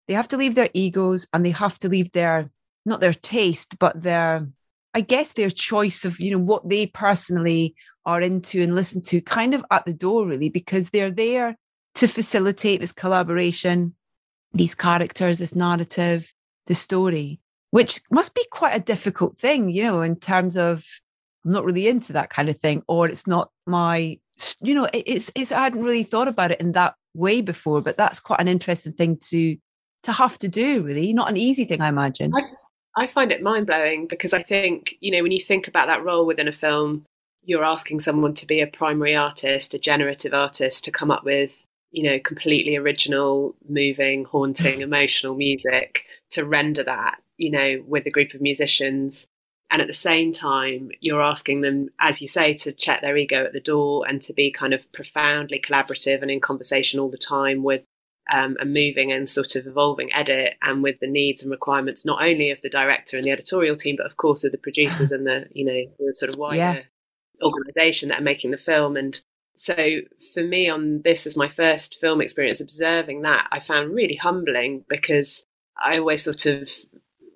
they 0.06 0.14
have 0.14 0.28
to 0.28 0.36
leave 0.36 0.54
their 0.54 0.68
egos 0.74 1.26
and 1.32 1.46
they 1.46 1.50
have 1.50 1.78
to 1.78 1.88
leave 1.88 2.12
their 2.12 2.46
not 2.84 3.00
their 3.00 3.14
taste 3.14 3.78
but 3.78 4.02
their 4.02 4.46
i 4.92 5.00
guess 5.00 5.32
their 5.32 5.48
choice 5.48 6.04
of 6.04 6.20
you 6.20 6.30
know 6.30 6.38
what 6.38 6.68
they 6.68 6.86
personally 6.86 7.74
are 8.04 8.20
into 8.20 8.60
and 8.60 8.74
listen 8.74 9.00
to 9.00 9.20
kind 9.22 9.54
of 9.54 9.64
at 9.70 9.84
the 9.86 9.94
door 9.94 10.26
really 10.26 10.50
because 10.50 10.90
they're 10.90 11.10
there 11.10 11.56
to 11.94 12.06
facilitate 12.06 12.80
this 12.80 12.92
collaboration, 12.92 13.94
these 14.52 14.74
characters, 14.74 15.38
this 15.38 15.54
narrative, 15.54 16.32
the 16.66 16.74
story, 16.74 17.40
which 17.70 18.00
must 18.10 18.34
be 18.34 18.44
quite 18.50 18.74
a 18.74 18.80
difficult 18.80 19.38
thing, 19.38 19.70
you 19.70 19.82
know, 19.82 20.02
in 20.02 20.16
terms 20.16 20.56
of 20.56 20.84
I'm 21.44 21.52
not 21.52 21.64
really 21.64 21.88
into 21.88 22.12
that 22.12 22.30
kind 22.30 22.48
of 22.48 22.60
thing, 22.60 22.82
or 22.86 23.08
it's 23.08 23.26
not 23.26 23.50
my, 23.66 24.18
you 24.60 24.74
know, 24.74 24.88
it's 24.92 25.30
it's 25.34 25.52
I 25.52 25.62
hadn't 25.62 25.82
really 25.82 26.02
thought 26.02 26.28
about 26.28 26.50
it 26.50 26.60
in 26.60 26.72
that 26.72 26.94
way 27.14 27.40
before, 27.40 27.80
but 27.80 27.96
that's 27.96 28.20
quite 28.20 28.40
an 28.40 28.48
interesting 28.48 28.92
thing 28.92 29.18
to 29.30 29.56
to 30.02 30.12
have 30.12 30.38
to 30.38 30.48
do, 30.48 30.82
really. 30.82 31.12
Not 31.12 31.30
an 31.30 31.36
easy 31.36 31.64
thing, 31.64 31.80
I 31.80 31.88
imagine. 31.88 32.32
I, 32.34 33.02
I 33.04 33.06
find 33.06 33.32
it 33.32 33.42
mind 33.42 33.66
blowing 33.66 34.06
because 34.06 34.32
I 34.32 34.42
think, 34.42 34.94
you 35.00 35.10
know, 35.10 35.22
when 35.22 35.32
you 35.32 35.42
think 35.42 35.68
about 35.68 35.86
that 35.86 36.04
role 36.04 36.26
within 36.26 36.48
a 36.48 36.52
film, 36.52 37.04
you're 37.44 37.64
asking 37.64 38.00
someone 38.00 38.34
to 38.34 38.46
be 38.46 38.60
a 38.60 38.66
primary 38.66 39.14
artist, 39.14 39.74
a 39.74 39.78
generative 39.78 40.34
artist, 40.34 40.84
to 40.84 40.90
come 40.90 41.10
up 41.10 41.24
with 41.24 41.56
you 41.90 42.04
know, 42.04 42.18
completely 42.20 42.76
original, 42.76 43.56
moving, 43.68 44.24
haunting, 44.24 44.80
emotional 44.82 45.34
music 45.34 46.04
to 46.30 46.44
render 46.44 46.84
that, 46.84 47.20
you 47.36 47.50
know, 47.50 47.82
with 47.86 48.06
a 48.06 48.10
group 48.10 48.34
of 48.34 48.40
musicians. 48.40 49.26
And 49.72 49.80
at 49.80 49.88
the 49.88 49.94
same 49.94 50.32
time, 50.32 50.90
you're 51.00 51.22
asking 51.22 51.60
them, 51.60 51.90
as 52.00 52.20
you 52.20 52.26
say, 52.26 52.54
to 52.54 52.72
check 52.72 53.02
their 53.02 53.16
ego 53.16 53.44
at 53.44 53.52
the 53.52 53.60
door 53.60 54.04
and 54.08 54.20
to 54.22 54.32
be 54.32 54.50
kind 54.50 54.74
of 54.74 54.90
profoundly 54.92 55.60
collaborative 55.60 56.22
and 56.22 56.30
in 56.30 56.40
conversation 56.40 56.98
all 56.98 57.10
the 57.10 57.16
time 57.16 57.62
with 57.62 57.82
um, 58.32 58.56
a 58.60 58.64
moving 58.64 59.12
and 59.12 59.28
sort 59.28 59.56
of 59.56 59.66
evolving 59.66 60.12
edit 60.12 60.54
and 60.62 60.82
with 60.82 60.98
the 61.00 61.06
needs 61.06 61.42
and 61.42 61.50
requirements 61.50 62.04
not 62.04 62.24
only 62.24 62.50
of 62.50 62.60
the 62.62 62.68
director 62.68 63.16
and 63.16 63.24
the 63.24 63.30
editorial 63.30 63.76
team, 63.76 63.96
but 63.96 64.06
of 64.06 64.16
course 64.16 64.44
of 64.44 64.52
the 64.52 64.58
producers 64.58 65.12
and 65.12 65.26
the, 65.26 65.46
you 65.52 65.64
know, 65.64 65.84
the 65.98 66.14
sort 66.14 66.30
of 66.30 66.36
wider 66.36 66.56
yeah. 66.56 66.80
organization 67.42 68.08
that 68.08 68.20
are 68.20 68.24
making 68.24 68.50
the 68.50 68.58
film. 68.58 68.96
And 68.96 69.20
so 69.62 70.00
for 70.32 70.42
me 70.42 70.70
on 70.70 71.02
this 71.02 71.26
as 71.26 71.36
my 71.36 71.48
first 71.48 71.98
film 72.00 72.20
experience 72.20 72.60
observing 72.60 73.22
that 73.22 73.46
i 73.52 73.60
found 73.60 73.94
really 73.94 74.16
humbling 74.16 74.84
because 74.88 75.42
i 75.82 75.98
always 75.98 76.22
sort 76.24 76.46
of 76.46 76.70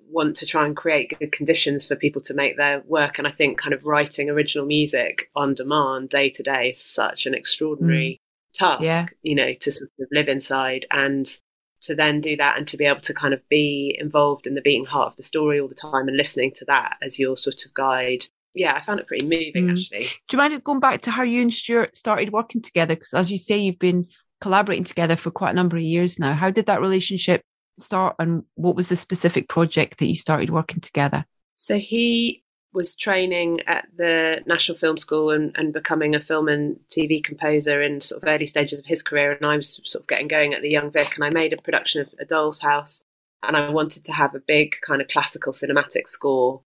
want 0.09 0.35
to 0.35 0.45
try 0.45 0.65
and 0.65 0.77
create 0.77 1.17
good 1.19 1.31
conditions 1.31 1.85
for 1.85 1.95
people 1.95 2.21
to 2.21 2.33
make 2.33 2.57
their 2.57 2.81
work 2.87 3.17
and 3.17 3.27
i 3.27 3.31
think 3.31 3.59
kind 3.59 3.73
of 3.73 3.85
writing 3.85 4.29
original 4.29 4.65
music 4.65 5.29
on 5.35 5.53
demand 5.53 6.09
day 6.09 6.29
to 6.29 6.41
day 6.41 6.69
is 6.69 6.81
such 6.81 7.25
an 7.25 7.33
extraordinary 7.33 8.19
mm. 8.55 8.57
task 8.57 8.83
yeah. 8.83 9.05
you 9.21 9.35
know 9.35 9.53
to 9.53 9.71
sort 9.71 9.89
of 9.99 10.07
live 10.11 10.27
inside 10.27 10.85
and 10.91 11.37
to 11.81 11.93
then 11.93 12.21
do 12.21 12.35
that 12.35 12.57
and 12.57 12.67
to 12.67 12.77
be 12.77 12.85
able 12.85 13.01
to 13.01 13.13
kind 13.13 13.33
of 13.33 13.47
be 13.49 13.95
involved 13.99 14.47
in 14.47 14.55
the 14.55 14.61
beating 14.61 14.85
heart 14.85 15.09
of 15.09 15.17
the 15.17 15.23
story 15.23 15.59
all 15.59 15.67
the 15.67 15.75
time 15.75 16.07
and 16.07 16.17
listening 16.17 16.51
to 16.51 16.65
that 16.65 16.97
as 17.03 17.19
your 17.19 17.37
sort 17.37 17.63
of 17.63 17.73
guide 17.75 18.25
yeah, 18.55 18.73
I 18.75 18.81
found 18.81 18.99
it 18.99 19.07
pretty 19.07 19.25
moving 19.25 19.67
mm. 19.67 19.71
actually. 19.71 20.09
Do 20.27 20.35
you 20.35 20.37
mind 20.37 20.63
going 20.63 20.79
back 20.79 21.01
to 21.01 21.11
how 21.11 21.23
you 21.23 21.41
and 21.41 21.53
Stuart 21.53 21.95
started 21.95 22.31
working 22.31 22.61
together? 22.61 22.95
Because 22.95 23.13
as 23.13 23.31
you 23.31 23.37
say, 23.37 23.57
you've 23.57 23.79
been 23.79 24.07
collaborating 24.41 24.85
together 24.85 25.15
for 25.15 25.29
quite 25.29 25.51
a 25.51 25.55
number 25.55 25.77
of 25.77 25.83
years 25.83 26.19
now. 26.19 26.33
How 26.33 26.49
did 26.49 26.65
that 26.67 26.81
relationship 26.81 27.41
start 27.77 28.15
and 28.19 28.43
what 28.55 28.75
was 28.75 28.87
the 28.87 28.95
specific 28.95 29.49
project 29.49 29.99
that 29.99 30.07
you 30.07 30.15
started 30.15 30.49
working 30.49 30.79
together? 30.79 31.25
So 31.55 31.77
he 31.77 32.43
was 32.73 32.95
training 32.95 33.61
at 33.67 33.87
the 33.95 34.43
National 34.45 34.77
Film 34.77 34.97
School 34.97 35.31
and, 35.31 35.55
and 35.55 35.73
becoming 35.73 36.13
a 36.13 36.19
film 36.19 36.49
and 36.49 36.77
TV 36.89 37.23
composer 37.23 37.81
in 37.81 38.01
sort 38.01 38.21
of 38.21 38.27
early 38.27 38.47
stages 38.47 38.79
of 38.79 38.85
his 38.85 39.01
career. 39.01 39.31
And 39.31 39.45
I 39.45 39.55
was 39.55 39.79
sort 39.85 40.03
of 40.03 40.07
getting 40.07 40.27
going 40.27 40.53
at 40.53 40.61
the 40.61 40.69
Young 40.69 40.91
Vic 40.91 41.15
and 41.15 41.23
I 41.23 41.29
made 41.29 41.53
a 41.53 41.61
production 41.61 42.01
of 42.01 42.09
A 42.19 42.25
Doll's 42.25 42.59
House 42.59 43.03
and 43.43 43.55
I 43.55 43.69
wanted 43.69 44.03
to 44.05 44.11
have 44.11 44.35
a 44.35 44.41
big 44.45 44.75
kind 44.85 45.01
of 45.01 45.07
classical 45.07 45.53
cinematic 45.53 46.07
score 46.07 46.61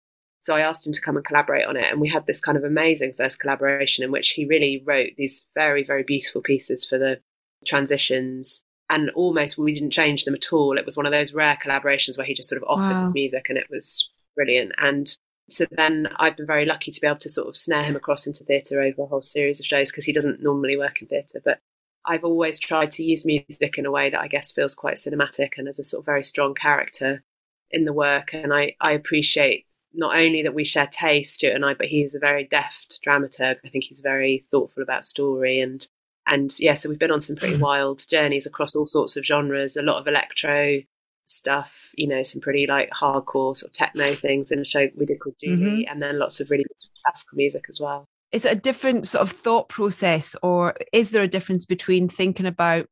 so 0.47 0.55
I 0.55 0.61
asked 0.61 0.87
him 0.87 0.93
to 0.93 1.01
come 1.01 1.17
and 1.17 1.25
collaborate 1.25 1.65
on 1.65 1.75
it. 1.75 1.91
And 1.91 1.99
we 1.99 2.07
had 2.07 2.25
this 2.25 2.39
kind 2.39 2.57
of 2.57 2.63
amazing 2.63 3.11
first 3.17 3.37
collaboration 3.37 4.05
in 4.05 4.11
which 4.11 4.29
he 4.29 4.45
really 4.45 4.81
wrote 4.85 5.09
these 5.17 5.45
very, 5.53 5.83
very 5.83 6.03
beautiful 6.03 6.41
pieces 6.41 6.85
for 6.85 6.97
the 6.97 7.19
transitions. 7.65 8.61
And 8.89 9.09
almost 9.09 9.57
we 9.57 9.73
didn't 9.73 9.91
change 9.91 10.23
them 10.23 10.35
at 10.35 10.53
all. 10.53 10.77
It 10.77 10.85
was 10.85 10.95
one 10.95 11.05
of 11.05 11.11
those 11.11 11.33
rare 11.33 11.59
collaborations 11.61 12.17
where 12.17 12.25
he 12.25 12.33
just 12.33 12.47
sort 12.47 12.61
of 12.61 12.69
offered 12.69 12.93
wow. 12.93 13.01
his 13.01 13.13
music 13.13 13.47
and 13.49 13.57
it 13.57 13.67
was 13.69 14.09
brilliant. 14.37 14.71
And 14.77 15.13
so 15.49 15.65
then 15.69 16.07
I've 16.15 16.37
been 16.37 16.47
very 16.47 16.65
lucky 16.65 16.91
to 16.91 17.01
be 17.01 17.07
able 17.07 17.19
to 17.19 17.29
sort 17.29 17.49
of 17.49 17.57
snare 17.57 17.83
him 17.83 17.97
across 17.97 18.25
into 18.25 18.45
theatre 18.45 18.81
over 18.81 19.01
a 19.01 19.05
whole 19.05 19.21
series 19.21 19.59
of 19.59 19.65
shows 19.65 19.91
because 19.91 20.05
he 20.05 20.13
doesn't 20.13 20.41
normally 20.41 20.77
work 20.77 21.01
in 21.01 21.09
theatre. 21.09 21.41
But 21.43 21.59
I've 22.05 22.23
always 22.23 22.57
tried 22.57 22.93
to 22.93 23.03
use 23.03 23.25
music 23.25 23.77
in 23.77 23.85
a 23.85 23.91
way 23.91 24.09
that 24.11 24.21
I 24.21 24.29
guess 24.29 24.53
feels 24.53 24.73
quite 24.73 24.95
cinematic 24.95 25.57
and 25.57 25.67
as 25.67 25.77
a 25.77 25.83
sort 25.83 26.03
of 26.03 26.05
very 26.05 26.23
strong 26.23 26.53
character 26.53 27.21
in 27.69 27.83
the 27.83 27.91
work. 27.91 28.33
And 28.33 28.53
I, 28.53 28.77
I 28.79 28.93
appreciate 28.93 29.65
not 29.97 30.15
only 30.15 30.43
that 30.43 30.53
we 30.53 30.63
share 30.63 30.87
taste, 30.87 31.33
Stuart 31.35 31.55
and 31.55 31.65
I, 31.65 31.73
but 31.73 31.87
he's 31.87 32.15
a 32.15 32.19
very 32.19 32.45
deft 32.45 32.99
dramaturg. 33.05 33.57
I 33.65 33.69
think 33.69 33.83
he's 33.83 33.99
very 33.99 34.45
thoughtful 34.51 34.83
about 34.83 35.03
story 35.03 35.59
and 35.59 35.85
and 36.29 36.57
yeah, 36.59 36.73
so 36.73 36.89
we've 36.89 36.99
been 36.99 37.11
on 37.11 37.21
some 37.21 37.37
pretty 37.37 37.55
wild 37.55 38.05
journeys 38.09 38.45
across 38.45 38.75
all 38.75 38.85
sorts 38.85 39.15
of 39.15 39.25
genres, 39.25 39.77
a 39.77 39.81
lot 39.81 39.99
of 39.99 40.07
electro 40.07 40.81
stuff, 41.23 41.91
you 41.95 42.05
know, 42.05 42.21
some 42.21 42.41
pretty 42.41 42.67
like 42.67 42.89
hardcore 42.89 43.55
sort 43.55 43.69
of 43.69 43.73
techno 43.73 44.13
things 44.13 44.51
in 44.51 44.59
a 44.59 44.65
show 44.65 44.89
we 44.97 45.05
did 45.05 45.21
called 45.21 45.35
Julie, 45.41 45.55
mm-hmm. 45.55 45.91
and 45.91 46.01
then 46.01 46.19
lots 46.19 46.41
of 46.41 46.51
really 46.51 46.65
classical 47.05 47.37
music 47.37 47.65
as 47.69 47.79
well. 47.79 48.05
Is 48.33 48.43
it 48.43 48.51
a 48.51 48.59
different 48.59 49.07
sort 49.07 49.21
of 49.21 49.31
thought 49.31 49.69
process, 49.69 50.35
or 50.43 50.75
is 50.91 51.11
there 51.11 51.23
a 51.23 51.29
difference 51.29 51.65
between 51.65 52.09
thinking 52.09 52.45
about 52.45 52.87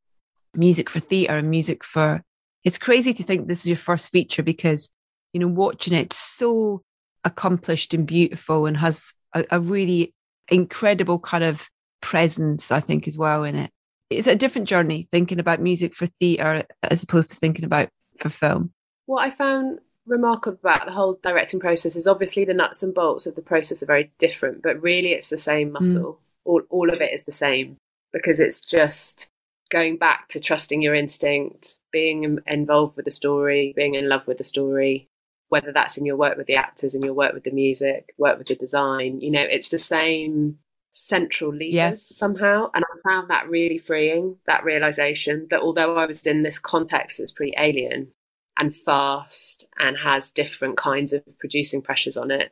music 0.55 0.89
for 0.89 0.99
theatre 0.99 1.37
and 1.37 1.49
music 1.49 1.83
for? 1.83 2.23
It's 2.63 2.77
crazy 2.77 3.13
to 3.13 3.23
think 3.23 3.47
this 3.47 3.59
is 3.59 3.67
your 3.67 3.77
first 3.77 4.11
feature 4.11 4.43
because 4.43 4.95
you 5.35 5.41
know, 5.41 5.47
watching 5.47 5.93
it 5.93 6.13
so 6.13 6.81
accomplished 7.25 7.93
and 7.93 8.07
beautiful 8.07 8.65
and 8.65 8.77
has 8.77 9.13
a, 9.33 9.43
a 9.51 9.59
really 9.59 10.13
incredible 10.49 11.19
kind 11.19 11.43
of 11.43 11.67
presence, 12.01 12.71
I 12.71 12.79
think, 12.79 13.07
as 13.07 13.17
well 13.17 13.43
in 13.43 13.55
it. 13.55 13.71
It's 14.09 14.27
a 14.27 14.35
different 14.35 14.67
journey 14.67 15.07
thinking 15.11 15.39
about 15.39 15.59
music 15.59 15.95
for 15.95 16.05
theatre 16.19 16.65
as 16.83 17.03
opposed 17.03 17.31
to 17.31 17.35
thinking 17.35 17.65
about 17.65 17.89
for 18.19 18.29
film. 18.29 18.71
What 19.07 19.23
I 19.23 19.31
found 19.31 19.79
remarkable 20.05 20.59
about 20.61 20.85
the 20.85 20.91
whole 20.91 21.19
directing 21.23 21.59
process 21.59 21.95
is 21.95 22.07
obviously 22.07 22.45
the 22.45 22.53
nuts 22.53 22.83
and 22.83 22.93
bolts 22.93 23.25
of 23.25 23.35
the 23.35 23.41
process 23.41 23.81
are 23.81 23.87
very 23.87 24.11
different, 24.19 24.61
but 24.61 24.81
really 24.81 25.13
it's 25.13 25.29
the 25.29 25.37
same 25.37 25.69
mm. 25.69 25.73
muscle. 25.73 26.13
Mm. 26.13 26.17
All, 26.45 26.61
all 26.69 26.93
of 26.93 27.01
it 27.01 27.11
is 27.11 27.23
the 27.23 27.31
same 27.31 27.77
because 28.13 28.39
it's 28.39 28.61
just 28.61 29.27
going 29.71 29.97
back 29.97 30.29
to 30.29 30.39
trusting 30.39 30.81
your 30.81 30.93
instinct, 30.93 31.79
being 31.91 32.39
involved 32.45 32.95
with 32.95 33.05
the 33.05 33.11
story, 33.11 33.73
being 33.75 33.95
in 33.95 34.07
love 34.07 34.27
with 34.27 34.37
the 34.37 34.43
story, 34.43 35.09
whether 35.49 35.71
that's 35.71 35.97
in 35.97 36.05
your 36.05 36.15
work 36.15 36.37
with 36.37 36.47
the 36.47 36.55
actors, 36.55 36.95
in 36.95 37.03
your 37.03 37.13
work 37.13 37.33
with 37.33 37.43
the 37.43 37.51
music, 37.51 38.13
work 38.17 38.37
with 38.37 38.47
the 38.47 38.55
design, 38.55 39.21
you 39.21 39.31
know, 39.31 39.41
it's 39.41 39.69
the 39.69 39.77
same 39.77 40.57
central 40.93 41.51
levers 41.51 41.73
yes. 41.73 42.15
somehow. 42.15 42.69
And 42.73 42.83
I 42.83 43.09
found 43.09 43.29
that 43.29 43.49
really 43.49 43.77
freeing, 43.77 44.37
that 44.47 44.63
realization 44.63 45.47
that 45.51 45.61
although 45.61 45.95
I 45.95 46.05
was 46.05 46.25
in 46.25 46.43
this 46.43 46.57
context 46.57 47.19
that's 47.19 47.31
pretty 47.31 47.53
alien 47.57 48.11
and 48.57 48.75
fast 48.75 49.67
and 49.77 49.97
has 49.97 50.31
different 50.31 50.77
kinds 50.77 51.13
of 51.13 51.23
producing 51.37 51.81
pressures 51.81 52.17
on 52.17 52.31
it, 52.31 52.51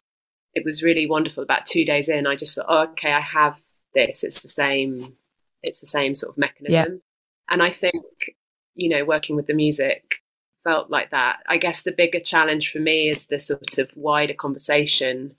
it 0.54 0.64
was 0.66 0.84
really 0.84 1.08
wonderful. 1.08 1.42
About 1.42 1.66
two 1.66 1.86
days 1.86 2.10
in, 2.10 2.28
I 2.28 2.36
just 2.36 2.56
thought, 2.56 2.66
oh, 2.68 2.92
okay, 2.92 3.12
I 3.12 3.22
have 3.22 3.60
this. 3.96 4.24
It's 4.24 4.42
the 4.42 4.50
same, 4.50 5.16
it's 5.64 5.80
the 5.80 5.88
same 5.88 6.14
sort 6.14 6.34
of 6.34 6.38
mechanism. 6.38 6.74
Yeah. 6.74 7.00
And 7.50 7.64
I 7.64 7.72
think, 7.72 8.04
you 8.76 8.90
know, 8.90 9.04
working 9.04 9.36
with 9.36 9.48
the 9.48 9.54
music, 9.54 10.16
felt 10.64 10.90
like 10.90 11.12
that. 11.12 11.40
I 11.48 11.58
guess 11.58 11.82
the 11.82 11.92
bigger 11.92 12.20
challenge 12.20 12.72
for 12.72 12.80
me 12.80 13.10
is 13.10 13.28
the 13.28 13.40
sort 13.40 13.78
of 13.78 13.92
wider 13.96 14.34
conversation 14.34 15.36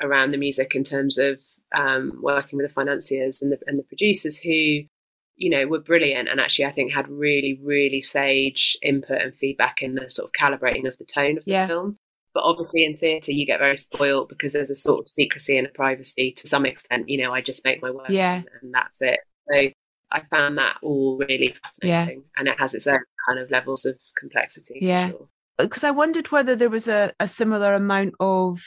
around 0.00 0.30
the 0.30 0.38
music 0.38 0.74
in 0.74 0.84
terms 0.84 1.18
of 1.18 1.40
um, 1.74 2.18
working 2.22 2.56
with 2.56 2.66
the 2.66 2.72
financiers 2.72 3.42
and 3.42 3.52
the, 3.52 3.58
and 3.66 3.78
the 3.78 3.84
producers 3.84 4.36
who, 4.36 4.50
you 4.50 5.50
know, 5.50 5.66
were 5.66 5.80
brilliant 5.80 6.28
and 6.28 6.40
actually 6.40 6.66
I 6.66 6.72
think 6.72 6.92
had 6.92 7.08
really, 7.08 7.58
really 7.62 8.00
sage 8.00 8.76
input 8.82 9.20
and 9.20 9.34
feedback 9.34 9.82
in 9.82 9.94
the 9.94 10.08
sort 10.08 10.28
of 10.28 10.32
calibrating 10.32 10.86
of 10.86 10.96
the 10.98 11.04
tone 11.04 11.38
of 11.38 11.44
the 11.44 11.52
yeah. 11.52 11.66
film. 11.66 11.96
But 12.34 12.44
obviously 12.44 12.84
in 12.84 12.96
theatre 12.96 13.32
you 13.32 13.46
get 13.46 13.58
very 13.58 13.76
spoiled 13.76 14.28
because 14.28 14.52
there's 14.52 14.70
a 14.70 14.74
sort 14.74 15.00
of 15.00 15.08
secrecy 15.08 15.58
and 15.58 15.66
a 15.66 15.70
privacy 15.70 16.32
to 16.32 16.46
some 16.46 16.64
extent. 16.64 17.08
You 17.08 17.18
know, 17.22 17.32
I 17.32 17.40
just 17.40 17.64
make 17.64 17.82
my 17.82 17.90
work 17.90 18.10
yeah. 18.10 18.36
and, 18.36 18.48
and 18.62 18.74
that's 18.74 19.02
it. 19.02 19.20
So 19.50 19.70
I 20.10 20.22
found 20.22 20.58
that 20.58 20.78
all 20.82 21.18
really 21.18 21.54
fascinating, 21.62 22.18
yeah. 22.18 22.38
and 22.38 22.48
it 22.48 22.58
has 22.58 22.74
its 22.74 22.86
own 22.86 23.00
kind 23.26 23.38
of 23.38 23.50
levels 23.50 23.84
of 23.84 23.96
complexity. 24.18 24.78
Yeah, 24.80 25.12
because 25.58 25.80
sure. 25.80 25.88
Uh, 25.88 25.92
I 25.92 25.96
wondered 25.96 26.30
whether 26.30 26.56
there 26.56 26.70
was 26.70 26.88
a, 26.88 27.12
a 27.20 27.28
similar 27.28 27.74
amount 27.74 28.14
of 28.20 28.60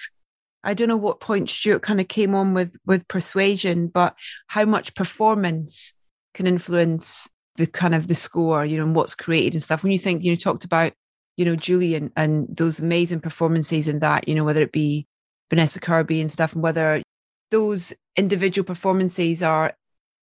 I 0.64 0.74
don't 0.74 0.88
know 0.88 0.98
what 0.98 1.20
point 1.20 1.50
Stuart 1.50 1.82
kind 1.82 2.00
of 2.00 2.08
came 2.08 2.36
on 2.36 2.54
with 2.54 2.76
with 2.86 3.08
persuasion, 3.08 3.88
but 3.88 4.16
how 4.48 4.66
much 4.66 4.96
performance 4.96 5.98
can 6.34 6.48
influence 6.48 7.30
the 7.56 7.68
kind 7.68 7.96
of 7.96 8.08
the 8.08 8.16
score, 8.16 8.66
you 8.66 8.78
know, 8.78 8.84
and 8.84 8.96
what's 8.96 9.16
created 9.16 9.54
and 9.54 9.64
stuff. 9.64 9.84
When 9.84 9.92
you 9.92 10.00
think, 10.00 10.24
you 10.24 10.32
know, 10.32 10.36
talked 10.36 10.64
about, 10.64 10.94
you 11.36 11.46
know, 11.46 11.56
Julian 11.56 12.12
and 12.16 12.48
those 12.56 12.80
amazing 12.80 13.20
performances 13.20 13.88
in 13.88 14.00
that, 14.00 14.28
you 14.28 14.36
know, 14.36 14.44
whether 14.44 14.62
it 14.62 14.72
be 14.72 15.08
Vanessa 15.50 15.80
Kirby 15.80 16.22
and 16.22 16.32
stuff, 16.32 16.54
and 16.54 16.64
whether 16.64 17.02
those 17.50 17.92
individual 18.16 18.66
performances 18.66 19.44
are 19.44 19.74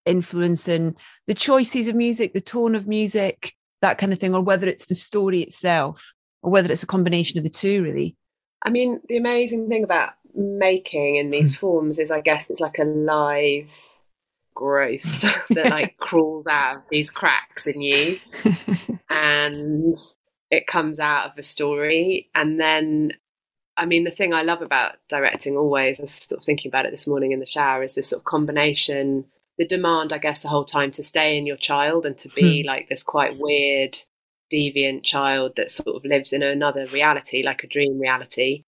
influencing 0.09 0.97
the 1.27 1.35
choices 1.35 1.89
of 1.89 1.95
music, 1.95 2.33
the 2.33 2.41
tone 2.41 2.75
of 2.75 2.87
music, 2.87 3.55
that 3.83 3.99
kind 3.99 4.13
of 4.13 4.19
thing, 4.19 4.35
or 4.35 4.41
whether 4.41 4.67
it's 4.67 4.87
the 4.87 4.95
story 4.95 5.41
itself, 5.41 6.15
or 6.43 6.51
whether 6.51 6.71
it's 6.71 6.83
a 6.83 6.87
combination 6.87 7.39
of 7.39 7.45
the 7.45 7.51
two, 7.51 7.83
really. 7.83 8.17
I 8.65 8.71
mean, 8.71 9.01
the 9.09 9.17
amazing 9.17 9.69
thing 9.69 9.85
about 9.85 10.15
making 10.35 11.17
in 11.17 11.31
these 11.31 11.55
hmm. 11.55 11.59
forms 11.59 11.99
is, 11.99 12.11
I 12.11 12.21
guess, 12.21 12.47
it's 12.49 12.61
like 12.61 12.79
a 12.79 12.85
live 12.85 13.69
growth 14.55 15.03
that 15.51 15.71
like 15.71 15.97
crawls 16.01 16.47
out 16.47 16.77
of 16.77 16.83
these 16.91 17.11
cracks 17.11 17.67
in 17.67 17.81
you, 17.81 18.19
and 19.11 19.95
it 20.51 20.67
comes 20.67 20.99
out 20.99 21.31
of 21.31 21.39
a 21.39 21.43
story, 21.43 22.31
and 22.35 22.59
then 22.59 23.13
I 23.77 23.87
mean, 23.87 24.03
the 24.03 24.11
thing 24.11 24.35
I 24.35 24.43
love 24.43 24.61
about 24.61 24.97
directing 25.09 25.57
always, 25.57 26.01
I 26.01 26.03
was 26.03 26.13
sort 26.13 26.41
of 26.41 26.45
thinking 26.45 26.69
about 26.69 26.85
it 26.85 26.91
this 26.91 27.07
morning 27.07 27.31
in 27.31 27.39
the 27.39 27.47
shower, 27.47 27.85
is 27.85 27.95
this 27.95 28.09
sort 28.09 28.21
of 28.21 28.25
combination 28.25 29.25
the 29.59 29.67
demand, 29.67 30.13
I 30.13 30.19
guess, 30.19 30.43
the 30.43 30.49
whole 30.49 30.65
time 30.65 30.93
to 30.93 31.03
stay 31.03 31.37
in 31.37 31.47
your 31.47 31.57
child 31.57 32.07
and 32.07 32.17
to 32.19 32.29
be 32.29 32.63
hmm. 32.63 32.67
like 32.67 32.89
this 32.89 33.03
quite 33.03 33.39
weird, 33.39 33.99
deviant 34.53 35.05
child 35.05 35.57
that 35.57 35.71
sort 35.71 35.97
of 35.97 36.05
lives 36.05 36.33
in 36.33 36.43
another 36.43 36.87
reality, 36.87 37.43
like 37.43 37.65
a 37.65 37.69
dream 37.69 37.99
reality. 37.99 38.63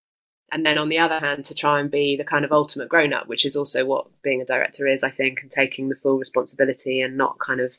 And 0.52 0.66
then 0.66 0.78
on 0.78 0.88
the 0.88 0.98
other 0.98 1.20
hand, 1.20 1.44
to 1.44 1.54
try 1.54 1.78
and 1.78 1.90
be 1.90 2.16
the 2.16 2.24
kind 2.24 2.44
of 2.44 2.50
ultimate 2.50 2.88
grown 2.88 3.12
up, 3.12 3.28
which 3.28 3.44
is 3.44 3.54
also 3.54 3.84
what 3.86 4.08
being 4.22 4.42
a 4.42 4.44
director 4.44 4.86
is, 4.86 5.04
I 5.04 5.10
think, 5.10 5.42
and 5.42 5.50
taking 5.50 5.88
the 5.88 5.94
full 5.94 6.18
responsibility 6.18 7.00
and 7.00 7.16
not 7.16 7.38
kind 7.38 7.60
of 7.60 7.72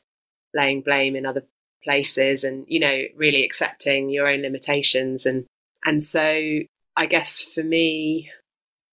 laying 0.53 0.81
blame 0.81 1.17
in 1.17 1.25
other 1.25 1.43
places 1.83 2.43
and 2.43 2.65
you 2.67 2.79
know 2.79 3.03
really 3.15 3.43
accepting 3.43 4.09
your 4.09 4.27
own 4.27 4.41
limitations 4.41 5.25
and 5.25 5.45
and 5.83 6.03
so 6.03 6.59
i 6.95 7.05
guess 7.07 7.41
for 7.41 7.63
me 7.63 8.29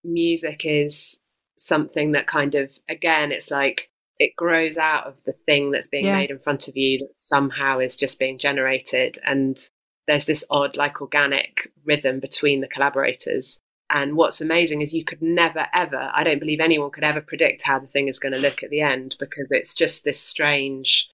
music 0.04 0.62
is 0.64 1.18
something 1.58 2.12
that 2.12 2.26
kind 2.26 2.54
of 2.54 2.70
again 2.88 3.30
it's 3.32 3.50
like 3.50 3.90
it 4.18 4.34
grows 4.36 4.76
out 4.76 5.06
of 5.06 5.14
the 5.24 5.34
thing 5.46 5.70
that's 5.70 5.88
being 5.88 6.06
yeah. 6.06 6.16
made 6.16 6.30
in 6.30 6.38
front 6.38 6.68
of 6.68 6.76
you 6.76 6.98
that 6.98 7.12
somehow 7.14 7.78
is 7.78 7.96
just 7.96 8.18
being 8.18 8.38
generated. 8.38 9.18
And 9.24 9.58
there's 10.06 10.24
this 10.24 10.44
odd 10.50 10.76
like 10.76 11.00
organic 11.00 11.70
rhythm 11.84 12.18
between 12.18 12.60
the 12.60 12.68
collaborators. 12.68 13.60
And 13.90 14.16
what's 14.16 14.40
amazing 14.40 14.82
is 14.82 14.92
you 14.92 15.04
could 15.04 15.22
never 15.22 15.66
ever 15.72 16.10
i 16.12 16.22
don't 16.22 16.40
believe 16.40 16.60
anyone 16.60 16.90
could 16.90 17.04
ever 17.04 17.22
predict 17.22 17.62
how 17.62 17.78
the 17.78 17.86
thing 17.86 18.08
is 18.08 18.18
going 18.18 18.34
to 18.34 18.38
look 18.38 18.62
at 18.62 18.68
the 18.68 18.82
end 18.82 19.16
because 19.18 19.50
it's 19.50 19.72
just 19.72 20.04
this 20.04 20.20
strange 20.20 21.08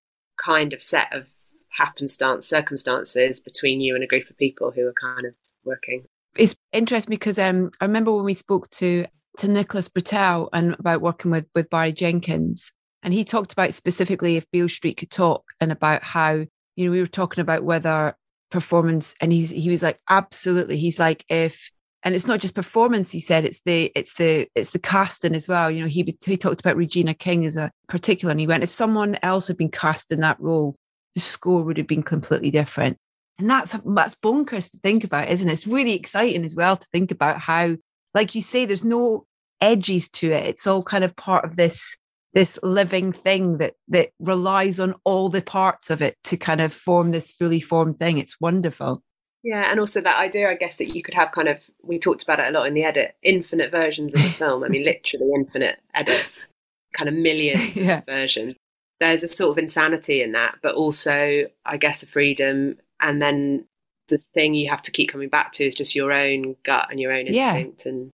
kind 0.45 0.73
of 0.73 0.83
set 0.83 1.07
of 1.13 1.29
happenstance 1.69 2.49
circumstances 2.49 3.39
between 3.39 3.81
you 3.81 3.95
and 3.95 4.03
a 4.03 4.09
group 4.09 4.29
of 4.29 4.37
people 4.39 4.73
who 4.73 4.89
are 4.89 4.95
kind 5.01 5.25
of 5.25 5.35
working. 5.65 6.05
It's 6.37 6.57
interesting 6.73 7.11
because 7.11 7.39
um, 7.39 7.71
i 7.81 7.85
remember 7.85 8.13
when 8.13 8.25
we 8.25 8.35
spoke 8.35 8.69
to 8.71 9.07
to 9.39 9.49
nicholas 9.49 9.89
britell 9.89 10.49
and 10.53 10.75
about 10.81 11.01
working 11.01 11.31
with 11.31 11.47
with 11.55 11.71
barry 11.71 11.93
jenkins 11.93 12.73
and 13.05 13.15
he 13.15 13.23
talked 13.23 13.53
about 13.53 13.75
specifically 13.75 14.37
if 14.37 14.51
beale 14.51 14.69
street 14.69 14.97
could 14.97 15.11
talk 15.11 15.53
and 15.61 15.71
about 15.71 16.03
how 16.03 16.33
you 16.77 16.85
know 16.85 16.91
we 16.91 17.01
were 17.01 17.07
talking 17.07 17.43
about 17.43 17.63
whether 17.63 18.17
performance 18.51 19.15
and 19.21 19.33
he's 19.33 19.51
he 19.51 19.69
was 19.69 19.83
like 19.83 19.99
absolutely. 20.09 20.79
He's 20.79 20.99
like 20.99 21.25
if 21.29 21.71
and 22.03 22.15
it's 22.15 22.27
not 22.27 22.41
just 22.41 22.55
performance 22.55 23.11
he 23.11 23.21
said 23.21 23.45
it's 23.45 23.61
the 23.65 23.93
it's 23.95 24.15
the 24.15 24.49
it's 24.55 24.71
the 24.71 24.79
casting 24.79 25.35
as 25.35 25.47
well. 25.47 25.71
You 25.71 25.83
know 25.83 25.89
he 25.89 26.17
he 26.25 26.37
talked 26.37 26.61
about 26.61 26.77
regina 26.77 27.15
king 27.15 27.45
as 27.45 27.57
a 27.57 27.71
particular 27.89 28.31
and 28.31 28.41
he 28.41 28.47
went 28.47 28.63
if 28.63 28.71
someone 28.71 29.19
else 29.23 29.49
had 29.49 29.59
been 29.59 29.71
cast 29.71 30.11
in 30.11 30.21
that 30.21 30.41
role 30.41 30.75
the 31.15 31.21
score 31.21 31.63
would 31.63 31.77
have 31.77 31.87
been 31.87 32.03
completely 32.03 32.51
different. 32.51 32.97
And 33.39 33.51
that's 33.51 33.77
that's 33.85 34.15
bonkers 34.17 34.71
to 34.71 34.79
think 34.79 35.05
about 35.05 35.29
isn't 35.29 35.49
it? 35.49 35.53
It's 35.53 35.67
really 35.67 35.95
exciting 35.95 36.45
as 36.45 36.55
well 36.55 36.77
to 36.77 36.87
think 36.93 37.11
about 37.11 37.41
how 37.41 37.77
like 38.15 38.35
you 38.35 38.41
say 38.41 38.65
there's 38.65 38.85
no 38.85 39.27
edges 39.61 40.09
to 40.11 40.31
it. 40.31 40.47
It's 40.47 40.67
all 40.67 40.83
kind 40.83 41.05
of 41.05 41.17
part 41.17 41.45
of 41.45 41.57
this 41.57 41.99
this 42.35 42.59
living 42.63 43.13
thing 43.13 43.59
that 43.59 43.75
that 43.89 44.11
relies 44.19 44.81
on 44.81 44.95
all 45.05 45.29
the 45.29 45.43
parts 45.43 45.91
of 45.91 46.03
it 46.03 46.17
to 46.25 46.37
kind 46.37 46.61
of 46.61 46.73
form 46.73 47.11
this 47.11 47.31
fully 47.31 47.61
formed 47.61 47.99
thing 47.99 48.19
it's 48.19 48.41
wonderful 48.41 49.03
yeah, 49.45 49.71
and 49.71 49.79
also 49.79 50.01
that 50.01 50.19
idea, 50.19 50.51
I 50.51 50.55
guess, 50.55 50.77
that 50.77 50.97
you 50.97 51.03
could 51.03 51.13
have 51.13 51.33
kind 51.33 51.49
of, 51.49 51.59
we 51.83 51.99
talked 51.99 52.23
about 52.23 52.41
it 52.41 52.49
a 52.49 52.51
lot 52.51 52.67
in 52.67 52.73
the 52.73 52.85
edit, 52.85 53.15
infinite 53.23 53.71
versions 53.71 54.15
of 54.15 54.23
the 54.23 54.29
film. 54.39 54.65
I 54.65 54.69
mean, 54.69 54.87
literally 54.87 55.31
infinite 55.37 55.79
edits, 55.95 56.49
kind 56.97 57.11
of 57.11 57.15
millions 57.15 57.77
yeah. 57.77 57.99
of 57.99 58.07
versions. 58.07 58.57
There's 59.01 59.23
a 59.23 59.29
sort 59.29 59.51
of 59.51 59.63
insanity 59.63 60.23
in 60.23 60.33
that, 60.33 60.57
but 60.63 60.75
also, 60.75 61.45
I 61.67 61.77
guess, 61.77 62.03
a 62.03 62.07
freedom. 62.07 62.79
And 63.03 63.21
then 63.21 63.67
the 64.09 64.17
thing 64.33 64.55
you 64.55 64.71
have 64.71 64.81
to 64.83 64.91
keep 64.91 65.13
coming 65.13 65.29
back 65.29 65.53
to 65.53 65.65
is 65.65 65.75
just 65.75 65.95
your 65.95 66.11
own 66.11 66.57
gut 66.65 66.87
and 66.91 66.99
your 66.99 67.13
own 67.13 67.27
instinct 67.27 67.83
yeah. 67.85 67.93
and 67.93 68.11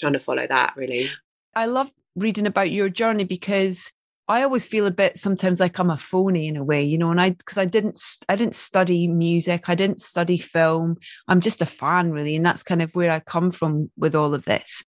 trying 0.00 0.14
to 0.14 0.20
follow 0.20 0.48
that, 0.48 0.72
really. 0.76 1.08
I 1.54 1.66
love 1.66 1.92
reading 2.16 2.46
about 2.46 2.70
your 2.70 2.88
journey 2.88 3.24
because 3.24 3.92
I 4.28 4.42
always 4.42 4.66
feel 4.66 4.86
a 4.86 4.90
bit 4.90 5.18
sometimes 5.18 5.60
like 5.60 5.78
I'm 5.78 5.90
a 5.90 5.96
phony 5.96 6.48
in 6.48 6.56
a 6.56 6.64
way, 6.64 6.82
you 6.82 6.98
know, 6.98 7.10
and 7.12 7.20
I 7.20 7.30
because 7.30 7.58
I 7.58 7.64
didn't 7.64 8.00
I 8.28 8.34
didn't 8.34 8.56
study 8.56 9.06
music, 9.06 9.68
I 9.68 9.76
didn't 9.76 10.00
study 10.00 10.38
film. 10.38 10.96
I'm 11.28 11.40
just 11.40 11.62
a 11.62 11.66
fan 11.66 12.10
really, 12.10 12.34
and 12.34 12.44
that's 12.44 12.64
kind 12.64 12.82
of 12.82 12.90
where 12.94 13.12
I 13.12 13.20
come 13.20 13.52
from 13.52 13.90
with 13.96 14.16
all 14.16 14.34
of 14.34 14.44
this. 14.44 14.82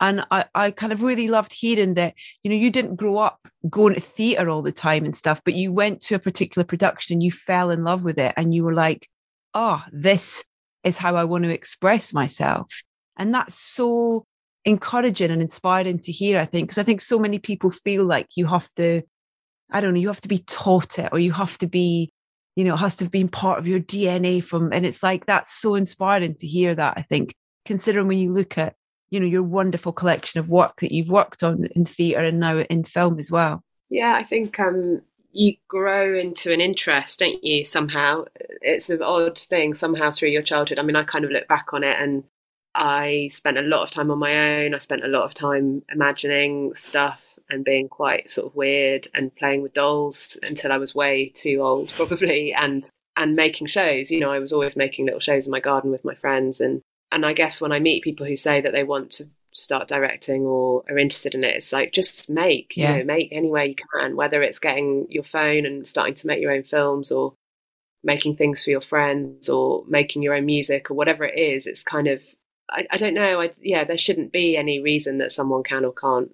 And 0.00 0.24
I, 0.30 0.44
I 0.54 0.70
kind 0.70 0.92
of 0.92 1.02
really 1.02 1.26
loved 1.26 1.52
hearing 1.52 1.94
that, 1.94 2.14
you 2.44 2.50
know, 2.50 2.56
you 2.56 2.70
didn't 2.70 2.94
grow 2.94 3.18
up 3.18 3.40
going 3.68 3.94
to 3.94 4.00
theatre 4.00 4.48
all 4.48 4.62
the 4.62 4.70
time 4.70 5.04
and 5.04 5.14
stuff, 5.14 5.40
but 5.44 5.54
you 5.54 5.72
went 5.72 6.00
to 6.02 6.14
a 6.14 6.20
particular 6.20 6.64
production 6.64 7.14
and 7.14 7.22
you 7.22 7.32
fell 7.32 7.70
in 7.70 7.82
love 7.82 8.04
with 8.04 8.16
it 8.16 8.32
and 8.36 8.54
you 8.54 8.62
were 8.62 8.74
like, 8.74 9.08
oh, 9.54 9.82
this 9.90 10.44
is 10.84 10.96
how 10.96 11.16
I 11.16 11.24
want 11.24 11.44
to 11.44 11.50
express 11.50 12.12
myself. 12.12 12.82
And 13.16 13.34
that's 13.34 13.56
so 13.56 14.24
encouraging 14.68 15.30
and 15.30 15.40
inspiring 15.40 15.98
to 16.00 16.12
hear, 16.12 16.38
I 16.38 16.44
think, 16.44 16.68
because 16.68 16.78
I 16.78 16.82
think 16.82 17.00
so 17.00 17.18
many 17.18 17.38
people 17.38 17.70
feel 17.70 18.04
like 18.04 18.28
you 18.36 18.46
have 18.46 18.70
to, 18.74 19.02
I 19.70 19.80
don't 19.80 19.94
know, 19.94 20.00
you 20.00 20.08
have 20.08 20.20
to 20.20 20.28
be 20.28 20.38
taught 20.38 20.98
it 20.98 21.08
or 21.10 21.18
you 21.18 21.32
have 21.32 21.56
to 21.58 21.66
be, 21.66 22.12
you 22.54 22.64
know, 22.64 22.74
it 22.74 22.78
has 22.78 22.96
to 22.96 23.04
have 23.04 23.10
been 23.10 23.28
part 23.28 23.58
of 23.58 23.66
your 23.66 23.80
DNA 23.80 24.44
from, 24.44 24.72
and 24.72 24.84
it's 24.84 25.02
like 25.02 25.24
that's 25.26 25.52
so 25.52 25.74
inspiring 25.74 26.34
to 26.34 26.46
hear 26.46 26.74
that, 26.74 26.94
I 26.96 27.02
think, 27.02 27.34
considering 27.64 28.08
when 28.08 28.18
you 28.18 28.32
look 28.32 28.58
at, 28.58 28.74
you 29.10 29.20
know, 29.20 29.26
your 29.26 29.42
wonderful 29.42 29.92
collection 29.92 30.38
of 30.38 30.50
work 30.50 30.80
that 30.80 30.92
you've 30.92 31.08
worked 31.08 31.42
on 31.42 31.66
in 31.74 31.86
theatre 31.86 32.22
and 32.24 32.38
now 32.38 32.58
in 32.58 32.84
film 32.84 33.18
as 33.18 33.30
well. 33.30 33.64
Yeah, 33.88 34.14
I 34.14 34.22
think 34.22 34.60
um, 34.60 35.00
you 35.32 35.54
grow 35.66 36.18
into 36.18 36.52
an 36.52 36.60
interest, 36.60 37.20
don't 37.20 37.42
you? 37.42 37.64
Somehow, 37.64 38.24
it's 38.60 38.90
an 38.90 39.02
odd 39.02 39.38
thing. 39.38 39.72
Somehow 39.72 40.10
through 40.10 40.28
your 40.28 40.42
childhood. 40.42 40.78
I 40.78 40.82
mean, 40.82 40.96
I 40.96 41.04
kind 41.04 41.24
of 41.24 41.30
look 41.30 41.48
back 41.48 41.72
on 41.72 41.84
it, 41.84 41.96
and 41.98 42.24
I 42.78 43.28
spent 43.32 43.58
a 43.58 43.62
lot 43.62 43.82
of 43.82 43.90
time 43.90 44.10
on 44.12 44.20
my 44.20 44.62
own. 44.62 44.72
I 44.72 44.78
spent 44.78 45.04
a 45.04 45.08
lot 45.08 45.24
of 45.24 45.34
time 45.34 45.82
imagining 45.92 46.74
stuff 46.76 47.36
and 47.50 47.64
being 47.64 47.88
quite 47.88 48.30
sort 48.30 48.46
of 48.46 48.54
weird 48.54 49.08
and 49.14 49.34
playing 49.34 49.62
with 49.62 49.72
dolls 49.72 50.36
until 50.44 50.70
I 50.70 50.78
was 50.78 50.94
way 50.94 51.30
too 51.34 51.60
old, 51.60 51.88
probably, 51.96 52.54
and 52.54 52.88
and 53.16 53.34
making 53.34 53.66
shows. 53.66 54.12
You 54.12 54.20
know, 54.20 54.30
I 54.30 54.38
was 54.38 54.52
always 54.52 54.76
making 54.76 55.06
little 55.06 55.18
shows 55.18 55.46
in 55.46 55.50
my 55.50 55.58
garden 55.58 55.90
with 55.90 56.04
my 56.04 56.14
friends, 56.14 56.60
and 56.60 56.80
and 57.10 57.26
I 57.26 57.32
guess 57.32 57.60
when 57.60 57.72
I 57.72 57.80
meet 57.80 58.04
people 58.04 58.26
who 58.26 58.36
say 58.36 58.60
that 58.60 58.72
they 58.72 58.84
want 58.84 59.10
to 59.12 59.26
start 59.52 59.88
directing 59.88 60.42
or 60.42 60.84
are 60.88 60.98
interested 60.98 61.34
in 61.34 61.42
it, 61.42 61.56
it's 61.56 61.72
like 61.72 61.92
just 61.92 62.30
make, 62.30 62.74
yeah. 62.76 62.92
you 62.92 62.98
know, 62.98 63.04
make 63.06 63.28
any 63.32 63.50
way 63.50 63.66
you 63.68 63.74
can, 63.92 64.14
whether 64.14 64.40
it's 64.40 64.60
getting 64.60 65.06
your 65.08 65.24
phone 65.24 65.66
and 65.66 65.88
starting 65.88 66.14
to 66.14 66.28
make 66.28 66.40
your 66.40 66.52
own 66.52 66.62
films 66.62 67.10
or 67.10 67.34
making 68.04 68.36
things 68.36 68.62
for 68.62 68.70
your 68.70 68.80
friends 68.80 69.48
or 69.48 69.82
making 69.88 70.22
your 70.22 70.34
own 70.34 70.46
music 70.46 70.90
or 70.90 70.94
whatever 70.94 71.24
it 71.24 71.36
is. 71.36 71.66
It's 71.66 71.82
kind 71.82 72.06
of 72.06 72.22
I, 72.70 72.86
I 72.90 72.96
don't 72.96 73.14
know. 73.14 73.40
I, 73.40 73.52
yeah, 73.60 73.84
there 73.84 73.98
shouldn't 73.98 74.32
be 74.32 74.56
any 74.56 74.80
reason 74.80 75.18
that 75.18 75.32
someone 75.32 75.62
can 75.62 75.84
or 75.84 75.92
can't 75.92 76.30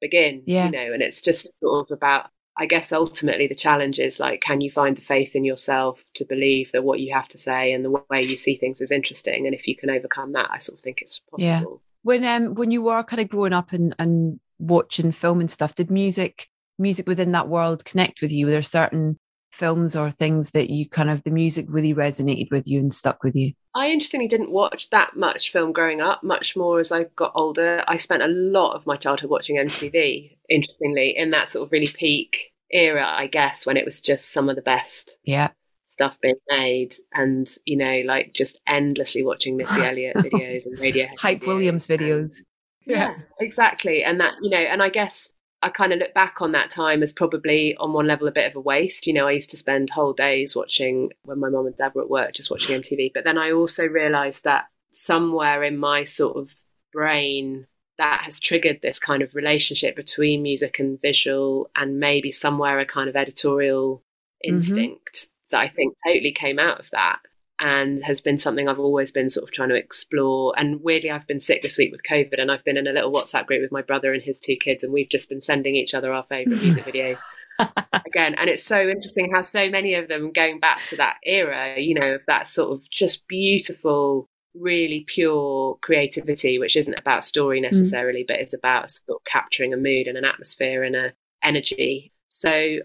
begin. 0.00 0.42
Yeah. 0.46 0.66
You 0.66 0.72
know, 0.72 0.92
and 0.92 1.02
it's 1.02 1.20
just 1.22 1.58
sort 1.58 1.86
of 1.86 1.96
about. 1.96 2.30
I 2.56 2.66
guess 2.66 2.92
ultimately 2.92 3.48
the 3.48 3.56
challenge 3.56 3.98
is 3.98 4.20
like, 4.20 4.40
can 4.40 4.60
you 4.60 4.70
find 4.70 4.96
the 4.96 5.02
faith 5.02 5.34
in 5.34 5.44
yourself 5.44 6.04
to 6.14 6.24
believe 6.24 6.70
that 6.70 6.84
what 6.84 7.00
you 7.00 7.12
have 7.12 7.26
to 7.30 7.36
say 7.36 7.72
and 7.72 7.84
the 7.84 7.90
way 7.90 8.22
you 8.22 8.36
see 8.36 8.56
things 8.56 8.80
is 8.80 8.92
interesting? 8.92 9.44
And 9.46 9.56
if 9.56 9.66
you 9.66 9.74
can 9.76 9.90
overcome 9.90 10.34
that, 10.34 10.50
I 10.52 10.58
sort 10.58 10.78
of 10.78 10.84
think 10.84 11.02
it's 11.02 11.18
possible. 11.18 11.42
Yeah. 11.42 11.64
When 12.04 12.24
um 12.24 12.54
when 12.54 12.70
you 12.70 12.80
were 12.80 13.02
kind 13.02 13.20
of 13.20 13.28
growing 13.28 13.52
up 13.52 13.72
and 13.72 13.92
and 13.98 14.38
watching 14.60 15.10
film 15.10 15.40
and 15.40 15.50
stuff, 15.50 15.74
did 15.74 15.90
music 15.90 16.48
music 16.78 17.08
within 17.08 17.32
that 17.32 17.48
world 17.48 17.84
connect 17.84 18.22
with 18.22 18.30
you? 18.30 18.46
Were 18.46 18.52
there 18.52 18.62
certain 18.62 19.18
films 19.54 19.96
or 19.96 20.10
things 20.10 20.50
that 20.50 20.70
you 20.70 20.88
kind 20.88 21.10
of 21.10 21.22
the 21.22 21.30
music 21.30 21.66
really 21.68 21.94
resonated 21.94 22.50
with 22.50 22.66
you 22.66 22.80
and 22.80 22.92
stuck 22.92 23.22
with 23.22 23.34
you? 23.34 23.52
I 23.74 23.88
interestingly 23.88 24.28
didn't 24.28 24.50
watch 24.50 24.90
that 24.90 25.16
much 25.16 25.52
film 25.52 25.72
growing 25.72 26.00
up, 26.00 26.22
much 26.22 26.56
more 26.56 26.78
as 26.78 26.92
I 26.92 27.04
got 27.16 27.32
older. 27.34 27.82
I 27.88 27.96
spent 27.96 28.22
a 28.22 28.28
lot 28.28 28.74
of 28.74 28.86
my 28.86 28.96
childhood 28.96 29.30
watching 29.30 29.56
MTV, 29.56 30.36
interestingly, 30.48 31.16
in 31.16 31.30
that 31.30 31.48
sort 31.48 31.66
of 31.66 31.72
really 31.72 31.88
peak 31.88 32.52
era, 32.70 33.06
I 33.06 33.26
guess, 33.26 33.66
when 33.66 33.76
it 33.76 33.84
was 33.84 34.00
just 34.00 34.32
some 34.32 34.48
of 34.48 34.56
the 34.56 34.62
best 34.62 35.16
yeah. 35.24 35.50
stuff 35.88 36.16
being 36.20 36.34
made. 36.48 36.94
And, 37.12 37.48
you 37.64 37.76
know, 37.76 38.02
like 38.04 38.32
just 38.32 38.60
endlessly 38.66 39.24
watching 39.24 39.56
Missy 39.56 39.80
Elliott 39.84 40.16
videos 40.16 40.66
and 40.66 40.78
radio 40.78 41.08
Hype 41.18 41.46
Williams 41.46 41.86
videos. 41.86 42.42
Yeah, 42.86 42.96
yeah, 42.96 43.14
exactly. 43.40 44.04
And 44.04 44.20
that, 44.20 44.34
you 44.42 44.50
know, 44.50 44.58
and 44.58 44.82
I 44.82 44.88
guess 44.90 45.28
I 45.64 45.70
kind 45.70 45.94
of 45.94 45.98
look 45.98 46.12
back 46.12 46.42
on 46.42 46.52
that 46.52 46.70
time 46.70 47.02
as 47.02 47.10
probably 47.10 47.74
on 47.76 47.94
one 47.94 48.06
level 48.06 48.28
a 48.28 48.32
bit 48.32 48.50
of 48.50 48.54
a 48.54 48.60
waste. 48.60 49.06
You 49.06 49.14
know, 49.14 49.26
I 49.26 49.32
used 49.32 49.48
to 49.50 49.56
spend 49.56 49.88
whole 49.88 50.12
days 50.12 50.54
watching 50.54 51.10
when 51.24 51.40
my 51.40 51.48
mom 51.48 51.66
and 51.66 51.74
dad 51.74 51.94
were 51.94 52.02
at 52.02 52.10
work, 52.10 52.34
just 52.34 52.50
watching 52.50 52.78
MTV. 52.78 53.12
But 53.14 53.24
then 53.24 53.38
I 53.38 53.50
also 53.52 53.86
realized 53.86 54.44
that 54.44 54.66
somewhere 54.92 55.62
in 55.62 55.78
my 55.78 56.04
sort 56.04 56.36
of 56.36 56.54
brain, 56.92 57.66
that 57.96 58.24
has 58.26 58.40
triggered 58.40 58.80
this 58.82 58.98
kind 58.98 59.22
of 59.22 59.34
relationship 59.34 59.96
between 59.96 60.42
music 60.42 60.78
and 60.78 61.00
visual, 61.00 61.70
and 61.74 61.98
maybe 61.98 62.30
somewhere 62.30 62.78
a 62.78 62.84
kind 62.84 63.08
of 63.08 63.16
editorial 63.16 64.02
mm-hmm. 64.44 64.56
instinct 64.56 65.14
mm-hmm. 65.14 65.56
that 65.56 65.60
I 65.60 65.68
think 65.68 65.96
totally 66.06 66.32
came 66.32 66.58
out 66.58 66.78
of 66.78 66.90
that 66.90 67.20
and 67.60 68.04
has 68.04 68.20
been 68.20 68.38
something 68.38 68.68
I've 68.68 68.80
always 68.80 69.12
been 69.12 69.30
sort 69.30 69.48
of 69.48 69.52
trying 69.52 69.68
to 69.68 69.76
explore. 69.76 70.54
And 70.56 70.82
weirdly, 70.82 71.10
I've 71.10 71.26
been 71.26 71.40
sick 71.40 71.62
this 71.62 71.78
week 71.78 71.92
with 71.92 72.02
COVID, 72.08 72.40
and 72.40 72.50
I've 72.50 72.64
been 72.64 72.76
in 72.76 72.86
a 72.86 72.92
little 72.92 73.12
WhatsApp 73.12 73.46
group 73.46 73.62
with 73.62 73.72
my 73.72 73.82
brother 73.82 74.12
and 74.12 74.22
his 74.22 74.40
two 74.40 74.56
kids, 74.56 74.82
and 74.82 74.92
we've 74.92 75.08
just 75.08 75.28
been 75.28 75.40
sending 75.40 75.76
each 75.76 75.94
other 75.94 76.12
our 76.12 76.24
favorite 76.24 76.62
music 76.62 76.84
videos. 76.84 77.20
Again, 77.58 78.34
and 78.34 78.50
it's 78.50 78.66
so 78.66 78.80
interesting 78.88 79.30
how 79.32 79.40
so 79.40 79.68
many 79.68 79.94
of 79.94 80.08
them 80.08 80.32
going 80.32 80.58
back 80.58 80.84
to 80.86 80.96
that 80.96 81.18
era, 81.22 81.78
you 81.78 81.94
know, 81.94 82.14
of 82.14 82.22
that 82.26 82.48
sort 82.48 82.72
of 82.72 82.90
just 82.90 83.28
beautiful, 83.28 84.28
really 84.54 85.04
pure 85.06 85.78
creativity, 85.80 86.58
which 86.58 86.76
isn't 86.76 86.98
about 86.98 87.24
story 87.24 87.60
mm. 87.60 87.62
necessarily, 87.62 88.24
mm. 88.24 88.26
but 88.26 88.40
is 88.40 88.54
about 88.54 88.90
sort 88.90 89.20
of 89.20 89.24
capturing 89.24 89.72
a 89.72 89.76
mood 89.76 90.08
and 90.08 90.18
an 90.18 90.24
atmosphere 90.24 90.82
and 90.82 90.96
a 90.96 91.12
energy. 91.44 92.12
So 92.30 92.78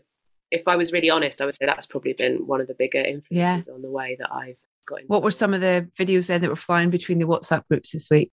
if 0.51 0.67
I 0.67 0.75
was 0.75 0.91
really 0.91 1.09
honest, 1.09 1.41
I 1.41 1.45
would 1.45 1.53
say 1.53 1.65
that's 1.65 1.85
probably 1.85 2.13
been 2.13 2.47
one 2.47 2.61
of 2.61 2.67
the 2.67 2.73
bigger 2.73 2.99
influences 2.99 3.27
yeah. 3.29 3.61
on 3.73 3.81
the 3.81 3.89
way 3.89 4.15
that 4.19 4.31
I've 4.31 4.57
got. 4.87 5.01
What 5.07 5.23
were 5.23 5.31
some 5.31 5.53
of 5.53 5.61
the 5.61 5.89
videos 5.97 6.27
then 6.27 6.41
that 6.41 6.49
were 6.49 6.55
flying 6.55 6.89
between 6.89 7.19
the 7.19 7.27
WhatsApp 7.27 7.67
groups 7.67 7.91
this 7.91 8.09
week? 8.09 8.31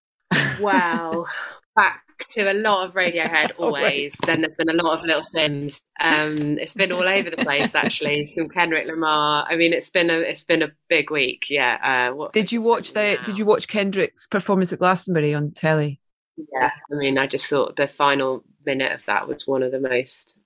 wow. 0.61 1.27
Back 1.77 2.03
to 2.31 2.51
a 2.51 2.55
lot 2.55 2.89
of 2.89 2.95
Radiohead 2.95 3.53
always. 3.59 4.15
then 4.25 4.41
there's 4.41 4.55
been 4.55 4.71
a 4.71 4.83
lot 4.83 4.99
of 4.99 5.05
Little 5.05 5.23
Simz. 5.23 5.83
Um, 6.01 6.59
it's 6.59 6.73
been 6.73 6.91
all 6.91 7.07
over 7.07 7.29
the 7.29 7.37
place 7.37 7.75
actually. 7.75 8.27
Some 8.29 8.49
Kendrick 8.49 8.87
Lamar. 8.87 9.47
I 9.47 9.57
mean, 9.57 9.75
it's 9.75 9.91
been 9.91 10.09
a 10.09 10.21
it's 10.21 10.45
been 10.45 10.63
a 10.63 10.73
big 10.89 11.11
week. 11.11 11.51
Yeah. 11.51 12.15
Uh, 12.17 12.29
did 12.33 12.51
you 12.51 12.63
watch 12.63 12.95
the? 12.95 13.17
Now? 13.19 13.25
Did 13.25 13.37
you 13.37 13.45
watch 13.45 13.69
Kendrick's 13.69 14.27
performance 14.27 14.73
at 14.73 14.79
Glastonbury 14.79 15.35
on 15.35 15.51
telly? 15.53 16.01
Yeah. 16.37 16.71
I 16.91 16.95
mean, 16.95 17.19
I 17.19 17.27
just 17.27 17.47
thought 17.47 17.77
the 17.77 17.89
final 17.89 18.43
minute 18.65 18.93
of 18.93 19.03
that 19.07 19.29
was 19.29 19.47
one 19.47 19.63
of 19.63 19.71
the 19.71 19.81
most 19.81 20.39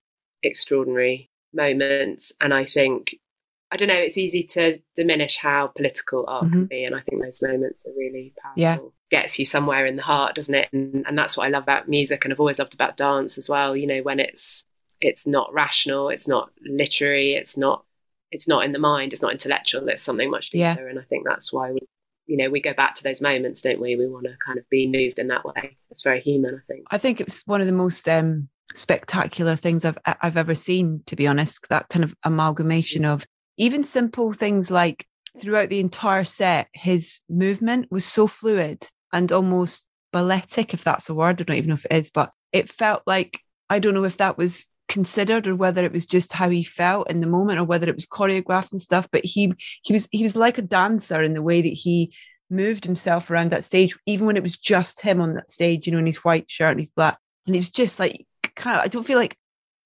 extraordinary 0.43 1.30
moments, 1.53 2.33
and 2.41 2.53
I 2.55 2.65
think 2.65 3.15
I 3.73 3.77
don't 3.77 3.89
know, 3.89 3.95
it's 3.95 4.19
easy 4.19 4.43
to 4.43 4.81
diminish 4.97 5.37
how 5.37 5.69
political 5.69 6.25
art 6.27 6.45
mm-hmm. 6.45 6.53
can 6.53 6.67
be. 6.67 6.85
And 6.85 6.97
I 6.97 7.01
think 7.01 7.23
those 7.23 7.41
moments 7.41 7.87
are 7.87 7.93
really 7.97 8.35
powerful. 8.43 8.61
Yeah. 8.61 8.79
Gets 9.11 9.39
you 9.39 9.45
somewhere 9.45 9.87
in 9.87 9.97
the 9.97 10.03
heart, 10.03 10.35
doesn't 10.35 10.55
it? 10.55 10.69
And, 10.73 11.05
and 11.07 11.17
that's 11.17 11.37
what 11.37 11.47
I 11.47 11.51
love 11.51 11.63
about 11.63 11.89
music. 11.89 12.25
And 12.25 12.33
I've 12.33 12.41
always 12.41 12.59
loved 12.59 12.75
about 12.75 12.97
dance 12.97 13.39
as 13.39 13.49
well. 13.49 13.77
You 13.77 13.87
know, 13.87 14.03
when 14.03 14.19
it's 14.19 14.65
it's 15.01 15.27
not 15.27 15.53
rational, 15.53 16.09
it's 16.09 16.27
not 16.27 16.51
literary, 16.65 17.35
it's 17.35 17.57
not 17.57 17.85
it's 18.33 18.49
not 18.49 18.65
in 18.65 18.73
the 18.73 18.79
mind, 18.79 19.13
it's 19.13 19.23
not 19.23 19.33
intellectual, 19.33 19.89
it's 19.89 20.03
something 20.03 20.31
much 20.31 20.51
deeper. 20.51 20.61
Yeah. 20.61 20.77
And 20.89 20.99
I 20.99 21.03
think 21.03 21.25
that's 21.27 21.53
why 21.53 21.71
we 21.71 21.81
you 22.27 22.37
know, 22.37 22.49
we 22.49 22.61
go 22.61 22.73
back 22.73 22.95
to 22.95 23.03
those 23.03 23.21
moments, 23.21 23.63
don't 23.63 23.81
we? 23.81 23.97
We 23.97 24.07
want 24.07 24.27
to 24.27 24.37
kind 24.45 24.57
of 24.57 24.69
be 24.69 24.87
moved 24.87 25.19
in 25.19 25.29
that 25.29 25.45
way. 25.45 25.77
It's 25.91 26.03
very 26.03 26.21
human, 26.21 26.55
I 26.55 26.73
think. 26.73 26.87
I 26.91 26.99
think 26.99 27.21
it's 27.21 27.43
one 27.45 27.61
of 27.61 27.67
the 27.67 27.73
most 27.73 28.09
um 28.09 28.49
spectacular 28.75 29.57
things 29.57 29.85
I've 29.85 29.99
I've 30.05 30.37
ever 30.37 30.55
seen, 30.55 31.03
to 31.07 31.17
be 31.17 31.27
honest. 31.27 31.69
That 31.69 31.89
kind 31.89 32.05
of 32.05 32.15
amalgamation 32.25 33.05
of 33.05 33.27
even 33.57 33.85
simple 33.85 34.33
things 34.33 34.71
like 34.71 35.07
throughout 35.39 35.69
the 35.69 35.81
entire 35.81 36.25
set, 36.25 36.69
his 36.73 37.21
movement 37.29 37.89
was 37.91 38.05
so 38.05 38.27
fluid 38.27 38.89
and 39.13 39.31
almost 39.31 39.89
balletic, 40.13 40.75
if 40.75 40.85
that's 40.85 41.09
a 41.09 41.15
word. 41.15 41.41
I 41.41 41.45
don't 41.45 41.57
even 41.57 41.69
know 41.69 41.75
if 41.75 41.85
it 41.87 41.93
is, 41.93 42.11
but 42.11 42.33
it 42.53 42.73
felt 42.73 43.03
like 43.07 43.41
I 43.69 43.79
don't 43.79 43.95
know 43.95 44.05
if 44.05 44.17
that 44.19 44.39
was 44.39 44.67
considered 44.89 45.47
or 45.47 45.55
whether 45.55 45.85
it 45.85 45.93
was 45.93 46.05
just 46.05 46.33
how 46.33 46.49
he 46.49 46.65
felt 46.65 47.09
in 47.09 47.21
the 47.21 47.27
moment 47.27 47.61
or 47.61 47.65
whether 47.65 47.89
it 47.89 47.95
was 47.95 48.07
choreographed 48.07 48.73
and 48.73 48.81
stuff. 48.81 49.09
But 49.13 49.25
he 49.25 49.53
he 49.83 49.93
was 49.93 50.09
he 50.11 50.23
was 50.23 50.37
like 50.37 50.59
a 50.59 50.63
dancer 50.63 51.23
in 51.23 51.35
the 51.35 51.43
way 51.43 51.63
that 51.63 51.69
he 51.69 52.13
moved 52.51 52.85
himself 52.85 53.31
around 53.31 53.53
that 53.53 53.65
stage, 53.65 53.97
even 54.07 54.27
when 54.27 54.37
it 54.37 54.43
was 54.43 54.57
just 54.57 55.01
him 55.01 55.21
on 55.21 55.35
that 55.35 55.51
stage, 55.51 55.87
you 55.87 55.93
know, 55.93 55.99
in 55.99 56.07
his 56.07 56.25
white 56.25 56.51
shirt 56.51 56.73
and 56.73 56.81
his 56.81 56.91
black. 56.91 57.19
And 57.47 57.55
it 57.55 57.61
was 57.61 57.71
just 57.71 57.99
like 57.99 58.27
kind 58.61 58.79
of 58.79 58.85
I 58.85 58.89
don't 58.89 59.07
feel 59.07 59.19
like 59.19 59.37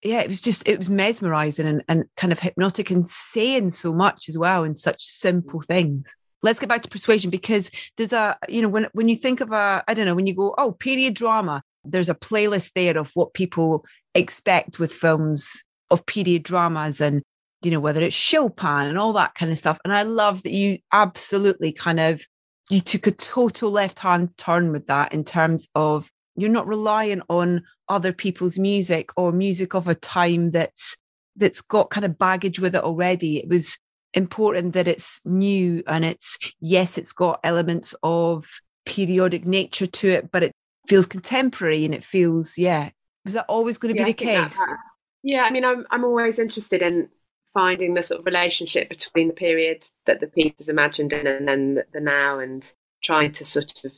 yeah, 0.02 0.20
it 0.20 0.28
was 0.28 0.42
just 0.42 0.68
it 0.68 0.78
was 0.78 0.90
mesmerizing 0.90 1.66
and, 1.66 1.82
and 1.88 2.04
kind 2.16 2.32
of 2.32 2.38
hypnotic 2.38 2.90
and 2.90 3.08
saying 3.08 3.70
so 3.70 3.92
much 3.92 4.28
as 4.28 4.36
well 4.36 4.62
in 4.62 4.74
such 4.74 5.02
simple 5.02 5.62
things. 5.62 6.14
Let's 6.42 6.58
get 6.58 6.68
back 6.68 6.82
to 6.82 6.90
persuasion 6.90 7.30
because 7.30 7.70
there's 7.96 8.12
a 8.12 8.36
you 8.48 8.60
know 8.60 8.68
when 8.68 8.88
when 8.92 9.08
you 9.08 9.16
think 9.16 9.40
of 9.40 9.50
a 9.50 9.82
I 9.88 9.94
don't 9.94 10.04
know 10.04 10.14
when 10.14 10.26
you 10.26 10.34
go 10.34 10.54
oh 10.58 10.72
period 10.72 11.14
drama 11.14 11.62
there's 11.86 12.10
a 12.10 12.14
playlist 12.14 12.72
there 12.74 12.96
of 12.98 13.10
what 13.14 13.34
people 13.34 13.84
expect 14.14 14.78
with 14.78 14.92
films 14.92 15.62
of 15.90 16.04
period 16.06 16.42
dramas 16.42 17.00
and 17.00 17.22
you 17.62 17.70
know 17.70 17.80
whether 17.80 18.02
it's 18.02 18.14
Chopin 18.14 18.88
and 18.88 18.98
all 18.98 19.14
that 19.14 19.34
kind 19.34 19.50
of 19.50 19.58
stuff 19.58 19.78
and 19.84 19.92
I 19.92 20.02
love 20.02 20.42
that 20.42 20.52
you 20.52 20.78
absolutely 20.92 21.72
kind 21.72 21.98
of 21.98 22.22
you 22.68 22.80
took 22.80 23.06
a 23.06 23.10
total 23.10 23.70
left 23.70 23.98
hand 23.98 24.36
turn 24.36 24.70
with 24.70 24.86
that 24.88 25.14
in 25.14 25.24
terms 25.24 25.68
of 25.74 26.10
you're 26.36 26.50
not 26.50 26.66
relying 26.66 27.22
on 27.28 27.62
other 27.88 28.12
people's 28.12 28.58
music 28.58 29.10
or 29.16 29.32
music 29.32 29.74
of 29.74 29.88
a 29.88 29.94
time 29.94 30.50
that's 30.50 30.96
that's 31.36 31.60
got 31.60 31.90
kind 31.90 32.04
of 32.04 32.18
baggage 32.18 32.60
with 32.60 32.74
it 32.74 32.82
already. 32.82 33.38
It 33.38 33.48
was 33.48 33.78
important 34.14 34.72
that 34.74 34.86
it's 34.88 35.20
new 35.24 35.82
and 35.88 36.04
it's 36.04 36.38
yes 36.60 36.96
it's 36.96 37.12
got 37.12 37.40
elements 37.42 37.94
of 38.04 38.48
periodic 38.86 39.44
nature 39.44 39.88
to 39.88 40.08
it 40.08 40.30
but 40.30 40.44
it 40.44 40.52
feels 40.86 41.06
contemporary 41.06 41.84
and 41.84 41.94
it 41.94 42.04
feels 42.04 42.56
yeah. 42.56 42.90
Was 43.24 43.32
that 43.32 43.46
always 43.48 43.78
going 43.78 43.94
to 43.94 43.98
yeah, 43.98 44.06
be 44.06 44.12
the 44.12 44.24
case? 44.24 44.56
that, 44.56 44.76
yeah 45.24 45.42
i 45.42 45.50
mean 45.50 45.64
I'm, 45.64 45.84
I'm 45.90 46.04
always 46.04 46.38
interested 46.38 46.80
in 46.80 47.08
finding 47.54 47.94
the 47.94 48.02
sort 48.02 48.20
of 48.20 48.26
relationship 48.26 48.88
between 48.88 49.28
the 49.28 49.34
period 49.34 49.88
that 50.06 50.20
the 50.20 50.26
piece 50.26 50.52
is 50.58 50.68
imagined 50.68 51.12
in 51.12 51.26
and 51.26 51.48
then 51.48 51.74
the, 51.74 51.86
the 51.92 52.00
now 52.00 52.38
and 52.38 52.64
trying 53.02 53.32
to 53.32 53.44
sort 53.44 53.84
of 53.84 53.92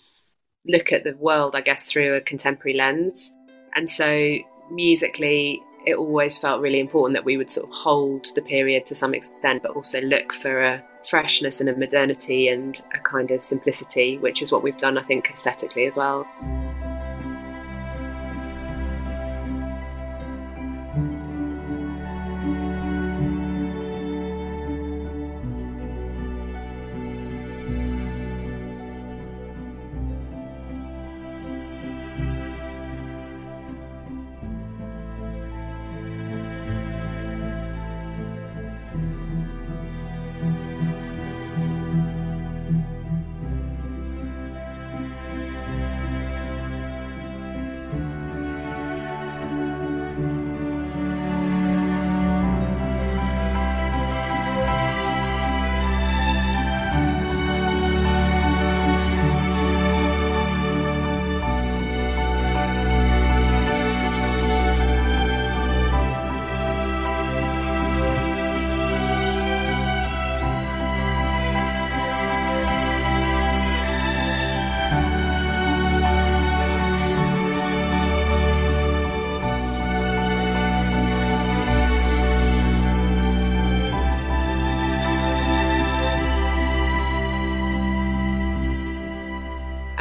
look 0.69 0.93
at 0.93 1.05
the 1.05 1.17
world, 1.17 1.55
I 1.55 1.61
guess, 1.61 1.85
through 1.85 2.15
a 2.15 2.21
contemporary 2.21 2.77
lens. 2.77 3.33
And 3.75 3.91
so 3.91 4.37
musically, 4.71 5.63
it 5.87 5.95
always 5.97 6.37
felt 6.37 6.61
really 6.61 6.81
important 6.81 7.17
that 7.17 7.25
we 7.25 7.37
would 7.37 7.51
sort 7.51 7.69
of 7.69 7.73
hold 7.73 8.27
the 8.35 8.43
period 8.43 8.87
to 8.87 8.95
some 8.95 9.15
extent, 9.15 9.63
but 9.63 9.73
also 9.73 10.01
look 10.01 10.33
for 10.33 10.63
a 10.63 10.83
freshness 11.09 11.61
and 11.61 11.69
a 11.69 11.77
modernity 11.77 12.49
and 12.49 12.83
a 12.93 12.99
kind 12.99 13.31
of 13.31 13.43
simplicity, 13.43 14.19
which 14.19 14.43
is 14.43 14.51
what 14.51 14.63
we've 14.63 14.79
done, 14.79 14.99
I 14.99 15.03
think, 15.05 15.31
aesthetically 15.31 15.87
as 15.87 15.97
well. 15.97 16.27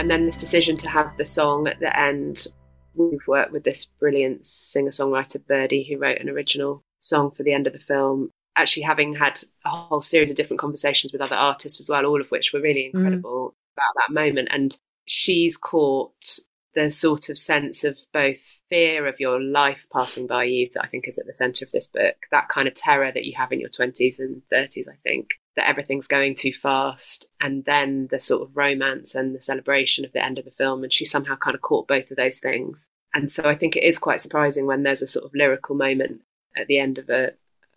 And 0.05 0.11
then 0.11 0.27
this 0.27 0.37
decision 0.37 0.77
to 0.77 0.87
have 0.87 1.17
the 1.17 1.25
song 1.25 1.67
at 1.67 1.79
the 1.79 1.99
end. 1.99 2.45
We've 2.93 3.27
worked 3.27 3.51
with 3.51 3.63
this 3.63 3.85
brilliant 3.85 4.45
singer 4.45 4.91
songwriter, 4.91 5.43
Birdy, 5.47 5.83
who 5.83 5.97
wrote 5.97 6.19
an 6.19 6.29
original 6.29 6.83
song 6.99 7.31
for 7.31 7.41
the 7.41 7.53
end 7.53 7.65
of 7.65 7.73
the 7.73 7.79
film. 7.79 8.29
Actually, 8.55 8.83
having 8.83 9.15
had 9.15 9.43
a 9.65 9.69
whole 9.69 10.03
series 10.03 10.29
of 10.29 10.35
different 10.35 10.59
conversations 10.59 11.11
with 11.11 11.23
other 11.23 11.33
artists 11.33 11.79
as 11.79 11.89
well, 11.89 12.05
all 12.05 12.21
of 12.21 12.29
which 12.29 12.53
were 12.53 12.61
really 12.61 12.91
mm. 12.93 12.99
incredible 12.99 13.55
mm. 13.55 13.73
about 13.75 13.95
that 13.95 14.13
moment. 14.13 14.49
And 14.51 14.77
she's 15.07 15.57
caught 15.57 16.37
the 16.75 16.91
sort 16.91 17.29
of 17.29 17.39
sense 17.39 17.83
of 17.83 17.97
both 18.13 18.37
fear 18.69 19.07
of 19.07 19.19
your 19.19 19.41
life 19.41 19.87
passing 19.91 20.27
by 20.27 20.43
you 20.43 20.69
that 20.75 20.83
I 20.83 20.87
think 20.87 21.07
is 21.07 21.17
at 21.17 21.25
the 21.25 21.33
center 21.33 21.65
of 21.65 21.71
this 21.71 21.87
book, 21.87 22.15
that 22.29 22.47
kind 22.49 22.67
of 22.67 22.75
terror 22.75 23.11
that 23.11 23.25
you 23.25 23.33
have 23.37 23.51
in 23.51 23.59
your 23.59 23.69
20s 23.69 24.19
and 24.19 24.43
30s, 24.53 24.87
I 24.87 24.97
think, 25.01 25.29
that 25.55 25.69
everything's 25.69 26.07
going 26.07 26.35
too 26.35 26.53
fast, 26.53 27.27
and 27.39 27.63
then 27.65 28.07
the 28.11 28.19
sort 28.19 28.41
of 28.41 28.55
romance 28.55 29.15
and 29.15 29.33
the 29.33 29.41
celebration 29.41 30.05
of 30.05 30.11
the 30.11 30.23
end 30.23 30.37
of 30.37 30.45
the 30.45 30.51
film. 30.51 30.83
And 30.83 30.91
she 30.91 31.05
somehow 31.05 31.35
kind 31.35 31.55
of 31.55 31.61
caught 31.61 31.87
both 31.87 32.11
of 32.11 32.17
those 32.17 32.39
things. 32.39 32.87
And 33.13 33.31
so 33.31 33.43
I 33.43 33.55
think 33.55 33.75
it 33.75 33.83
is 33.83 33.97
quite 33.97 34.21
surprising 34.21 34.65
when 34.65 34.83
there's 34.83 35.01
a 35.01 35.07
sort 35.07 35.25
of 35.25 35.31
lyrical 35.33 35.75
moment 35.75 36.21
at 36.57 36.67
the 36.67 36.79
end 36.79 36.97
of 36.97 37.09
a 37.09 37.31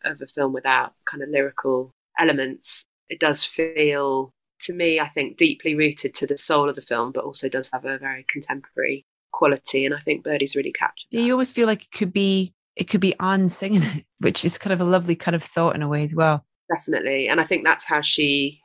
of 0.05 0.21
a 0.21 0.27
film 0.27 0.53
without 0.53 0.95
kind 1.05 1.23
of 1.23 1.29
lyrical 1.29 1.93
elements. 2.19 2.85
It 3.09 3.21
does 3.21 3.45
feel 3.45 4.33
to 4.61 4.73
me, 4.73 4.99
I 4.99 5.09
think, 5.09 5.37
deeply 5.37 5.75
rooted 5.75 6.15
to 6.15 6.27
the 6.27 6.37
soul 6.37 6.69
of 6.69 6.75
the 6.75 6.83
film, 6.83 7.13
but 7.13 7.25
also 7.25 7.49
does 7.49 7.71
have 7.73 7.85
a 7.85 7.99
very 7.99 8.27
contemporary 8.29 9.05
quality. 9.33 9.85
And 9.85 9.95
I 9.95 10.01
think 10.01 10.25
Birdy's 10.25 10.57
really 10.57 10.73
captured. 10.73 11.07
Yeah, 11.11 11.21
you 11.21 11.33
always 11.33 11.53
feel 11.53 11.69
like 11.69 11.83
it 11.83 11.93
could 11.93 12.13
be 12.13 12.53
it 12.75 12.89
could 12.89 13.01
be 13.01 13.15
Anne 13.21 13.49
singing 13.49 13.83
it, 13.83 14.05
which 14.19 14.45
is 14.45 14.59
kind 14.59 14.73
of 14.73 14.81
a 14.81 14.85
lovely 14.85 15.15
kind 15.15 15.37
of 15.37 15.45
thought 15.45 15.77
in 15.77 15.83
a 15.83 15.89
way 15.89 16.03
as 16.03 16.15
well 16.15 16.45
definitely. 16.75 17.29
And 17.29 17.41
I 17.41 17.45
think 17.45 17.65
that's 17.65 17.85
how 17.85 18.01
she 18.01 18.61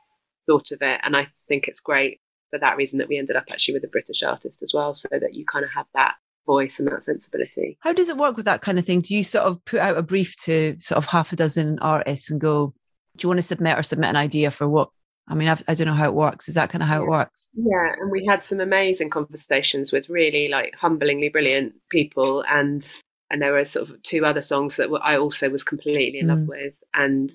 thought 0.46 0.70
of 0.70 0.82
it. 0.82 1.00
And 1.02 1.16
I 1.16 1.28
think 1.48 1.68
it's 1.68 1.80
great 1.80 2.20
for 2.50 2.58
that 2.58 2.76
reason 2.76 2.98
that 2.98 3.08
we 3.08 3.18
ended 3.18 3.36
up 3.36 3.44
actually 3.50 3.74
with 3.74 3.84
a 3.84 3.88
British 3.88 4.22
artist 4.22 4.62
as 4.62 4.72
well, 4.74 4.94
so 4.94 5.08
that 5.10 5.34
you 5.34 5.44
kind 5.44 5.64
of 5.64 5.70
have 5.70 5.86
that 5.94 6.14
voice 6.46 6.78
and 6.78 6.88
that 6.88 7.02
sensibility. 7.02 7.78
How 7.80 7.92
does 7.92 8.08
it 8.08 8.16
work 8.16 8.36
with 8.36 8.44
that 8.44 8.60
kind 8.60 8.78
of 8.78 8.84
thing? 8.84 9.00
Do 9.00 9.14
you 9.14 9.24
sort 9.24 9.46
of 9.46 9.64
put 9.64 9.80
out 9.80 9.96
a 9.96 10.02
brief 10.02 10.36
to 10.42 10.76
sort 10.78 10.98
of 10.98 11.06
half 11.06 11.32
a 11.32 11.36
dozen 11.36 11.78
artists 11.80 12.30
and 12.30 12.40
go, 12.40 12.74
do 13.16 13.24
you 13.24 13.28
want 13.28 13.38
to 13.38 13.42
submit 13.42 13.78
or 13.78 13.82
submit 13.82 14.10
an 14.10 14.16
idea 14.16 14.50
for 14.50 14.68
what 14.68 14.90
I 15.26 15.34
mean, 15.34 15.48
I've, 15.48 15.64
I 15.66 15.74
do 15.74 15.84
not 15.84 15.92
know 15.92 15.96
how 15.96 16.08
it 16.08 16.14
works. 16.14 16.48
Is 16.48 16.54
that 16.54 16.70
kind 16.70 16.82
of 16.82 16.88
how 16.88 16.98
yeah. 16.98 17.06
it 17.06 17.10
works? 17.10 17.50
Yeah, 17.54 17.94
and 17.98 18.10
we 18.10 18.26
had 18.26 18.44
some 18.44 18.60
amazing 18.60 19.10
conversations 19.10 19.90
with 19.90 20.08
really 20.08 20.48
like 20.48 20.74
humblingly 20.80 21.32
brilliant 21.32 21.74
people, 21.90 22.44
and 22.48 22.86
and 23.30 23.40
there 23.40 23.52
were 23.52 23.64
sort 23.64 23.88
of 23.88 24.02
two 24.02 24.26
other 24.26 24.42
songs 24.42 24.76
that 24.76 24.90
I 25.02 25.16
also 25.16 25.48
was 25.48 25.64
completely 25.64 26.18
in 26.18 26.26
mm. 26.26 26.28
love 26.28 26.46
with, 26.46 26.74
and 26.92 27.32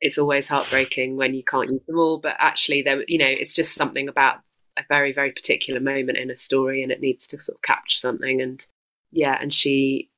it's 0.00 0.18
always 0.18 0.46
heartbreaking 0.46 1.16
when 1.16 1.34
you 1.34 1.42
can't 1.42 1.70
use 1.70 1.80
them 1.86 1.98
all, 1.98 2.18
but 2.18 2.36
actually, 2.38 2.82
there, 2.82 3.04
you 3.08 3.18
know, 3.18 3.26
it's 3.26 3.52
just 3.52 3.74
something 3.74 4.08
about 4.08 4.40
a 4.76 4.82
very 4.88 5.12
very 5.12 5.32
particular 5.32 5.80
moment 5.80 6.18
in 6.18 6.30
a 6.30 6.36
story, 6.36 6.82
and 6.82 6.92
it 6.92 7.00
needs 7.00 7.26
to 7.28 7.40
sort 7.40 7.56
of 7.56 7.62
capture 7.62 7.96
something, 7.96 8.40
and 8.40 8.66
yeah, 9.10 9.36
and 9.40 9.52
she 9.52 10.10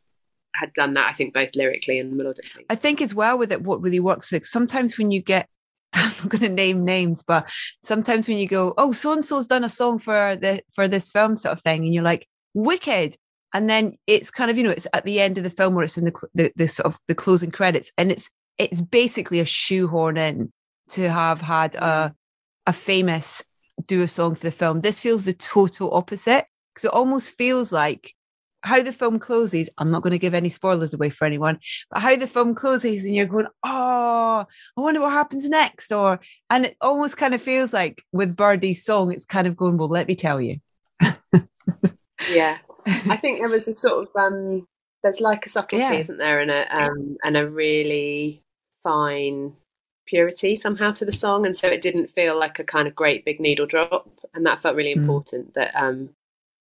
had 0.54 0.72
done 0.72 0.94
that, 0.94 1.08
I 1.08 1.12
think, 1.12 1.32
both 1.32 1.54
lyrically 1.54 1.98
and 1.98 2.12
melodically. 2.12 2.66
I 2.68 2.74
think 2.74 3.00
as 3.00 3.14
well 3.14 3.38
with 3.38 3.52
it, 3.52 3.62
what 3.62 3.80
really 3.80 4.00
works 4.00 4.30
with 4.32 4.44
sometimes 4.44 4.98
when 4.98 5.10
you 5.10 5.22
get 5.22 5.48
I'm 5.92 6.12
not 6.18 6.28
going 6.28 6.42
to 6.42 6.48
name 6.48 6.84
names, 6.84 7.22
but 7.22 7.50
sometimes 7.82 8.28
when 8.28 8.38
you 8.38 8.46
go, 8.46 8.74
oh, 8.78 8.92
so 8.92 9.12
and 9.12 9.24
so's 9.24 9.48
done 9.48 9.64
a 9.64 9.68
song 9.68 9.98
for 9.98 10.36
the 10.36 10.62
for 10.72 10.86
this 10.86 11.10
film 11.10 11.36
sort 11.36 11.52
of 11.52 11.62
thing, 11.62 11.84
and 11.84 11.94
you're 11.94 12.04
like, 12.04 12.28
wicked, 12.54 13.16
and 13.52 13.68
then 13.68 13.96
it's 14.06 14.30
kind 14.30 14.50
of 14.50 14.56
you 14.56 14.64
know 14.64 14.70
it's 14.70 14.86
at 14.92 15.04
the 15.04 15.20
end 15.20 15.38
of 15.38 15.44
the 15.44 15.50
film 15.50 15.74
where 15.74 15.84
it's 15.84 15.98
in 15.98 16.04
the 16.04 16.28
the, 16.34 16.52
the 16.56 16.68
sort 16.68 16.86
of 16.86 16.98
the 17.08 17.14
closing 17.14 17.50
credits, 17.50 17.90
and 17.98 18.12
it's 18.12 18.30
it's 18.60 18.80
basically 18.80 19.40
a 19.40 19.44
shoehorn 19.44 20.16
in 20.16 20.52
to 20.90 21.08
have 21.08 21.40
had 21.40 21.74
a 21.74 22.14
a 22.66 22.72
famous 22.72 23.42
do 23.86 24.02
a 24.02 24.08
song 24.08 24.34
for 24.34 24.42
the 24.42 24.50
film. 24.50 24.80
This 24.80 25.00
feels 25.00 25.24
the 25.24 25.32
total 25.32 25.94
opposite 25.94 26.44
because 26.74 26.84
it 26.84 26.94
almost 26.94 27.36
feels 27.36 27.72
like 27.72 28.14
how 28.62 28.82
the 28.82 28.92
film 28.92 29.18
closes, 29.18 29.70
I'm 29.78 29.90
not 29.90 30.02
going 30.02 30.12
to 30.12 30.18
give 30.18 30.34
any 30.34 30.50
spoilers 30.50 30.92
away 30.92 31.08
for 31.08 31.24
anyone, 31.24 31.58
but 31.90 32.00
how 32.00 32.16
the 32.16 32.26
film 32.26 32.54
closes 32.54 33.04
and 33.04 33.14
you're 33.14 33.26
going, 33.26 33.46
oh, 33.64 34.44
I 34.76 34.80
wonder 34.80 35.00
what 35.00 35.12
happens 35.12 35.48
next. 35.48 35.92
Or, 35.92 36.20
and 36.50 36.66
it 36.66 36.76
almost 36.80 37.16
kind 37.16 37.34
of 37.34 37.40
feels 37.40 37.72
like 37.72 38.02
with 38.12 38.36
Birdy's 38.36 38.84
song, 38.84 39.12
it's 39.12 39.24
kind 39.24 39.46
of 39.46 39.56
going, 39.56 39.78
well, 39.78 39.88
let 39.88 40.08
me 40.08 40.14
tell 40.14 40.40
you. 40.40 40.58
yeah. 42.30 42.58
I 42.86 43.16
think 43.20 43.40
there 43.40 43.48
was 43.48 43.66
a 43.66 43.74
sort 43.74 44.08
of, 44.08 44.20
um, 44.20 44.66
there's 45.02 45.20
like 45.20 45.46
a 45.46 45.48
subtlety, 45.48 45.82
yeah. 45.82 46.00
isn't 46.00 46.18
there? 46.18 46.40
And 46.40 46.50
a, 46.50 46.76
um, 46.76 47.16
and 47.24 47.36
a 47.38 47.48
really 47.48 48.44
fine 48.82 49.54
purity 50.06 50.56
somehow 50.56 50.92
to 50.92 51.04
the 51.04 51.12
song. 51.12 51.46
And 51.46 51.56
so 51.56 51.68
it 51.68 51.82
didn't 51.82 52.10
feel 52.10 52.38
like 52.38 52.58
a 52.58 52.64
kind 52.64 52.88
of 52.88 52.94
great 52.94 53.24
big 53.24 53.40
needle 53.40 53.66
drop. 53.66 54.08
And 54.34 54.46
that 54.46 54.62
felt 54.62 54.76
really 54.76 54.94
mm. 54.94 55.00
important 55.02 55.54
that, 55.54 55.74
um, 55.74 56.10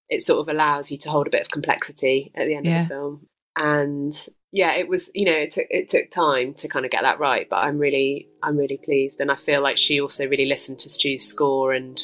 it 0.10 0.24
sort 0.24 0.40
of 0.40 0.50
allows 0.50 0.90
you 0.90 0.98
to 0.98 1.10
hold 1.10 1.28
a 1.28 1.30
bit 1.30 1.42
of 1.42 1.50
complexity 1.50 2.32
at 2.36 2.48
the 2.48 2.56
end 2.56 2.66
yeah. 2.66 2.82
of 2.82 2.88
the 2.88 2.94
film. 2.94 3.28
And 3.56 4.28
yeah, 4.52 4.74
it 4.74 4.88
was 4.88 5.10
you 5.14 5.26
know 5.26 5.34
it 5.34 5.52
took 5.52 5.68
it 5.70 5.90
took 5.90 6.10
time 6.12 6.54
to 6.56 6.68
kind 6.68 6.86
of 6.86 6.92
get 6.92 7.04
that 7.04 7.20
right, 7.20 7.48
but 7.50 7.58
I'm 7.58 7.78
really 7.78 8.28
I'm 8.42 8.58
really 8.58 8.78
pleased, 8.78 9.22
and 9.22 9.32
I 9.32 9.36
feel 9.36 9.62
like 9.62 9.78
she 9.78 10.02
also 10.02 10.28
really 10.28 10.46
listened 10.46 10.80
to 10.80 10.90
Stu's 10.90 11.24
score 11.24 11.74
and 11.74 12.02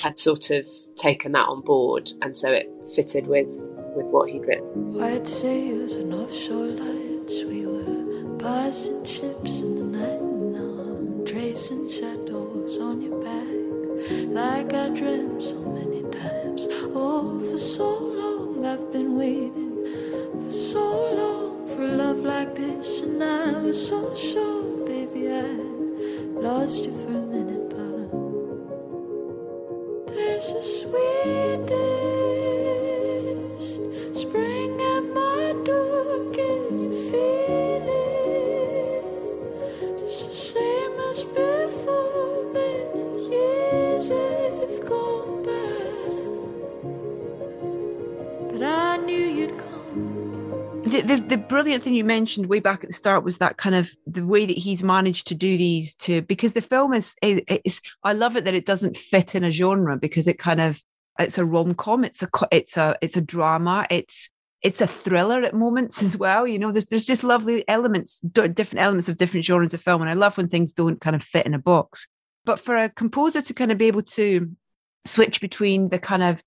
had 0.00 0.18
sort 0.18 0.50
of 0.50 0.66
taken 0.96 1.32
that 1.32 1.46
on 1.46 1.62
board, 1.62 2.10
and 2.20 2.36
so 2.36 2.50
it 2.50 2.70
fitted 2.94 3.26
with 3.26 3.48
with 3.96 4.06
what 4.06 4.28
he'd 4.28 4.40
written. 4.40 4.92
Passing 8.38 9.04
ships 9.04 9.60
in 9.60 9.74
the 9.74 9.84
night. 9.98 10.22
Now 10.22 10.82
I'm 10.82 11.24
tracing 11.26 11.88
shadows 11.90 12.78
on 12.78 13.02
your 13.02 13.18
back, 13.22 13.48
like 14.28 14.72
I 14.72 14.88
dreamt 14.90 15.42
so 15.42 15.58
many 15.60 16.02
times. 16.10 16.68
Oh, 16.94 17.40
for 17.50 17.58
so 17.58 17.88
long 18.22 18.64
I've 18.64 18.92
been 18.92 19.16
waiting, 19.18 19.74
for 20.44 20.52
so 20.52 20.84
long 21.20 21.68
for 21.68 21.86
love 21.86 22.18
like 22.18 22.54
this, 22.54 23.02
and 23.02 23.22
I 23.22 23.58
was 23.58 23.88
so 23.88 24.14
sure, 24.14 24.86
baby, 24.86 25.30
I 25.32 25.48
lost 26.40 26.84
you 26.84 26.92
for 26.92 27.08
a 27.08 27.22
minute, 27.34 27.68
but 27.70 28.10
there's 30.14 30.50
a 30.50 30.62
sweetest 30.62 32.37
The, 50.98 51.16
the, 51.16 51.22
the 51.22 51.36
brilliant 51.36 51.84
thing 51.84 51.94
you 51.94 52.02
mentioned 52.02 52.46
way 52.46 52.58
back 52.58 52.82
at 52.82 52.90
the 52.90 52.96
start 52.96 53.22
was 53.22 53.38
that 53.38 53.56
kind 53.56 53.76
of 53.76 53.88
the 54.06 54.26
way 54.26 54.46
that 54.46 54.56
he's 54.56 54.82
managed 54.82 55.28
to 55.28 55.34
do 55.36 55.56
these 55.56 55.94
to 55.96 56.22
because 56.22 56.54
the 56.54 56.60
film 56.60 56.92
is 56.92 57.14
is 57.22 57.80
I 58.02 58.14
love 58.14 58.36
it 58.36 58.44
that 58.44 58.54
it 58.54 58.66
doesn't 58.66 58.96
fit 58.96 59.36
in 59.36 59.44
a 59.44 59.52
genre 59.52 59.96
because 59.96 60.26
it 60.26 60.40
kind 60.40 60.60
of 60.60 60.82
it's 61.16 61.38
a 61.38 61.44
rom 61.44 61.74
com 61.74 62.02
it's 62.02 62.22
a 62.24 62.28
it's 62.50 62.76
a 62.76 62.96
it's 63.00 63.16
a 63.16 63.20
drama 63.20 63.86
it's 63.90 64.30
it's 64.62 64.80
a 64.80 64.88
thriller 64.88 65.42
at 65.42 65.54
moments 65.54 66.02
as 66.02 66.16
well 66.16 66.48
you 66.48 66.58
know 66.58 66.72
there's 66.72 66.86
there's 66.86 67.06
just 67.06 67.22
lovely 67.22 67.66
elements 67.68 68.18
different 68.18 68.80
elements 68.80 69.08
of 69.08 69.16
different 69.16 69.46
genres 69.46 69.74
of 69.74 69.80
film 69.80 70.02
and 70.02 70.10
I 70.10 70.14
love 70.14 70.36
when 70.36 70.48
things 70.48 70.72
don't 70.72 71.00
kind 71.00 71.14
of 71.14 71.22
fit 71.22 71.46
in 71.46 71.54
a 71.54 71.60
box. 71.60 72.08
But 72.44 72.58
for 72.58 72.76
a 72.76 72.88
composer 72.88 73.40
to 73.40 73.54
kind 73.54 73.70
of 73.70 73.78
be 73.78 73.86
able 73.86 74.02
to 74.02 74.50
switch 75.04 75.40
between 75.40 75.90
the 75.90 76.00
kind 76.00 76.24
of 76.24 76.42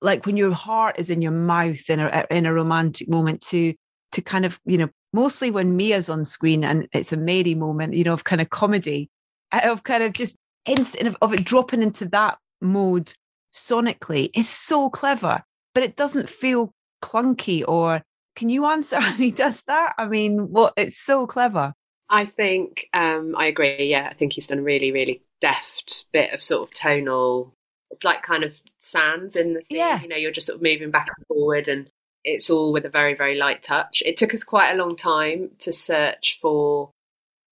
like 0.00 0.26
when 0.26 0.36
your 0.36 0.52
heart 0.52 0.96
is 0.98 1.08
in 1.08 1.22
your 1.22 1.32
mouth 1.32 1.88
in 1.88 2.00
a 2.00 2.26
in 2.30 2.46
a 2.46 2.52
romantic 2.52 3.08
moment 3.08 3.42
to 3.42 3.74
to 4.12 4.22
kind 4.22 4.44
of, 4.44 4.60
you 4.64 4.78
know, 4.78 4.88
mostly 5.12 5.50
when 5.50 5.76
Mia's 5.76 6.08
on 6.08 6.24
screen 6.24 6.64
and 6.64 6.88
it's 6.92 7.12
a 7.12 7.16
Mary 7.16 7.54
moment, 7.54 7.94
you 7.94 8.04
know, 8.04 8.12
of 8.12 8.24
kind 8.24 8.40
of 8.40 8.50
comedy, 8.50 9.10
of 9.52 9.82
kind 9.84 10.02
of 10.02 10.12
just 10.12 10.36
instant 10.66 11.08
of, 11.08 11.16
of 11.22 11.32
it 11.32 11.44
dropping 11.44 11.82
into 11.82 12.06
that 12.08 12.38
mode 12.60 13.12
sonically 13.52 14.30
is 14.34 14.48
so 14.48 14.88
clever, 14.90 15.42
but 15.74 15.82
it 15.82 15.96
doesn't 15.96 16.30
feel 16.30 16.72
clunky 17.02 17.64
or 17.66 18.02
can 18.36 18.48
you 18.48 18.66
answer 18.66 19.00
how 19.00 19.12
he 19.12 19.30
does 19.30 19.62
that? 19.66 19.94
I 19.98 20.06
mean, 20.06 20.50
what 20.50 20.72
it's 20.76 20.98
so 20.98 21.26
clever. 21.26 21.74
I 22.08 22.26
think 22.26 22.88
um, 22.92 23.34
I 23.36 23.46
agree. 23.46 23.86
Yeah, 23.90 24.08
I 24.10 24.14
think 24.14 24.34
he's 24.34 24.46
done 24.46 24.58
a 24.58 24.62
really, 24.62 24.92
really 24.92 25.22
deft 25.40 26.06
bit 26.12 26.32
of 26.32 26.42
sort 26.42 26.68
of 26.68 26.74
tonal. 26.74 27.54
It's 27.90 28.04
like 28.04 28.22
kind 28.22 28.44
of 28.44 28.54
sands 28.80 29.34
in 29.34 29.54
the 29.54 29.62
scene. 29.62 29.78
Yeah. 29.78 30.00
You 30.00 30.08
know, 30.08 30.16
you're 30.16 30.30
just 30.30 30.46
sort 30.46 30.56
of 30.56 30.62
moving 30.62 30.90
back 30.90 31.08
and 31.16 31.26
forward, 31.26 31.68
and 31.68 31.88
it's 32.24 32.50
all 32.50 32.72
with 32.72 32.84
a 32.84 32.90
very, 32.90 33.14
very 33.14 33.36
light 33.36 33.62
touch. 33.62 34.02
It 34.04 34.16
took 34.16 34.34
us 34.34 34.44
quite 34.44 34.72
a 34.72 34.76
long 34.76 34.96
time 34.96 35.50
to 35.60 35.72
search 35.72 36.38
for 36.40 36.90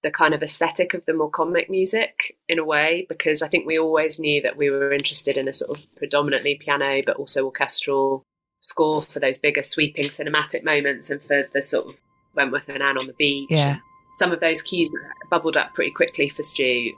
the 0.02 0.10
kind 0.10 0.32
of 0.32 0.42
aesthetic 0.42 0.94
of 0.94 1.04
the 1.04 1.12
more 1.12 1.30
comic 1.30 1.68
music 1.68 2.36
in 2.48 2.58
a 2.58 2.64
way, 2.64 3.06
because 3.08 3.42
I 3.42 3.48
think 3.48 3.66
we 3.66 3.78
always 3.78 4.18
knew 4.18 4.40
that 4.42 4.56
we 4.56 4.70
were 4.70 4.92
interested 4.92 5.36
in 5.36 5.48
a 5.48 5.52
sort 5.52 5.78
of 5.78 5.94
predominantly 5.96 6.54
piano 6.54 7.02
but 7.04 7.16
also 7.16 7.44
orchestral 7.44 8.22
score 8.60 9.02
for 9.02 9.20
those 9.20 9.38
bigger 9.38 9.62
sweeping 9.62 10.08
cinematic 10.08 10.64
moments 10.64 11.10
and 11.10 11.20
for 11.20 11.48
the 11.52 11.62
sort 11.62 11.88
of 11.88 11.94
Wentworth 12.34 12.68
and 12.68 12.82
Anne 12.82 12.98
on 12.98 13.06
the 13.06 13.12
beach. 13.14 13.48
Yeah. 13.50 13.78
Some 14.14 14.32
of 14.32 14.40
those 14.40 14.62
cues 14.62 14.90
bubbled 15.30 15.56
up 15.56 15.74
pretty 15.74 15.90
quickly 15.90 16.28
for 16.28 16.42
Stu. 16.42 16.92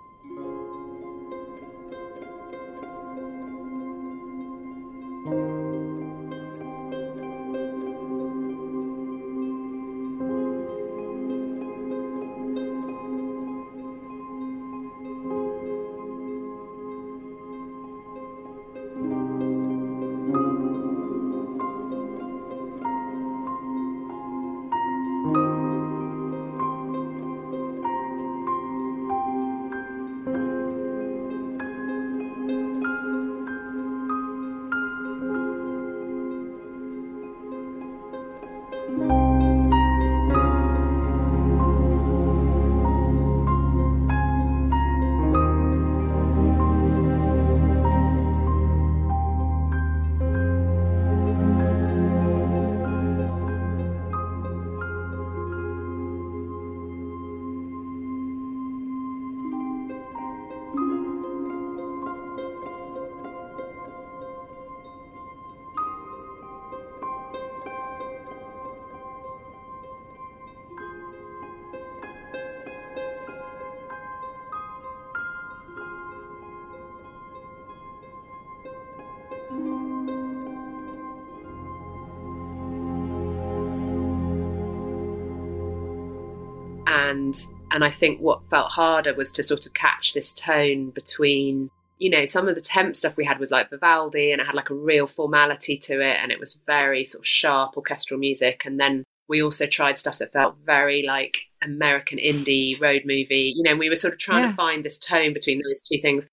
And 87.83 87.93
I 87.93 87.95
think 87.97 88.21
what 88.21 88.49
felt 88.49 88.71
harder 88.71 89.13
was 89.13 89.33
to 89.33 89.43
sort 89.43 89.67
of 89.67 89.75
catch 89.75 90.15
this 90.15 90.33
tone 90.33 90.91
between 90.91 91.69
you 91.99 92.11
know 92.11 92.27
some 92.27 92.47
of 92.47 92.55
the 92.55 92.61
temp 92.61 92.95
stuff 92.95 93.17
we 93.17 93.25
had 93.25 93.41
was 93.41 93.51
like 93.51 93.71
Vivaldi 93.71 94.31
and 94.31 94.41
it 94.41 94.47
had 94.47 94.55
like 94.55 94.71
a 94.71 94.75
real 94.75 95.09
formality 95.09 95.77
to 95.79 96.01
it 96.01 96.17
and 96.21 96.31
it 96.31 96.39
was 96.39 96.59
very 96.65 97.05
sort 97.05 97.23
of 97.23 97.27
sharp 97.27 97.77
orchestral 97.77 98.21
music. 98.21 98.63
And 98.65 98.79
then 98.79 99.03
we 99.29 99.43
also 99.43 99.67
tried 99.67 99.99
stuff 99.99 100.19
that 100.19 100.33
felt 100.33 100.57
very 100.65 101.03
like 101.03 101.39
American 101.65 102.19
indie 102.19 102.81
road 102.81 103.03
movie. 103.05 103.53
You 103.57 103.65
know 103.65 103.77
we 103.77 103.89
were 103.89 103.97
sort 103.97 104.15
of 104.15 104.21
trying 104.21 104.45
Yeah. 104.45 104.51
to 104.51 104.57
find 104.57 104.85
this 104.85 104.99
tone 104.99 105.33
between 105.33 105.59
those 105.59 105.83
two 105.83 106.01
things. 106.01 106.29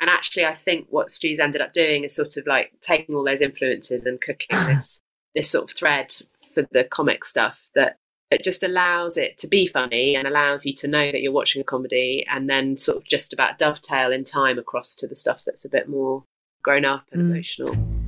And 0.00 0.08
actually 0.08 0.44
I 0.44 0.54
think 0.54 0.86
what 0.90 1.10
Stu's 1.10 1.40
ended 1.40 1.60
up 1.62 1.72
doing 1.72 2.04
is 2.04 2.14
sort 2.14 2.36
of 2.36 2.46
like 2.46 2.70
taking 2.80 3.16
all 3.16 3.24
those 3.24 3.40
influences 3.40 4.06
and 4.06 4.20
cooking 4.20 4.46
this 4.66 5.00
this 5.34 5.50
sort 5.50 5.64
of 5.70 5.76
thread 5.76 6.14
for 6.54 6.62
the 6.70 6.84
comic 6.84 7.24
stuff 7.24 7.58
that 7.74 7.96
it 8.32 8.44
just 8.44 8.62
allows 8.62 9.16
it 9.16 9.38
to 9.38 9.46
be 9.46 9.66
funny 9.66 10.14
and 10.16 10.26
allows 10.26 10.64
you 10.66 10.74
to 10.74 10.88
know 10.88 11.12
that 11.12 11.22
you're 11.22 11.32
watching 11.32 11.60
a 11.60 11.64
comedy 11.64 12.24
and 12.30 12.48
then 12.48 12.76
sort 12.78 12.96
of 12.98 13.04
just 13.04 13.32
about 13.32 13.58
dovetail 13.58 14.12
in 14.12 14.24
time 14.24 14.58
across 14.58 14.94
to 14.96 15.06
the 15.06 15.16
stuff 15.16 15.42
that's 15.46 15.64
a 15.64 15.68
bit 15.68 15.88
more 15.88 16.24
grown 16.62 16.84
up 16.84 17.04
and 17.12 17.22
Mm. 17.22 17.30
emotional. 17.32 18.01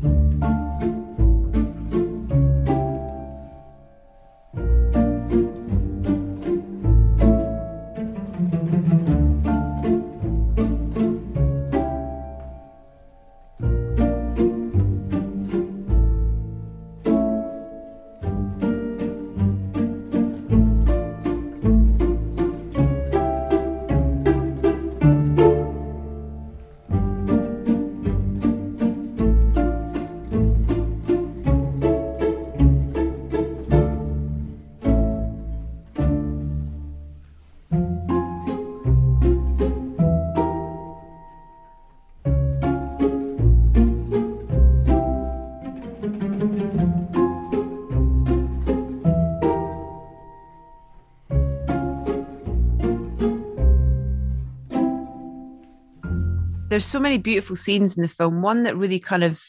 There's 56.74 56.84
so 56.84 56.98
many 56.98 57.18
beautiful 57.18 57.54
scenes 57.54 57.96
in 57.96 58.02
the 58.02 58.08
film. 58.08 58.42
One 58.42 58.64
that 58.64 58.76
really 58.76 58.98
kind 58.98 59.22
of 59.22 59.40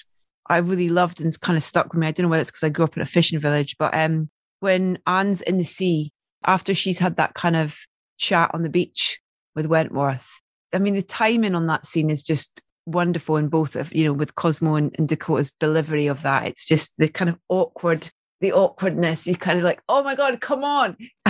I 0.47 0.57
really 0.57 0.89
loved 0.89 1.19
and 1.19 1.41
kind 1.41 1.57
of 1.57 1.63
stuck 1.63 1.91
with 1.91 1.99
me. 1.99 2.05
I 2.05 2.11
don't 2.11 2.25
know 2.25 2.29
whether 2.29 2.41
it's 2.41 2.51
because 2.51 2.61
I 2.61 2.69
grew 2.69 2.85
up 2.85 2.95
in 2.95 3.01
a 3.01 3.07
fishing 3.07 3.39
village, 3.39 3.77
but 3.79 3.97
um, 3.97 4.29
when 4.59 4.99
Anne's 5.07 5.41
in 5.41 5.57
the 5.57 5.63
sea 5.63 6.11
after 6.45 6.75
she's 6.75 6.99
had 6.99 7.15
that 7.15 7.33
kind 7.33 7.55
of 7.55 7.79
chat 8.19 8.51
on 8.53 8.61
the 8.61 8.69
beach 8.69 9.19
with 9.55 9.65
Wentworth. 9.65 10.29
I 10.71 10.77
mean, 10.77 10.93
the 10.93 11.01
timing 11.01 11.55
on 11.55 11.65
that 11.65 11.87
scene 11.87 12.11
is 12.11 12.23
just 12.23 12.61
wonderful 12.85 13.37
in 13.37 13.47
both 13.47 13.75
of 13.75 13.91
you 13.91 14.05
know 14.05 14.13
with 14.13 14.35
Cosmo 14.35 14.75
and, 14.75 14.93
and 14.99 15.09
Dakota's 15.09 15.51
delivery 15.53 16.05
of 16.05 16.21
that. 16.21 16.45
It's 16.45 16.67
just 16.67 16.93
the 16.99 17.07
kind 17.07 17.29
of 17.31 17.39
awkward, 17.49 18.07
the 18.39 18.53
awkwardness. 18.53 19.25
You 19.25 19.35
kind 19.35 19.57
of 19.57 19.63
like, 19.63 19.81
oh 19.89 20.03
my 20.03 20.13
god, 20.13 20.41
come 20.41 20.63
on! 20.63 20.95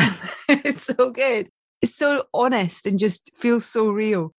it's 0.50 0.84
so 0.84 1.12
good. 1.12 1.48
It's 1.82 1.96
so 1.96 2.26
honest 2.34 2.86
and 2.86 3.00
just 3.00 3.32
feels 3.38 3.66
so 3.66 3.88
real. 3.88 4.34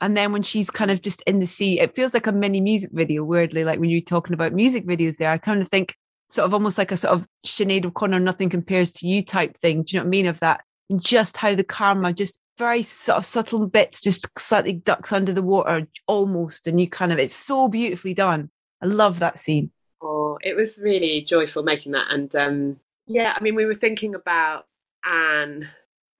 And 0.00 0.16
then 0.16 0.32
when 0.32 0.42
she's 0.42 0.70
kind 0.70 0.90
of 0.90 1.02
just 1.02 1.22
in 1.22 1.38
the 1.38 1.46
sea, 1.46 1.80
it 1.80 1.94
feels 1.94 2.14
like 2.14 2.26
a 2.26 2.32
mini 2.32 2.60
music 2.60 2.90
video, 2.92 3.24
weirdly, 3.24 3.64
like 3.64 3.78
when 3.78 3.90
you're 3.90 4.00
talking 4.00 4.34
about 4.34 4.52
music 4.52 4.86
videos 4.86 5.16
there. 5.16 5.30
I 5.30 5.38
kind 5.38 5.62
of 5.62 5.68
think 5.68 5.94
sort 6.28 6.46
of 6.46 6.54
almost 6.54 6.78
like 6.78 6.92
a 6.92 6.96
sort 6.96 7.14
of 7.14 7.26
Sinead 7.46 7.84
O'Connor, 7.84 8.20
nothing 8.20 8.48
compares 8.48 8.90
to 8.92 9.06
you 9.06 9.22
type 9.22 9.56
thing. 9.56 9.82
Do 9.82 9.94
you 9.96 10.00
know 10.00 10.04
what 10.04 10.08
I 10.08 10.10
mean? 10.10 10.26
Of 10.26 10.40
that, 10.40 10.62
just 10.96 11.36
how 11.36 11.54
the 11.54 11.64
camera 11.64 12.12
just 12.12 12.40
very 12.58 12.82
sort 12.82 13.18
of 13.18 13.24
subtle 13.24 13.66
bits, 13.66 14.00
just 14.00 14.26
slightly 14.38 14.74
ducks 14.74 15.12
under 15.12 15.32
the 15.32 15.42
water 15.42 15.86
almost. 16.06 16.66
And 16.66 16.80
you 16.80 16.88
kind 16.88 17.12
of, 17.12 17.18
it's 17.18 17.34
so 17.34 17.68
beautifully 17.68 18.14
done. 18.14 18.50
I 18.82 18.86
love 18.86 19.20
that 19.20 19.38
scene. 19.38 19.70
Oh, 20.02 20.38
it 20.42 20.56
was 20.56 20.78
really 20.78 21.22
joyful 21.22 21.62
making 21.62 21.92
that. 21.92 22.06
And 22.10 22.34
um, 22.36 22.80
yeah, 23.06 23.34
I 23.36 23.42
mean, 23.42 23.54
we 23.54 23.66
were 23.66 23.74
thinking 23.74 24.14
about 24.14 24.66
Anne 25.04 25.68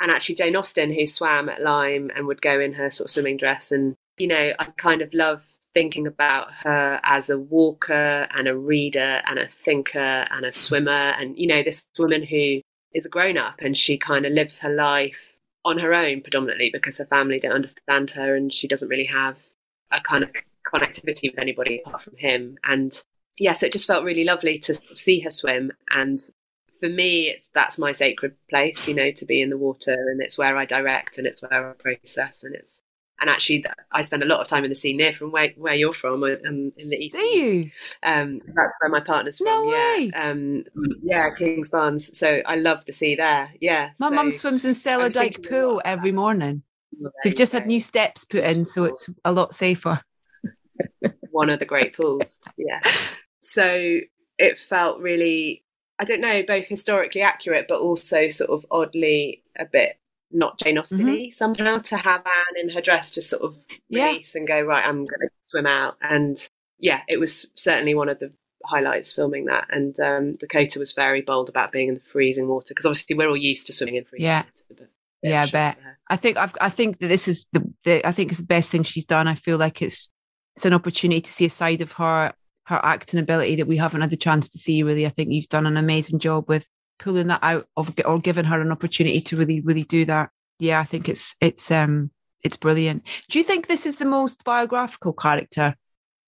and 0.00 0.10
actually 0.10 0.34
Jane 0.36 0.56
Austen, 0.56 0.92
who 0.92 1.06
swam 1.06 1.48
at 1.48 1.62
Lyme 1.62 2.10
and 2.14 2.26
would 2.26 2.42
go 2.42 2.60
in 2.60 2.72
her 2.74 2.90
sort 2.90 3.08
of 3.08 3.12
swimming 3.12 3.36
dress. 3.36 3.72
And, 3.72 3.94
you 4.18 4.26
know, 4.26 4.52
I 4.58 4.64
kind 4.76 5.02
of 5.02 5.12
love 5.14 5.42
thinking 5.72 6.06
about 6.06 6.52
her 6.52 7.00
as 7.02 7.30
a 7.30 7.38
walker 7.38 8.26
and 8.30 8.46
a 8.46 8.56
reader 8.56 9.22
and 9.26 9.38
a 9.38 9.48
thinker 9.48 9.98
and 9.98 10.44
a 10.44 10.52
swimmer. 10.52 10.90
And, 10.90 11.38
you 11.38 11.46
know, 11.46 11.62
this 11.62 11.88
woman 11.98 12.22
who 12.22 12.60
is 12.92 13.06
a 13.06 13.08
grown 13.08 13.36
up 13.36 13.56
and 13.58 13.76
she 13.76 13.98
kind 13.98 14.24
of 14.24 14.32
lives 14.32 14.58
her 14.60 14.72
life 14.72 15.38
on 15.64 15.78
her 15.78 15.94
own 15.94 16.20
predominantly 16.20 16.70
because 16.72 16.98
her 16.98 17.06
family 17.06 17.40
don't 17.40 17.52
understand 17.52 18.10
her 18.10 18.36
and 18.36 18.52
she 18.52 18.68
doesn't 18.68 18.88
really 18.88 19.06
have 19.06 19.36
a 19.90 20.00
kind 20.00 20.22
of 20.22 20.30
connectivity 20.66 21.30
with 21.30 21.38
anybody 21.38 21.82
apart 21.84 22.02
from 22.02 22.16
him. 22.16 22.56
And 22.64 23.00
yeah, 23.38 23.52
so 23.52 23.66
it 23.66 23.72
just 23.72 23.86
felt 23.86 24.04
really 24.04 24.24
lovely 24.24 24.58
to 24.60 24.78
see 24.94 25.20
her 25.20 25.30
swim. 25.30 25.72
And 25.90 26.20
for 26.84 26.90
me, 26.90 27.28
it's 27.28 27.48
that's 27.54 27.78
my 27.78 27.92
sacred 27.92 28.34
place, 28.50 28.86
you 28.86 28.94
know, 28.94 29.10
to 29.12 29.24
be 29.24 29.40
in 29.40 29.48
the 29.48 29.56
water, 29.56 29.94
and 29.94 30.20
it's 30.20 30.36
where 30.36 30.54
I 30.56 30.66
direct, 30.66 31.16
and 31.16 31.26
it's 31.26 31.42
where 31.42 31.70
I 31.70 31.72
process, 31.72 32.44
and 32.44 32.54
it's 32.54 32.82
and 33.20 33.30
actually, 33.30 33.64
I 33.90 34.02
spend 34.02 34.22
a 34.22 34.26
lot 34.26 34.40
of 34.40 34.48
time 34.48 34.64
in 34.64 34.70
the 34.70 34.76
sea 34.76 34.92
near 34.92 35.14
from 35.14 35.30
where, 35.30 35.50
where 35.56 35.74
you're 35.74 35.94
from, 35.94 36.24
um, 36.24 36.72
in 36.76 36.90
the 36.90 36.96
east. 36.96 37.16
Do 37.16 37.22
you? 37.22 37.70
Um, 38.02 38.40
that's 38.46 38.76
where 38.80 38.90
my 38.90 39.00
partner's 39.00 39.38
from. 39.38 39.46
No 39.46 39.70
yeah. 39.70 39.96
way. 39.96 40.10
Um, 40.14 40.64
yeah, 41.02 41.30
Kingsbarns. 41.30 42.14
So 42.14 42.42
I 42.44 42.56
love 42.56 42.84
the 42.84 42.92
sea 42.92 43.14
there. 43.14 43.50
Yeah. 43.60 43.90
My 43.98 44.08
so, 44.08 44.14
mum 44.14 44.30
swims 44.32 44.64
in 44.64 44.72
Cellardyke 44.72 45.48
Pool 45.48 45.80
every 45.84 46.12
morning. 46.12 46.64
well, 46.98 47.12
We've 47.24 47.36
just 47.36 47.52
had 47.52 47.66
new 47.66 47.80
steps 47.80 48.24
put 48.24 48.42
in, 48.42 48.64
so 48.64 48.84
it's 48.84 49.08
a 49.24 49.32
lot 49.32 49.54
safer. 49.54 50.02
one 51.30 51.50
of 51.50 51.60
the 51.60 51.66
great 51.66 51.96
pools. 51.96 52.38
Yeah. 52.56 52.80
So 53.46 54.00
it 54.38 54.58
felt 54.70 55.00
really, 55.00 55.63
I 55.98 56.04
don't 56.04 56.20
know, 56.20 56.42
both 56.46 56.66
historically 56.66 57.22
accurate, 57.22 57.66
but 57.68 57.80
also 57.80 58.30
sort 58.30 58.50
of 58.50 58.66
oddly 58.70 59.42
a 59.58 59.64
bit 59.64 59.96
not 60.32 60.58
Jane 60.58 60.78
Austen 60.78 61.30
somehow 61.32 61.78
to 61.78 61.96
have 61.96 62.24
Anne 62.26 62.60
in 62.60 62.68
her 62.70 62.80
dress 62.80 63.12
just 63.12 63.30
sort 63.30 63.42
of 63.42 63.56
Yeah. 63.88 64.06
release 64.08 64.34
and 64.34 64.48
go, 64.48 64.60
right, 64.62 64.84
I'm 64.84 64.96
going 65.04 65.20
to 65.20 65.28
swim 65.44 65.66
out. 65.66 65.96
And 66.00 66.36
yeah, 66.80 67.02
it 67.08 67.18
was 67.18 67.46
certainly 67.54 67.94
one 67.94 68.08
of 68.08 68.18
the 68.18 68.32
highlights 68.64 69.12
filming 69.12 69.44
that. 69.44 69.66
And 69.70 69.98
um, 70.00 70.34
Dakota 70.36 70.80
was 70.80 70.92
very 70.92 71.20
bold 71.20 71.48
about 71.48 71.70
being 71.70 71.88
in 71.88 71.94
the 71.94 72.00
freezing 72.00 72.48
water 72.48 72.66
because 72.74 72.86
obviously 72.86 73.14
we're 73.14 73.28
all 73.28 73.36
used 73.36 73.68
to 73.68 73.72
swimming 73.72 73.94
in 73.94 74.04
freezing 74.04 74.24
Yeah. 74.26 74.42
water. 74.42 74.74
But 74.76 74.88
Yeah, 75.22 75.42
I 75.42 75.50
bet. 75.50 75.78
I 76.10 76.16
think 76.16 76.36
I've, 76.36 76.54
I 76.60 76.68
think 76.68 76.98
that 76.98 77.08
this 77.08 77.28
is 77.28 77.46
the, 77.52 77.72
the 77.84 78.04
I 78.06 78.10
think 78.10 78.30
it's 78.32 78.40
the 78.40 78.46
best 78.46 78.70
thing 78.72 78.82
she's 78.82 79.04
done. 79.04 79.28
I 79.28 79.36
feel 79.36 79.56
like 79.58 79.82
it's 79.82 80.12
it's 80.56 80.66
an 80.66 80.74
opportunity 80.74 81.20
to 81.20 81.32
see 81.32 81.46
a 81.46 81.50
side 81.50 81.80
of 81.80 81.92
her 81.92 82.32
her 82.64 82.80
acting 82.82 83.20
ability 83.20 83.56
that 83.56 83.66
we 83.66 83.76
haven't 83.76 84.00
had 84.00 84.10
the 84.10 84.16
chance 84.16 84.48
to 84.50 84.58
see. 84.58 84.82
Really, 84.82 85.06
I 85.06 85.10
think 85.10 85.30
you've 85.30 85.48
done 85.48 85.66
an 85.66 85.76
amazing 85.76 86.18
job 86.18 86.48
with 86.48 86.66
pulling 86.98 87.26
that 87.28 87.40
out 87.42 87.66
of 87.76 87.92
or 88.04 88.18
giving 88.18 88.44
her 88.44 88.60
an 88.60 88.72
opportunity 88.72 89.20
to 89.20 89.36
really 89.36 89.60
really 89.60 89.84
do 89.84 90.04
that. 90.06 90.30
Yeah, 90.58 90.80
I 90.80 90.84
think 90.84 91.08
it's 91.08 91.36
it's 91.40 91.70
um 91.70 92.10
it's 92.42 92.56
brilliant. 92.56 93.02
Do 93.28 93.38
you 93.38 93.44
think 93.44 93.66
this 93.66 93.86
is 93.86 93.96
the 93.96 94.04
most 94.04 94.44
biographical 94.44 95.12
character 95.12 95.74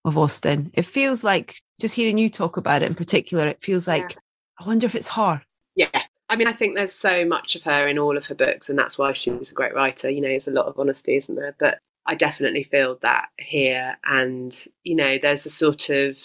of 0.04 0.16
Austen? 0.16 0.70
It 0.74 0.84
feels 0.84 1.22
like 1.22 1.60
just 1.80 1.94
hearing 1.94 2.18
you 2.18 2.28
talk 2.28 2.56
about 2.56 2.82
it 2.82 2.86
in 2.88 2.94
particular, 2.94 3.46
it 3.46 3.62
feels 3.62 3.86
like 3.86 4.16
I 4.58 4.66
wonder 4.66 4.86
if 4.86 4.94
it's 4.94 5.08
her. 5.08 5.42
Yeah. 5.74 6.02
I 6.28 6.36
mean, 6.36 6.48
I 6.48 6.52
think 6.52 6.74
there's 6.74 6.94
so 6.94 7.24
much 7.24 7.54
of 7.54 7.62
her 7.62 7.86
in 7.86 7.98
all 7.98 8.16
of 8.16 8.26
her 8.26 8.34
books, 8.34 8.68
and 8.68 8.78
that's 8.78 8.98
why 8.98 9.12
she's 9.12 9.50
a 9.50 9.54
great 9.54 9.74
writer. 9.74 10.10
You 10.10 10.20
know, 10.20 10.28
there's 10.28 10.48
a 10.48 10.52
lot 10.52 10.66
of 10.66 10.78
honesty, 10.78 11.16
isn't 11.16 11.36
there? 11.36 11.54
But 11.58 11.78
I 12.06 12.14
definitely 12.14 12.62
feel 12.62 12.98
that 13.02 13.28
here. 13.38 13.96
And, 14.04 14.56
you 14.84 14.94
know, 14.94 15.18
there's 15.20 15.46
a 15.46 15.50
sort 15.50 15.90
of, 15.90 16.16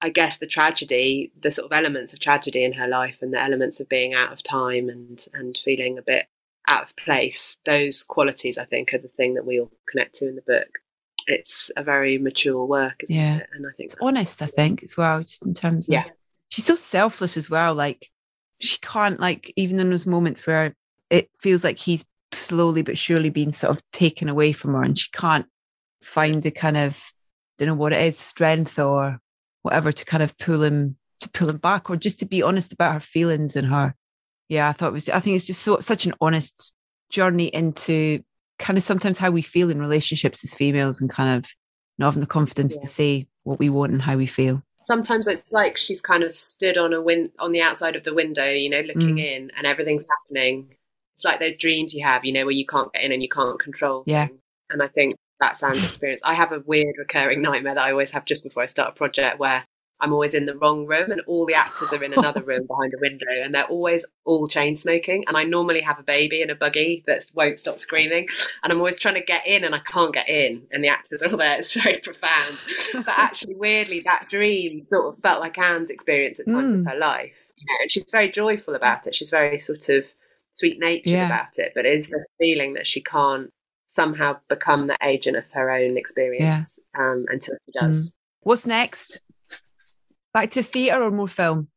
I 0.00 0.10
guess, 0.10 0.36
the 0.38 0.46
tragedy, 0.46 1.32
the 1.40 1.50
sort 1.50 1.66
of 1.66 1.76
elements 1.76 2.12
of 2.12 2.20
tragedy 2.20 2.64
in 2.64 2.72
her 2.74 2.88
life 2.88 3.18
and 3.22 3.32
the 3.32 3.42
elements 3.42 3.80
of 3.80 3.88
being 3.88 4.14
out 4.14 4.32
of 4.32 4.42
time 4.42 4.88
and, 4.88 5.26
and 5.32 5.58
feeling 5.64 5.98
a 5.98 6.02
bit 6.02 6.26
out 6.68 6.84
of 6.84 6.96
place. 6.96 7.56
Those 7.64 8.02
qualities, 8.02 8.58
I 8.58 8.64
think, 8.64 8.92
are 8.94 8.98
the 8.98 9.08
thing 9.08 9.34
that 9.34 9.46
we 9.46 9.60
all 9.60 9.72
connect 9.88 10.16
to 10.16 10.28
in 10.28 10.36
the 10.36 10.42
book. 10.42 10.78
It's 11.26 11.70
a 11.76 11.82
very 11.84 12.18
mature 12.18 12.64
work, 12.64 13.02
isn't 13.04 13.14
Yeah. 13.14 13.38
it? 13.38 13.48
And 13.52 13.66
I 13.66 13.70
think 13.76 13.92
It's 13.92 14.00
honest, 14.00 14.42
I 14.42 14.46
think, 14.46 14.82
as 14.82 14.96
well, 14.96 15.22
just 15.22 15.46
in 15.46 15.54
terms 15.54 15.88
of 15.88 15.94
Yeah. 15.94 16.04
she's 16.48 16.66
so 16.66 16.74
selfless 16.74 17.36
as 17.36 17.48
well. 17.48 17.74
Like 17.74 18.10
she 18.60 18.78
can't 18.78 19.18
like 19.20 19.52
even 19.56 19.80
in 19.80 19.90
those 19.90 20.06
moments 20.06 20.46
where 20.46 20.74
it 21.08 21.30
feels 21.40 21.64
like 21.64 21.78
he's 21.78 22.04
slowly 22.32 22.82
but 22.82 22.98
surely 22.98 23.30
being 23.30 23.52
sort 23.52 23.76
of 23.76 23.82
taken 23.92 24.28
away 24.28 24.52
from 24.52 24.74
her 24.74 24.82
and 24.82 24.98
she 24.98 25.08
can't 25.12 25.46
find 26.02 26.42
the 26.42 26.50
kind 26.50 26.76
of 26.76 27.00
don't 27.58 27.68
know 27.68 27.74
what 27.74 27.92
it 27.92 28.02
is, 28.02 28.18
strength 28.18 28.78
or 28.78 29.18
whatever 29.62 29.92
to 29.92 30.04
kind 30.04 30.22
of 30.22 30.36
pull 30.38 30.62
him 30.62 30.96
to 31.20 31.28
pull 31.30 31.50
him 31.50 31.58
back 31.58 31.90
or 31.90 31.96
just 31.96 32.18
to 32.18 32.26
be 32.26 32.42
honest 32.42 32.72
about 32.72 32.94
her 32.94 33.00
feelings 33.00 33.54
and 33.56 33.68
her. 33.68 33.94
Yeah, 34.48 34.68
I 34.68 34.72
thought 34.72 34.88
it 34.88 34.92
was 34.92 35.08
I 35.08 35.20
think 35.20 35.36
it's 35.36 35.46
just 35.46 35.62
so 35.62 35.78
such 35.80 36.06
an 36.06 36.14
honest 36.20 36.74
journey 37.10 37.46
into 37.46 38.22
kind 38.58 38.78
of 38.78 38.84
sometimes 38.84 39.18
how 39.18 39.30
we 39.30 39.42
feel 39.42 39.70
in 39.70 39.80
relationships 39.80 40.44
as 40.44 40.54
females 40.54 41.00
and 41.00 41.10
kind 41.10 41.38
of 41.38 41.50
not 41.98 42.06
having 42.06 42.20
the 42.20 42.26
confidence 42.26 42.74
yeah. 42.76 42.82
to 42.82 42.88
say 42.88 43.26
what 43.44 43.58
we 43.58 43.68
want 43.68 43.92
and 43.92 44.02
how 44.02 44.16
we 44.16 44.26
feel. 44.26 44.62
Sometimes 44.82 45.26
it's 45.26 45.52
like 45.52 45.76
she's 45.76 46.00
kind 46.00 46.22
of 46.22 46.32
stood 46.32 46.78
on 46.78 46.94
a 46.94 47.02
win 47.02 47.30
on 47.38 47.52
the 47.52 47.60
outside 47.60 47.96
of 47.96 48.04
the 48.04 48.14
window, 48.14 48.48
you 48.50 48.70
know, 48.70 48.80
looking 48.80 49.16
mm. 49.16 49.36
in 49.36 49.50
and 49.56 49.66
everything's 49.66 50.04
happening. 50.08 50.74
It's 51.20 51.24
like 51.26 51.38
those 51.38 51.58
dreams 51.58 51.92
you 51.92 52.02
have, 52.02 52.24
you 52.24 52.32
know, 52.32 52.46
where 52.46 52.52
you 52.52 52.64
can't 52.64 52.90
get 52.94 53.02
in 53.02 53.12
and 53.12 53.22
you 53.22 53.28
can't 53.28 53.60
control. 53.60 54.04
Yeah. 54.06 54.28
Things. 54.28 54.40
And 54.70 54.82
I 54.82 54.88
think 54.88 55.16
that 55.38 55.58
sounds 55.58 55.84
experience. 55.84 56.22
I 56.24 56.32
have 56.32 56.50
a 56.50 56.60
weird 56.60 56.94
recurring 56.96 57.42
nightmare 57.42 57.74
that 57.74 57.84
I 57.84 57.90
always 57.90 58.10
have 58.12 58.24
just 58.24 58.42
before 58.42 58.62
I 58.62 58.66
start 58.66 58.88
a 58.88 58.92
project 58.92 59.38
where 59.38 59.62
I'm 60.00 60.14
always 60.14 60.32
in 60.32 60.46
the 60.46 60.56
wrong 60.56 60.86
room 60.86 61.10
and 61.10 61.20
all 61.26 61.44
the 61.44 61.52
actors 61.52 61.92
are 61.92 62.02
in 62.02 62.14
another 62.14 62.40
room 62.40 62.66
behind 62.66 62.94
a 62.94 62.98
window 63.02 63.26
and 63.28 63.54
they're 63.54 63.66
always 63.66 64.06
all 64.24 64.48
chain 64.48 64.76
smoking. 64.76 65.26
And 65.28 65.36
I 65.36 65.44
normally 65.44 65.82
have 65.82 65.98
a 65.98 66.02
baby 66.02 66.40
in 66.40 66.48
a 66.48 66.54
buggy 66.54 67.04
that 67.06 67.30
won't 67.34 67.60
stop 67.60 67.78
screaming. 67.78 68.26
And 68.62 68.72
I'm 68.72 68.78
always 68.78 68.98
trying 68.98 69.16
to 69.16 69.22
get 69.22 69.46
in 69.46 69.62
and 69.62 69.74
I 69.74 69.80
can't 69.80 70.14
get 70.14 70.26
in. 70.26 70.62
And 70.72 70.82
the 70.82 70.88
actors 70.88 71.22
are 71.22 71.28
all 71.28 71.36
there. 71.36 71.58
It's 71.58 71.74
very 71.74 71.98
profound. 71.98 72.56
But 72.94 73.18
actually, 73.18 73.56
weirdly, 73.56 74.00
that 74.06 74.30
dream 74.30 74.80
sort 74.80 75.14
of 75.14 75.20
felt 75.20 75.42
like 75.42 75.58
Anne's 75.58 75.90
experience 75.90 76.40
at 76.40 76.48
times 76.48 76.72
mm. 76.72 76.80
of 76.80 76.86
her 76.86 76.98
life. 76.98 77.34
You 77.56 77.66
know, 77.66 77.76
and 77.82 77.90
she's 77.90 78.06
very 78.10 78.30
joyful 78.30 78.74
about 78.74 79.06
it. 79.06 79.14
She's 79.14 79.28
very 79.28 79.60
sort 79.60 79.90
of 79.90 80.06
sweet 80.54 80.78
natured 80.78 81.06
yeah. 81.06 81.26
about 81.26 81.58
it. 81.58 81.72
But 81.74 81.86
is 81.86 82.08
this 82.08 82.26
feeling 82.38 82.74
that 82.74 82.86
she 82.86 83.02
can't 83.02 83.50
somehow 83.94 84.36
become 84.48 84.86
the 84.86 84.96
agent 85.02 85.36
of 85.36 85.44
her 85.52 85.70
own 85.70 85.96
experience 85.96 86.78
yeah. 86.94 87.00
um, 87.00 87.26
until 87.28 87.54
she 87.64 87.72
does. 87.72 88.10
Mm. 88.10 88.14
What's 88.40 88.66
next? 88.66 89.20
Back 90.32 90.50
to 90.52 90.62
theatre 90.62 91.02
or 91.02 91.10
more 91.10 91.28
film? 91.28 91.68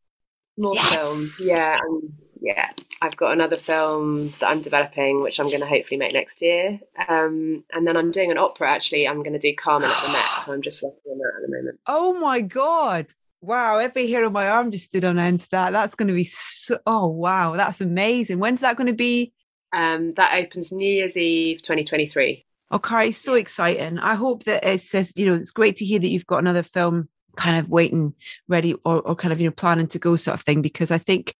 More 0.55 0.75
yes! 0.75 0.95
film, 0.95 1.47
yeah, 1.49 1.79
um, 1.83 2.13
yeah. 2.39 2.69
I've 3.01 3.17
got 3.17 3.33
another 3.33 3.57
film 3.57 4.35
that 4.39 4.47
I'm 4.47 4.61
developing, 4.61 5.23
which 5.23 5.39
I'm 5.39 5.47
going 5.47 5.61
to 5.61 5.65
hopefully 5.65 5.97
make 5.97 6.13
next 6.13 6.43
year, 6.43 6.79
um, 7.09 7.63
and 7.71 7.87
then 7.87 7.97
I'm 7.97 8.11
doing 8.11 8.29
an 8.29 8.37
opera. 8.37 8.69
Actually, 8.69 9.07
I'm 9.07 9.23
going 9.23 9.33
to 9.33 9.39
do 9.39 9.55
Carmen 9.55 9.89
at 9.89 9.99
the 10.03 10.11
Met, 10.11 10.39
so 10.45 10.53
I'm 10.53 10.61
just 10.61 10.83
working 10.83 11.11
on 11.11 11.17
that 11.17 11.33
at 11.37 11.49
the 11.49 11.57
moment. 11.57 11.79
Oh 11.87 12.13
my 12.19 12.41
god! 12.41 13.07
Wow, 13.43 13.79
every 13.79 14.09
hair 14.09 14.23
on 14.23 14.31
my 14.31 14.47
arm 14.47 14.71
just 14.71 14.85
stood 14.85 15.03
on 15.03 15.19
end 15.19 15.41
to 15.41 15.51
that. 15.51 15.73
That's 15.73 15.95
going 15.95 16.07
to 16.07 16.13
be 16.13 16.23
so. 16.23 16.79
Oh 16.85 17.07
wow, 17.07 17.57
that's 17.57 17.81
amazing. 17.81 18.39
When's 18.39 18.61
that 18.61 18.77
going 18.77 18.87
to 18.87 18.93
be? 18.93 19.33
Um, 19.73 20.13
that 20.13 20.33
opens 20.33 20.71
New 20.71 20.89
Year's 20.89 21.17
Eve, 21.17 21.61
2023. 21.61 22.45
Oh, 22.71 22.79
Carrie, 22.79 23.11
so 23.11 23.33
exciting. 23.33 23.99
I 23.99 24.15
hope 24.15 24.45
that 24.45 24.63
it 24.63 24.79
says, 24.79 25.11
you 25.17 25.25
know, 25.25 25.33
it's 25.33 25.51
great 25.51 25.75
to 25.77 25.85
hear 25.85 25.99
that 25.99 26.07
you've 26.07 26.25
got 26.25 26.37
another 26.37 26.63
film 26.63 27.09
kind 27.35 27.59
of 27.59 27.69
waiting, 27.69 28.13
ready, 28.47 28.75
or, 28.85 29.01
or 29.01 29.13
kind 29.13 29.33
of, 29.33 29.41
you 29.41 29.49
know, 29.49 29.51
planning 29.51 29.87
to 29.87 29.99
go 29.99 30.15
sort 30.15 30.39
of 30.39 30.45
thing, 30.45 30.61
because 30.61 30.89
I 30.89 30.97
think 30.97 31.35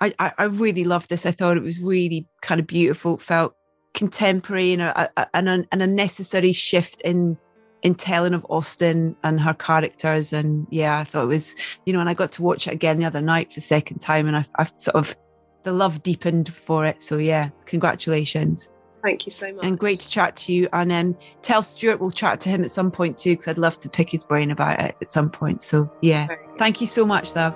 I, 0.00 0.12
I 0.18 0.44
really 0.44 0.84
loved 0.84 1.08
this. 1.08 1.24
I 1.24 1.32
thought 1.32 1.56
it 1.56 1.62
was 1.62 1.80
really 1.80 2.26
kind 2.42 2.60
of 2.60 2.66
beautiful, 2.66 3.16
felt 3.16 3.54
contemporary 3.94 4.74
and 4.74 4.82
a, 4.82 5.10
a, 5.16 5.26
an, 5.32 5.48
an 5.48 5.80
unnecessary 5.80 6.52
shift 6.52 7.00
in 7.00 7.38
in 7.82 7.94
telling 7.94 8.34
of 8.34 8.44
Austen 8.50 9.16
and 9.22 9.40
her 9.40 9.54
characters. 9.54 10.32
And 10.32 10.66
yeah, 10.70 10.98
I 10.98 11.04
thought 11.04 11.24
it 11.24 11.26
was, 11.26 11.54
you 11.86 11.92
know, 11.92 12.00
and 12.00 12.08
I 12.08 12.14
got 12.14 12.32
to 12.32 12.42
watch 12.42 12.66
it 12.66 12.74
again 12.74 12.98
the 12.98 13.04
other 13.04 13.20
night 13.20 13.52
for 13.52 13.60
the 13.60 13.66
second 13.66 14.00
time 14.00 14.26
and 14.26 14.36
I, 14.36 14.46
I 14.58 14.68
sort 14.76 14.96
of, 14.96 15.16
the 15.64 15.72
love 15.72 16.02
deepened 16.02 16.54
for 16.54 16.84
it. 16.84 17.02
So 17.02 17.18
yeah, 17.18 17.50
congratulations. 17.66 18.70
Thank 19.02 19.26
you 19.26 19.30
so 19.30 19.52
much. 19.52 19.64
And 19.64 19.78
great 19.78 20.00
to 20.00 20.08
chat 20.08 20.36
to 20.38 20.52
you. 20.52 20.68
And 20.72 20.90
then 20.90 21.16
tell 21.42 21.62
Stuart 21.62 22.00
we'll 22.00 22.10
chat 22.10 22.40
to 22.40 22.48
him 22.48 22.64
at 22.64 22.70
some 22.70 22.90
point 22.90 23.18
too, 23.18 23.32
because 23.32 23.48
I'd 23.48 23.58
love 23.58 23.78
to 23.80 23.88
pick 23.88 24.10
his 24.10 24.24
brain 24.24 24.50
about 24.50 24.80
it 24.80 24.96
at 25.00 25.08
some 25.08 25.30
point. 25.30 25.62
So 25.62 25.90
yeah, 26.00 26.28
thank 26.58 26.80
you 26.80 26.86
so 26.86 27.06
much, 27.06 27.36
love. 27.36 27.54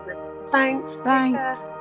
Thanks. 0.52 0.92
Thanks. 1.04 1.71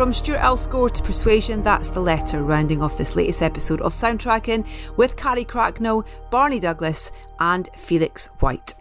From 0.00 0.14
Stuart 0.14 0.40
Earl's 0.42 0.62
score 0.62 0.88
to 0.88 1.02
Persuasion, 1.02 1.62
that's 1.62 1.90
the 1.90 2.00
letter 2.00 2.42
rounding 2.42 2.80
off 2.80 2.96
this 2.96 3.16
latest 3.16 3.42
episode 3.42 3.82
of 3.82 3.92
Soundtracking 3.92 4.66
with 4.96 5.14
Carrie 5.14 5.44
Cracknell, 5.44 6.06
Barney 6.30 6.58
Douglas, 6.58 7.12
and 7.38 7.68
Felix 7.76 8.28
White. 8.38 8.74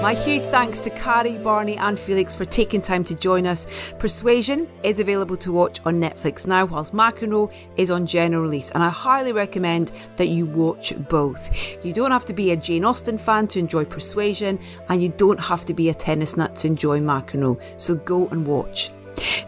My 0.00 0.14
huge 0.14 0.44
thanks 0.44 0.78
to 0.82 0.90
Carrie, 0.90 1.38
Barney, 1.38 1.76
and 1.76 1.98
Felix 1.98 2.32
for 2.32 2.44
taking 2.44 2.80
time 2.80 3.02
to 3.02 3.16
join 3.16 3.48
us. 3.48 3.66
Persuasion 3.98 4.68
is 4.84 5.00
available 5.00 5.36
to 5.38 5.50
watch 5.50 5.80
on 5.84 6.00
Netflix 6.00 6.46
now, 6.46 6.66
whilst 6.66 6.94
McEnroe 6.94 7.52
is 7.76 7.90
on 7.90 8.06
general 8.06 8.42
release, 8.42 8.70
and 8.70 8.84
I 8.84 8.90
highly 8.90 9.32
recommend 9.32 9.90
that 10.18 10.28
you 10.28 10.46
watch 10.46 10.92
both. 11.08 11.50
You 11.84 11.92
don't 11.92 12.12
have 12.12 12.26
to 12.26 12.32
be 12.32 12.52
a 12.52 12.56
Jane 12.56 12.84
Austen 12.84 13.18
fan 13.18 13.48
to 13.48 13.58
enjoy 13.58 13.84
Persuasion, 13.86 14.60
and 14.88 15.02
you 15.02 15.08
don't 15.08 15.40
have 15.40 15.64
to 15.64 15.74
be 15.74 15.88
a 15.88 15.94
tennis 15.94 16.36
nut 16.36 16.54
to 16.56 16.68
enjoy 16.68 17.00
McEnroe, 17.00 17.60
so 17.76 17.96
go 17.96 18.28
and 18.28 18.46
watch. 18.46 18.92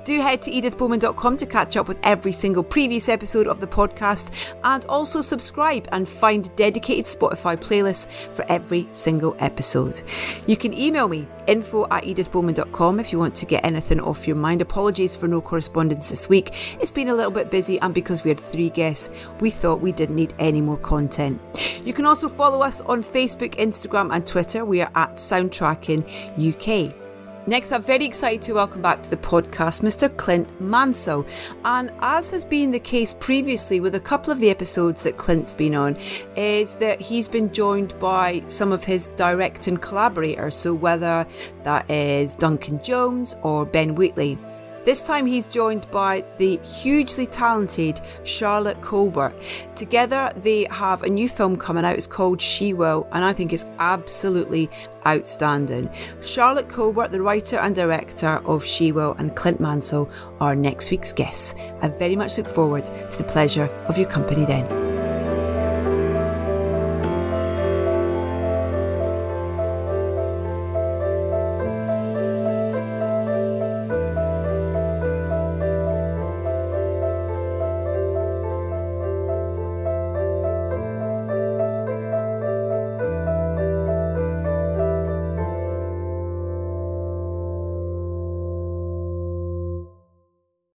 Do 0.05 0.21
head 0.21 0.43
to 0.43 0.51
edithbowman.com 0.51 1.37
to 1.37 1.47
catch 1.47 1.77
up 1.77 1.89
with 1.89 1.99
every 2.03 2.33
single 2.33 2.63
previous 2.63 3.09
episode 3.09 3.47
of 3.47 3.61
the 3.61 3.67
podcast 3.67 4.31
and 4.65 4.85
also 4.87 5.21
subscribe 5.21 5.89
and 5.93 6.09
find 6.09 6.55
dedicated 6.57 7.07
Spotify 7.07 7.57
playlists 7.57 8.11
for 8.35 8.45
every 8.49 8.87
single 8.93 9.37
episode. 9.39 10.03
You 10.47 10.57
can 10.57 10.75
email 10.75 11.09
me 11.09 11.27
info 11.47 11.85
at 11.85 12.05
edithbowman.com 12.05 13.01
if 13.01 13.13
you 13.13 13.19
want 13.19 13.35
to 13.37 13.47
get 13.47 13.65
anything 13.65 14.01
off 14.01 14.27
your 14.27 14.37
mind. 14.37 14.63
Apologies 14.63 15.17
for 15.17 15.29
no 15.29 15.41
correspondence 15.41 16.11
this 16.11 16.29
week. 16.29 16.79
It's 16.81 16.91
been 16.91 17.09
a 17.09 17.15
little 17.15 17.31
bit 17.31 17.51
busy 17.51 17.81
and 17.81 17.95
because 17.95 18.25
we 18.25 18.31
had 18.31 18.41
three 18.41 18.71
guests, 18.71 19.11
we 19.41 19.51
thought 19.51 19.81
we 19.81 19.93
didn't 19.93 20.17
need 20.17 20.35
any 20.39 20.61
more 20.61 20.79
content. 20.79 21.41
You 21.85 21.93
can 21.93 22.07
also 22.07 22.29
follow 22.29 22.63
us 22.63 22.81
on 22.83 23.03
Facebook, 23.03 23.57
Instagram, 23.57 24.15
and 24.15 24.27
Twitter. 24.27 24.65
We 24.65 24.83
are 24.83 24.91
at 24.95 25.17
Soundtracking 25.17 26.03
UK. 26.39 27.02
Next 27.45 27.73
up, 27.73 27.83
very 27.83 28.05
excited 28.05 28.41
to 28.43 28.53
welcome 28.53 28.83
back 28.83 29.03
to 29.03 29.11
the 29.11 29.17
podcast 29.17 29.83
Mr. 29.83 30.17
Clint 30.17 30.49
Mansell. 30.61 31.27
And 31.65 31.91
as 32.01 32.31
has 32.31 32.45
been 32.45 32.71
the 32.71 32.79
case 32.79 33.13
previously 33.13 33.81
with 33.81 33.97
a 33.97 34.01
couple 34.01 34.33
of 34.33 34.39
the 34.39 34.49
episodes 34.49 35.03
that 35.03 35.17
Clint's 35.17 35.53
been 35.53 35.75
on, 35.75 35.97
is 36.37 36.77
that 36.77 37.01
he's 37.01 37.27
been 37.27 37.53
joined 37.53 37.99
by 37.99 38.45
some 38.47 38.71
of 38.71 38.85
his 38.85 39.09
directing 39.17 39.77
collaborators. 39.77 40.55
So 40.55 40.73
whether 40.73 41.27
that 41.65 41.91
is 41.91 42.35
Duncan 42.35 42.81
Jones 42.81 43.35
or 43.43 43.67
Ben 43.67 43.97
Wheatley. 43.97 44.39
This 44.85 45.03
time 45.03 45.27
he's 45.27 45.47
joined 45.47 45.89
by 45.93 46.25
the 46.39 46.57
hugely 46.59 47.27
talented 47.27 48.01
Charlotte 48.25 48.81
Colbert. 48.81 49.33
Together 49.77 50.31
they 50.37 50.67
have 50.71 51.05
a 51.05 51.09
new 51.09 51.29
film 51.29 51.57
coming 51.57 51.85
out. 51.85 51.97
It's 51.97 52.09
called 52.09 52.43
She 52.43 52.75
Will, 52.75 53.07
and 53.13 53.25
I 53.25 53.33
think 53.33 53.53
it's 53.53 53.67
absolutely 53.79 54.69
outstanding. 55.07 55.89
Charlotte 56.25 56.69
Colbert, 56.69 57.13
the 57.13 57.23
writer 57.23 57.59
and 57.59 57.77
director 57.77 58.41
of 58.45 58.65
She 58.65 58.91
Will, 58.91 59.15
and 59.19 59.37
Clint 59.37 59.61
Mansell 59.61 60.11
are 60.41 60.57
next 60.57 60.91
week's 60.91 61.13
guests. 61.13 61.55
I 61.81 61.89
very 61.89 62.17
much 62.17 62.37
look 62.37 62.49
forward 62.49 62.85
to 62.87 63.19
the 63.19 63.25
pleasure 63.25 63.67
of 63.87 63.97
your 63.97 64.09
company 64.09 64.45
then. 64.45 64.92